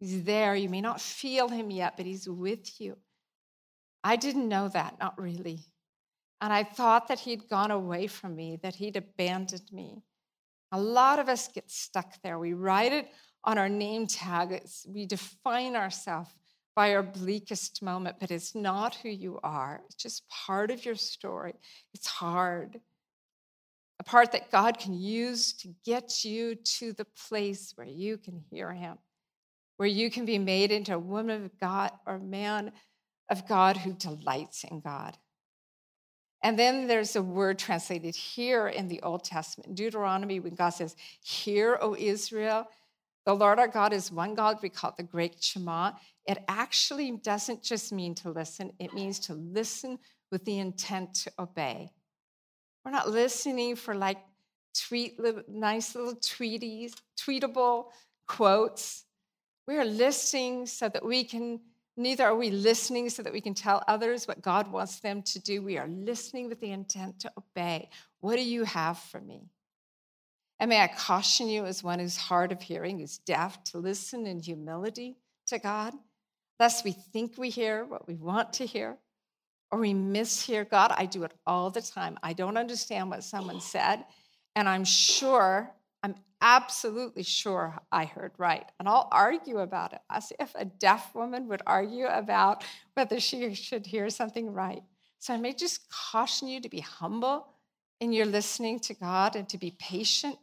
He's 0.00 0.24
there. 0.24 0.56
You 0.56 0.68
may 0.68 0.80
not 0.80 1.00
feel 1.00 1.46
him 1.50 1.70
yet, 1.70 1.96
but 1.96 2.04
he's 2.04 2.28
with 2.28 2.80
you. 2.80 2.96
I 4.02 4.16
didn't 4.16 4.48
know 4.48 4.68
that, 4.70 4.98
not 4.98 5.20
really. 5.20 5.60
And 6.40 6.52
I 6.52 6.64
thought 6.64 7.08
that 7.08 7.20
he'd 7.20 7.48
gone 7.48 7.70
away 7.70 8.06
from 8.06 8.36
me, 8.36 8.58
that 8.62 8.74
he'd 8.76 8.96
abandoned 8.96 9.72
me. 9.72 10.02
A 10.72 10.80
lot 10.80 11.18
of 11.18 11.28
us 11.28 11.48
get 11.48 11.70
stuck 11.70 12.20
there. 12.22 12.38
We 12.38 12.52
write 12.52 12.92
it 12.92 13.08
on 13.44 13.58
our 13.58 13.68
name 13.68 14.06
tag, 14.06 14.52
it's, 14.52 14.84
we 14.88 15.06
define 15.06 15.76
ourselves 15.76 16.30
by 16.74 16.94
our 16.94 17.02
bleakest 17.02 17.80
moment, 17.80 18.16
but 18.20 18.30
it's 18.30 18.54
not 18.54 18.96
who 18.96 19.08
you 19.08 19.38
are. 19.42 19.80
It's 19.86 19.94
just 19.94 20.28
part 20.28 20.70
of 20.70 20.84
your 20.84 20.96
story. 20.96 21.54
It's 21.94 22.08
hard. 22.08 22.80
A 23.98 24.04
part 24.04 24.32
that 24.32 24.50
God 24.50 24.78
can 24.78 24.92
use 24.92 25.54
to 25.54 25.68
get 25.84 26.24
you 26.24 26.54
to 26.54 26.92
the 26.92 27.06
place 27.28 27.72
where 27.76 27.86
you 27.86 28.18
can 28.18 28.42
hear 28.50 28.72
Him. 28.72 28.98
where 29.76 29.88
you 29.88 30.10
can 30.10 30.24
be 30.24 30.38
made 30.38 30.72
into 30.72 30.94
a 30.94 30.98
woman 30.98 31.44
of 31.44 31.58
God 31.58 31.92
or 32.06 32.18
man 32.18 32.72
of 33.30 33.46
God 33.46 33.76
who 33.76 33.92
delights 33.92 34.64
in 34.64 34.80
God. 34.80 35.16
And 36.46 36.56
then 36.56 36.86
there's 36.86 37.16
a 37.16 37.22
word 37.22 37.58
translated 37.58 38.14
here 38.14 38.68
in 38.68 38.86
the 38.86 39.02
Old 39.02 39.24
Testament, 39.24 39.74
Deuteronomy, 39.74 40.38
when 40.38 40.54
God 40.54 40.70
says, 40.70 40.94
Hear, 41.20 41.76
O 41.80 41.96
Israel, 41.98 42.68
the 43.24 43.34
Lord 43.34 43.58
our 43.58 43.66
God 43.66 43.92
is 43.92 44.12
one 44.12 44.36
God. 44.36 44.58
We 44.62 44.68
call 44.68 44.90
it 44.90 44.96
the 44.96 45.02
Great 45.02 45.42
Shema. 45.42 45.94
It 46.24 46.38
actually 46.46 47.10
doesn't 47.10 47.64
just 47.64 47.92
mean 47.92 48.14
to 48.14 48.30
listen, 48.30 48.72
it 48.78 48.94
means 48.94 49.18
to 49.26 49.34
listen 49.34 49.98
with 50.30 50.44
the 50.44 50.60
intent 50.60 51.14
to 51.14 51.32
obey. 51.40 51.90
We're 52.84 52.92
not 52.92 53.10
listening 53.10 53.74
for 53.74 53.96
like 53.96 54.18
tweet, 54.72 55.18
nice 55.48 55.96
little 55.96 56.14
tweeties, 56.14 56.92
tweetable 57.18 57.86
quotes. 58.28 59.04
We 59.66 59.78
are 59.78 59.84
listening 59.84 60.66
so 60.66 60.88
that 60.90 61.04
we 61.04 61.24
can, 61.24 61.58
neither 61.96 62.24
are 62.24 62.36
we 62.36 62.50
listening 62.50 63.08
so 63.08 63.22
that 63.22 63.32
we 63.32 63.40
can 63.40 63.54
tell 63.54 63.82
others 63.88 64.28
what 64.28 64.42
God 64.42 64.70
wants 64.70 65.00
them 65.00 65.22
to 65.22 65.38
do. 65.38 65.62
We 65.62 65.78
are 65.78 65.88
listening 65.88 66.48
with 66.48 66.60
the 66.60 66.70
intent 66.70 67.20
to 67.20 67.32
obey. 67.38 67.88
What 68.20 68.36
do 68.36 68.42
you 68.42 68.64
have 68.64 68.98
for 68.98 69.20
me? 69.20 69.48
And 70.58 70.70
may 70.70 70.80
I 70.82 70.88
caution 70.88 71.48
you, 71.48 71.66
as 71.66 71.82
one 71.82 71.98
who's 71.98 72.16
hard 72.16 72.50
of 72.50 72.62
hearing, 72.62 72.98
who's 72.98 73.18
deaf, 73.18 73.62
to 73.64 73.78
listen 73.78 74.26
in 74.26 74.40
humility 74.40 75.18
to 75.48 75.58
God, 75.58 75.92
lest 76.58 76.84
we 76.84 76.92
think 76.92 77.36
we 77.36 77.50
hear 77.50 77.84
what 77.84 78.08
we 78.08 78.14
want 78.14 78.54
to 78.54 78.66
hear, 78.66 78.96
or 79.70 79.80
we 79.80 79.92
mishear 79.92 80.68
God. 80.68 80.94
I 80.96 81.04
do 81.04 81.24
it 81.24 81.32
all 81.46 81.70
the 81.70 81.82
time. 81.82 82.18
I 82.22 82.32
don't 82.32 82.56
understand 82.56 83.10
what 83.10 83.22
someone 83.22 83.60
said, 83.60 84.04
and 84.54 84.66
I'm 84.66 84.84
sure, 84.84 85.70
absolutely 86.40 87.22
sure 87.22 87.78
I 87.90 88.04
heard 88.04 88.32
right. 88.38 88.64
And 88.78 88.88
I'll 88.88 89.08
argue 89.10 89.58
about 89.58 89.92
it 89.92 90.00
as 90.10 90.32
if 90.38 90.52
a 90.54 90.64
deaf 90.64 91.14
woman 91.14 91.48
would 91.48 91.62
argue 91.66 92.06
about 92.06 92.64
whether 92.94 93.20
she 93.20 93.54
should 93.54 93.86
hear 93.86 94.10
something 94.10 94.52
right. 94.52 94.82
So 95.18 95.34
I 95.34 95.38
may 95.38 95.52
just 95.52 95.90
caution 95.90 96.48
you 96.48 96.60
to 96.60 96.68
be 96.68 96.80
humble 96.80 97.46
in 98.00 98.12
your 98.12 98.26
listening 98.26 98.80
to 98.80 98.94
God 98.94 99.36
and 99.36 99.48
to 99.48 99.58
be 99.58 99.74
patient 99.78 100.38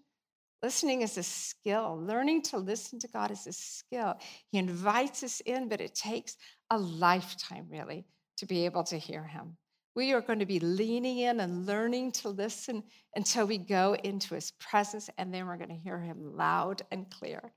Listening 0.64 1.02
is 1.02 1.18
a 1.18 1.24
skill. 1.24 2.00
Learning 2.02 2.42
to 2.44 2.58
listen 2.58 2.98
to 3.00 3.08
God 3.10 3.32
is 3.32 3.46
a 3.48 3.52
skill. 3.52 4.16
He 4.50 4.58
invites 4.58 5.22
us 5.22 5.42
in, 5.42 5.68
but 5.68 5.82
it 5.82 5.94
takes 5.94 6.38
a 6.70 6.78
lifetime, 6.78 7.68
really, 7.70 8.06
to 8.38 8.46
be 8.46 8.64
able 8.64 8.86
to 8.86 8.98
hear 8.98 9.26
Him. 9.26 9.58
We 9.96 10.14
are 10.14 10.22
going 10.22 10.40
to 10.40 10.46
be 10.46 10.60
leaning 10.60 11.20
in 11.20 11.40
and 11.40 11.66
learning 11.66 12.14
to 12.14 12.30
listen 12.30 12.84
until 13.16 13.46
we 13.46 13.58
go 13.58 13.96
into 14.04 14.36
His 14.36 14.52
presence, 14.52 15.10
and 15.18 15.34
then 15.34 15.46
we're 15.46 15.58
going 15.58 15.70
to 15.70 15.76
hear 15.76 16.00
Him 16.00 16.36
loud 16.36 16.82
and 16.92 17.10
clear. 17.10 17.54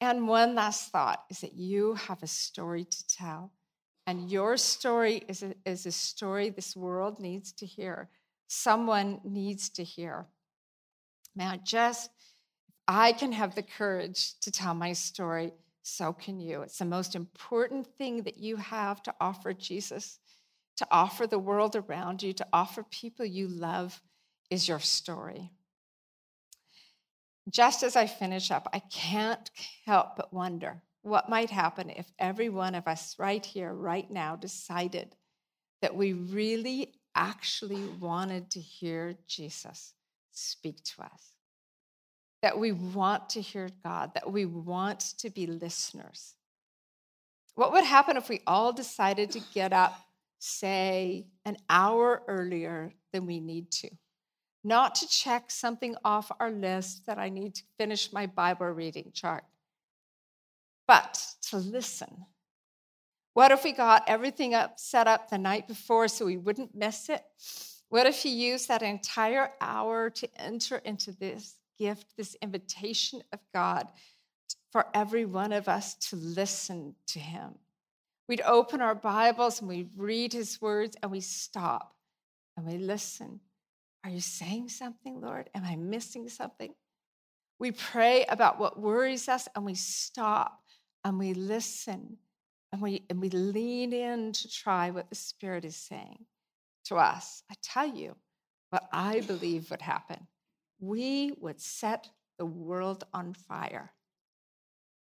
And 0.00 0.28
one 0.28 0.54
last 0.54 0.90
thought 0.90 1.24
is 1.30 1.40
that 1.40 1.54
you 1.54 1.94
have 1.94 2.22
a 2.22 2.26
story 2.26 2.84
to 2.84 3.06
tell. 3.06 3.52
And 4.06 4.30
your 4.30 4.56
story 4.56 5.22
is 5.26 5.42
a, 5.42 5.54
is 5.64 5.86
a 5.86 5.92
story 5.92 6.50
this 6.50 6.76
world 6.76 7.18
needs 7.18 7.52
to 7.52 7.66
hear, 7.66 8.08
someone 8.46 9.20
needs 9.24 9.68
to 9.70 9.84
hear. 9.84 10.26
Now, 11.34 11.56
just 11.64 12.10
I 12.86 13.12
can 13.12 13.32
have 13.32 13.54
the 13.54 13.62
courage 13.62 14.38
to 14.40 14.52
tell 14.52 14.74
my 14.74 14.92
story, 14.92 15.52
so 15.82 16.12
can 16.12 16.38
you. 16.38 16.62
It's 16.62 16.78
the 16.78 16.84
most 16.84 17.16
important 17.16 17.86
thing 17.98 18.22
that 18.22 18.38
you 18.38 18.56
have 18.56 19.02
to 19.04 19.14
offer 19.20 19.52
Jesus, 19.52 20.20
to 20.76 20.86
offer 20.90 21.26
the 21.26 21.38
world 21.38 21.76
around 21.76 22.22
you, 22.22 22.32
to 22.34 22.46
offer 22.52 22.82
people 22.82 23.24
you 23.24 23.48
love 23.48 24.00
is 24.50 24.68
your 24.68 24.80
story. 24.80 25.50
Just 27.48 27.82
as 27.82 27.96
I 27.96 28.06
finish 28.06 28.50
up, 28.50 28.68
I 28.72 28.80
can't 28.80 29.50
help 29.84 30.16
but 30.16 30.32
wonder 30.32 30.82
what 31.02 31.28
might 31.28 31.50
happen 31.50 31.90
if 31.90 32.10
every 32.18 32.48
one 32.48 32.74
of 32.74 32.88
us 32.88 33.14
right 33.18 33.44
here, 33.44 33.72
right 33.72 34.10
now, 34.10 34.34
decided 34.34 35.14
that 35.80 35.94
we 35.94 36.12
really 36.12 36.94
actually 37.14 37.84
wanted 38.00 38.50
to 38.50 38.60
hear 38.60 39.14
Jesus 39.28 39.94
speak 40.32 40.82
to 40.82 41.02
us. 41.02 41.32
That 42.42 42.58
we 42.58 42.72
want 42.72 43.30
to 43.30 43.40
hear 43.40 43.70
God, 43.84 44.14
that 44.14 44.30
we 44.30 44.44
want 44.44 45.00
to 45.18 45.30
be 45.30 45.46
listeners. 45.46 46.34
What 47.54 47.72
would 47.72 47.84
happen 47.84 48.16
if 48.16 48.28
we 48.28 48.42
all 48.46 48.72
decided 48.72 49.30
to 49.30 49.40
get 49.54 49.72
up, 49.72 49.94
say, 50.38 51.26
an 51.44 51.56
hour 51.68 52.22
earlier 52.28 52.92
than 53.12 53.26
we 53.26 53.40
need 53.40 53.70
to? 53.72 53.90
Not 54.64 54.96
to 54.96 55.08
check 55.08 55.50
something 55.50 55.94
off 56.04 56.32
our 56.40 56.50
list 56.50 57.06
that 57.06 57.18
I 57.18 57.28
need 57.28 57.54
to 57.54 57.62
finish 57.78 58.12
my 58.12 58.26
Bible 58.26 58.66
reading 58.66 59.12
chart, 59.14 59.44
but 60.88 61.24
to 61.50 61.58
listen. 61.58 62.26
What 63.34 63.52
if 63.52 63.64
we 63.64 63.72
got 63.72 64.08
everything 64.08 64.54
up 64.54 64.80
set 64.80 65.06
up 65.06 65.28
the 65.28 65.38
night 65.38 65.68
before 65.68 66.08
so 66.08 66.24
we 66.24 66.36
wouldn't 66.36 66.74
miss 66.74 67.08
it? 67.08 67.22
What 67.90 68.06
if 68.06 68.24
you 68.24 68.32
use 68.32 68.66
that 68.66 68.82
entire 68.82 69.52
hour 69.60 70.10
to 70.10 70.28
enter 70.40 70.78
into 70.78 71.12
this 71.12 71.54
gift, 71.78 72.16
this 72.16 72.34
invitation 72.42 73.22
of 73.32 73.38
God 73.54 73.88
for 74.72 74.86
every 74.94 75.26
one 75.26 75.52
of 75.52 75.68
us 75.68 75.94
to 76.08 76.16
listen 76.16 76.94
to 77.08 77.18
Him? 77.18 77.54
We'd 78.28 78.42
open 78.42 78.80
our 78.80 78.94
Bibles 78.94 79.60
and 79.60 79.68
we'd 79.68 79.90
read 79.96 80.32
His 80.32 80.60
words 80.60 80.96
and 81.02 81.12
we 81.12 81.20
stop 81.20 81.94
and 82.56 82.66
we 82.66 82.78
listen. 82.78 83.40
Are 84.02 84.10
you 84.10 84.20
saying 84.20 84.68
something, 84.70 85.20
Lord? 85.20 85.48
Am 85.54 85.64
I 85.64 85.76
missing 85.76 86.28
something? 86.28 86.74
We 87.58 87.70
pray 87.70 88.24
about 88.28 88.58
what 88.58 88.80
worries 88.80 89.28
us 89.28 89.48
and 89.54 89.64
we 89.64 89.74
stop 89.74 90.60
and 91.04 91.18
we 91.18 91.34
listen 91.34 92.18
and 92.72 92.82
we, 92.82 93.04
and 93.08 93.20
we 93.20 93.30
lean 93.30 93.92
in 93.92 94.32
to 94.32 94.48
try 94.48 94.90
what 94.90 95.08
the 95.08 95.14
Spirit 95.14 95.64
is 95.64 95.76
saying 95.76 96.26
to 96.86 96.96
us, 96.96 97.44
I 97.50 97.54
tell 97.62 97.86
you 97.86 98.16
what 98.70 98.88
I 98.92 99.20
believe 99.20 99.70
would 99.70 99.82
happen. 99.82 100.26
We 100.80 101.32
would 101.40 101.60
set 101.60 102.08
the 102.38 102.46
world 102.46 103.04
on 103.14 103.34
fire. 103.34 103.92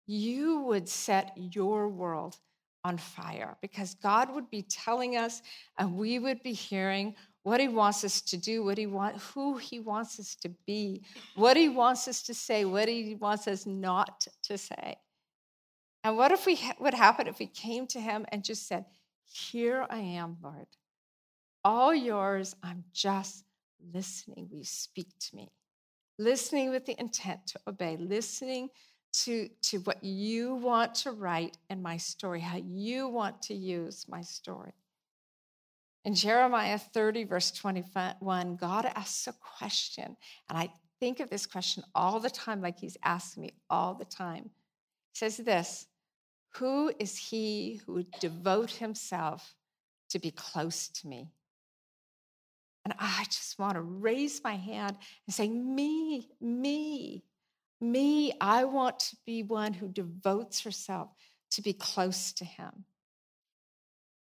You 0.07 0.61
would 0.63 0.89
set 0.89 1.33
your 1.37 1.89
world 1.89 2.37
on 2.85 2.99
fire 2.99 3.57
because 3.62 3.95
God 3.95 4.35
would 4.35 4.51
be 4.51 4.62
telling 4.62 5.16
us 5.16 5.43
and 5.78 5.95
we 5.95 6.18
would 6.18 6.43
be 6.43 6.53
hearing 6.53 7.14
what 7.45 7.61
he 7.61 7.68
wants 7.68 8.05
us 8.05 8.20
to 8.20 8.37
do, 8.37 8.64
what 8.64 8.78
he 8.78 8.87
want, 8.87 9.16
who 9.18 9.57
he 9.57 9.80
wants 9.80 10.20
us 10.20 10.37
to 10.37 10.49
be, 10.66 11.03
what 11.35 11.57
he 11.57 11.68
wants 11.68 12.07
us 12.07 12.22
to 12.22 12.35
say, 12.35 12.64
what 12.64 12.89
he 12.89 13.16
wants 13.16 13.49
us 13.49 13.66
not 13.66 14.26
to 14.45 14.57
say. 14.57 14.97
And 16.05 16.16
what 16.16 16.33
if 16.33 16.47
we 16.47 16.59
would 16.80 16.95
happen 16.95 17.26
if 17.26 17.39
we 17.39 17.47
came 17.47 17.87
to 17.89 18.01
him 18.01 18.26
and 18.30 18.45
just 18.45 18.66
said, 18.66 18.85
"Here 19.24 19.87
I 19.89 19.99
am, 19.99 20.37
Lord 20.43 20.66
all 21.64 21.95
yours. 21.95 22.55
I'm 22.62 22.85
just 22.93 23.45
listening. 23.93 24.49
Will 24.51 24.59
you 24.59 24.64
speak 24.64 25.09
to 25.20 25.37
me? 25.37 25.51
Listening 26.18 26.70
with 26.70 26.87
the 26.87 26.99
intent 27.01 27.47
to 27.49 27.61
obey, 27.66 27.97
listening 27.97 28.68
to, 29.13 29.49
to 29.63 29.79
what 29.81 30.03
you 30.03 30.55
want 30.55 30.95
to 30.97 31.13
write 31.13 31.57
in 31.71 31.83
my 31.83 31.97
story, 31.97 32.41
how 32.41 32.57
you 32.57 33.09
want 33.09 33.43
to 33.43 33.55
use 33.55 34.07
my 34.09 34.23
story. 34.23 34.73
In 36.05 36.15
Jeremiah 36.15 36.79
30, 36.79 37.25
verse 37.25 37.51
21, 37.53 38.57
God 38.57 38.87
asks 38.87 39.27
a 39.29 39.35
question, 39.59 40.17
and 40.49 40.59
I 40.59 40.71
think 40.99 41.21
of 41.21 41.31
this 41.31 41.47
question 41.47 41.85
all 41.95 42.19
the 42.21 42.31
time, 42.31 42.61
like 42.61 42.79
he's 42.79 42.97
asking 43.05 43.43
me 43.43 43.53
all 43.71 43.95
the 43.95 44.05
time. 44.05 44.45
He 45.13 45.19
says 45.19 45.37
this 45.37 45.87
Who 46.57 46.93
is 46.99 47.17
he 47.17 47.81
who 47.85 47.95
would 47.95 48.11
devote 48.21 48.71
himself 48.71 49.55
to 50.11 50.19
be 50.19 50.31
close 50.31 50.89
to 50.89 51.07
me? 51.07 51.29
And 52.85 52.95
I 52.99 53.25
just 53.27 53.59
want 53.59 53.75
to 53.75 53.81
raise 53.81 54.43
my 54.43 54.57
hand 54.57 54.97
and 55.27 55.35
say, 55.35 55.49
Me, 55.49 56.29
me, 56.41 57.23
me. 57.83 58.33
I 58.41 58.64
want 58.64 58.99
to 59.01 59.16
be 59.26 59.43
one 59.43 59.74
who 59.74 59.89
devotes 59.89 60.61
herself 60.61 61.11
to 61.51 61.62
be 61.62 61.72
close 61.72 62.33
to 62.35 62.45
Him. 62.45 62.85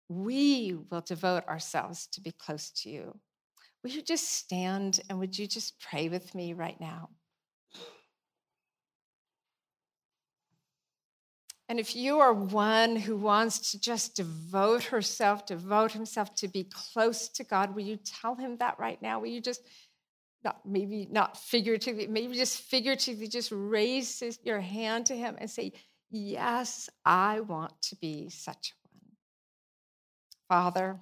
We 0.09 0.75
will 0.89 1.01
devote 1.01 1.47
ourselves 1.47 2.07
to 2.13 2.21
be 2.21 2.31
close 2.31 2.69
to 2.81 2.89
you. 2.89 3.19
Will 3.83 3.91
you 3.91 4.01
just 4.01 4.31
stand 4.31 4.99
and 5.09 5.19
would 5.19 5.37
you 5.37 5.47
just 5.47 5.79
pray 5.79 6.09
with 6.09 6.33
me 6.35 6.53
right 6.53 6.79
now? 6.79 7.09
And 11.69 11.79
if 11.79 11.95
you 11.97 12.19
are 12.19 12.33
one 12.33 12.95
who 12.95 13.17
wants 13.17 13.71
to 13.71 13.79
just 13.79 14.15
devote 14.15 14.83
herself, 14.85 15.45
devote 15.45 15.91
himself 15.91 16.33
to 16.35 16.47
be 16.47 16.63
close 16.63 17.27
to 17.29 17.43
God, 17.43 17.75
will 17.75 17.83
you 17.83 17.97
tell 17.97 18.35
him 18.35 18.57
that 18.57 18.79
right 18.79 19.01
now? 19.01 19.19
Will 19.19 19.27
you 19.27 19.41
just, 19.41 19.61
not 20.47 20.65
maybe 20.65 21.07
not 21.11 21.37
figuratively, 21.37 22.07
maybe 22.07 22.33
just 22.35 22.61
figuratively, 22.61 23.27
just 23.27 23.51
raise 23.53 24.23
your 24.43 24.61
hand 24.61 25.05
to 25.07 25.15
him 25.15 25.35
and 25.39 25.49
say, 25.49 25.73
Yes, 26.09 26.89
I 27.03 27.41
want 27.41 27.73
to 27.81 27.97
be 27.97 28.29
such 28.29 28.73
one. 28.89 29.11
Father, 30.47 30.99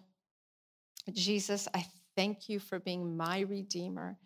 Jesus, 1.14 1.68
I 1.76 1.86
thank 2.16 2.50
you 2.50 2.60
for 2.60 2.80
being 2.80 3.16
my 3.16 3.42
Redeemer, 3.42 4.18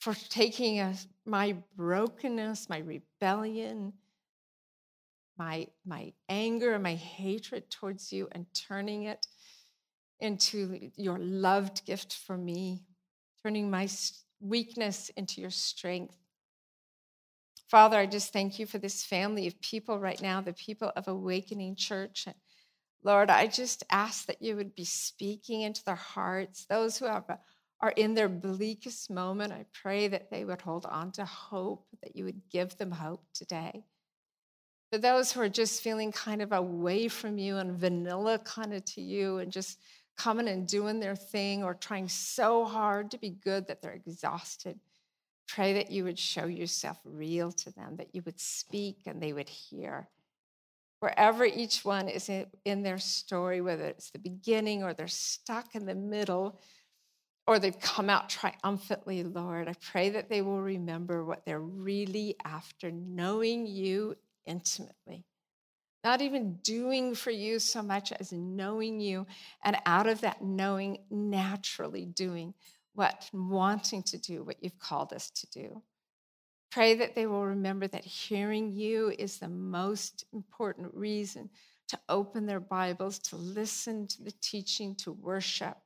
for 0.00 0.14
taking 0.14 0.96
my 1.24 1.56
brokenness, 1.76 2.68
my 2.68 2.78
rebellion, 2.78 3.92
my, 5.38 5.68
my 5.86 6.12
anger 6.28 6.76
my 6.80 6.96
hatred 6.96 7.70
towards 7.70 8.12
you 8.12 8.28
and 8.32 8.46
turning 8.52 9.04
it 9.04 9.24
into 10.18 10.90
your 10.96 11.18
loved 11.20 11.86
gift 11.86 12.12
for 12.26 12.36
me, 12.36 12.82
turning 13.42 13.70
my 13.70 13.88
weakness 14.40 15.10
into 15.16 15.40
your 15.40 15.50
strength. 15.50 16.16
Father, 17.68 17.98
I 17.98 18.06
just 18.06 18.32
thank 18.32 18.58
you 18.58 18.66
for 18.66 18.78
this 18.78 19.04
family 19.04 19.46
of 19.46 19.60
people 19.60 19.98
right 19.98 20.20
now, 20.22 20.40
the 20.40 20.54
people 20.54 20.90
of 20.96 21.06
Awakening 21.06 21.76
Church. 21.76 22.26
Lord, 23.04 23.30
I 23.30 23.46
just 23.46 23.84
ask 23.90 24.26
that 24.26 24.42
you 24.42 24.56
would 24.56 24.74
be 24.74 24.84
speaking 24.84 25.62
into 25.62 25.84
their 25.84 25.94
hearts, 25.94 26.64
those 26.64 26.98
who 26.98 27.04
have, 27.04 27.28
uh, 27.28 27.36
are 27.80 27.92
in 27.96 28.14
their 28.14 28.28
bleakest 28.28 29.10
moment. 29.10 29.52
I 29.52 29.66
pray 29.72 30.08
that 30.08 30.30
they 30.30 30.44
would 30.44 30.62
hold 30.62 30.86
on 30.86 31.12
to 31.12 31.24
hope, 31.24 31.86
that 32.02 32.16
you 32.16 32.24
would 32.24 32.40
give 32.50 32.76
them 32.76 32.90
hope 32.90 33.22
today. 33.34 33.84
For 34.90 34.98
those 34.98 35.30
who 35.30 35.42
are 35.42 35.48
just 35.48 35.82
feeling 35.82 36.10
kind 36.10 36.40
of 36.40 36.52
away 36.52 37.08
from 37.08 37.38
you 37.38 37.58
and 37.58 37.78
vanilla 37.78 38.38
kind 38.38 38.72
of 38.72 38.84
to 38.86 39.02
you 39.02 39.38
and 39.38 39.52
just 39.52 39.78
coming 40.18 40.48
and 40.48 40.66
doing 40.66 41.00
their 41.00 41.16
thing 41.16 41.62
or 41.62 41.72
trying 41.72 42.08
so 42.08 42.64
hard 42.64 43.10
to 43.12 43.18
be 43.18 43.30
good 43.30 43.68
that 43.68 43.80
they're 43.80 43.92
exhausted. 43.92 44.78
Pray 45.46 45.72
that 45.74 45.90
you 45.90 46.04
would 46.04 46.18
show 46.18 46.46
yourself 46.46 46.98
real 47.04 47.52
to 47.52 47.70
them, 47.72 47.96
that 47.96 48.14
you 48.14 48.22
would 48.26 48.38
speak 48.38 48.98
and 49.06 49.22
they 49.22 49.32
would 49.32 49.48
hear. 49.48 50.08
Wherever 51.00 51.44
each 51.44 51.84
one 51.84 52.08
is 52.08 52.28
in 52.64 52.82
their 52.82 52.98
story, 52.98 53.60
whether 53.60 53.86
it's 53.86 54.10
the 54.10 54.18
beginning 54.18 54.82
or 54.82 54.92
they're 54.92 55.06
stuck 55.06 55.76
in 55.76 55.86
the 55.86 55.94
middle 55.94 56.60
or 57.46 57.58
they've 57.58 57.80
come 57.80 58.10
out 58.10 58.28
triumphantly, 58.28 59.22
Lord, 59.22 59.68
I 59.68 59.74
pray 59.80 60.10
that 60.10 60.28
they 60.28 60.42
will 60.42 60.60
remember 60.60 61.24
what 61.24 61.46
they're 61.46 61.60
really 61.60 62.34
after, 62.44 62.90
knowing 62.90 63.66
you 63.66 64.16
intimately 64.44 65.24
not 66.04 66.20
even 66.20 66.54
doing 66.62 67.14
for 67.14 67.30
you 67.30 67.58
so 67.58 67.82
much 67.82 68.12
as 68.12 68.32
knowing 68.32 69.00
you, 69.00 69.26
and 69.64 69.76
out 69.84 70.06
of 70.06 70.20
that 70.20 70.42
knowing, 70.42 70.98
naturally 71.10 72.06
doing 72.06 72.54
what, 72.94 73.28
wanting 73.32 74.02
to 74.04 74.18
do 74.18 74.42
what 74.42 74.62
you've 74.62 74.78
called 74.78 75.12
us 75.12 75.30
to 75.30 75.46
do. 75.50 75.82
Pray 76.70 76.94
that 76.94 77.14
they 77.14 77.26
will 77.26 77.46
remember 77.46 77.86
that 77.88 78.04
hearing 78.04 78.72
you 78.72 79.12
is 79.18 79.38
the 79.38 79.48
most 79.48 80.24
important 80.32 80.94
reason 80.94 81.48
to 81.88 81.98
open 82.08 82.46
their 82.46 82.60
Bibles, 82.60 83.18
to 83.18 83.36
listen 83.36 84.06
to 84.08 84.22
the 84.22 84.34
teaching, 84.42 84.94
to 84.96 85.12
worship. 85.12 85.76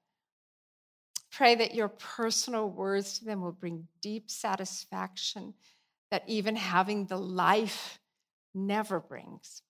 Pray 1.30 1.54
that 1.54 1.74
your 1.74 1.88
personal 1.88 2.68
words 2.68 3.18
to 3.18 3.24
them 3.24 3.40
will 3.40 3.52
bring 3.52 3.86
deep 4.02 4.30
satisfaction 4.30 5.54
that 6.10 6.24
even 6.26 6.56
having 6.56 7.06
the 7.06 7.16
life 7.16 8.00
never 8.54 9.00
brings 9.00 9.62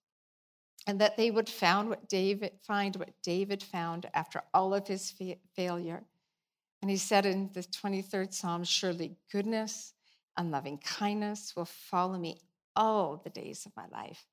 and 0.86 1.00
that 1.00 1.16
they 1.16 1.30
would 1.30 1.48
found 1.48 1.88
what 1.88 2.08
David, 2.08 2.52
find 2.66 2.96
what 2.96 3.10
David 3.22 3.62
found 3.62 4.06
after 4.14 4.42
all 4.52 4.74
of 4.74 4.86
his 4.86 5.10
fa- 5.10 5.36
failure. 5.54 6.04
And 6.80 6.90
he 6.90 6.96
said 6.96 7.24
in 7.24 7.50
the 7.52 7.60
23rd 7.60 8.34
Psalm, 8.34 8.64
Surely 8.64 9.16
goodness 9.30 9.94
and 10.36 10.50
loving 10.50 10.78
kindness 10.78 11.54
will 11.56 11.66
follow 11.66 12.18
me 12.18 12.40
all 12.74 13.20
the 13.22 13.30
days 13.30 13.66
of 13.66 13.72
my 13.76 13.86
life, 13.92 14.26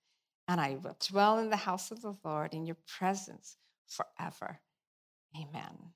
and 0.48 0.60
I 0.60 0.78
will 0.82 0.98
dwell 1.08 1.40
in 1.40 1.50
the 1.50 1.58
house 1.58 1.92
of 1.92 2.02
the 2.02 2.16
Lord 2.24 2.54
in 2.54 2.66
your 2.66 2.78
presence 2.88 3.58
forever. 3.88 4.62
Amen. 5.36 5.94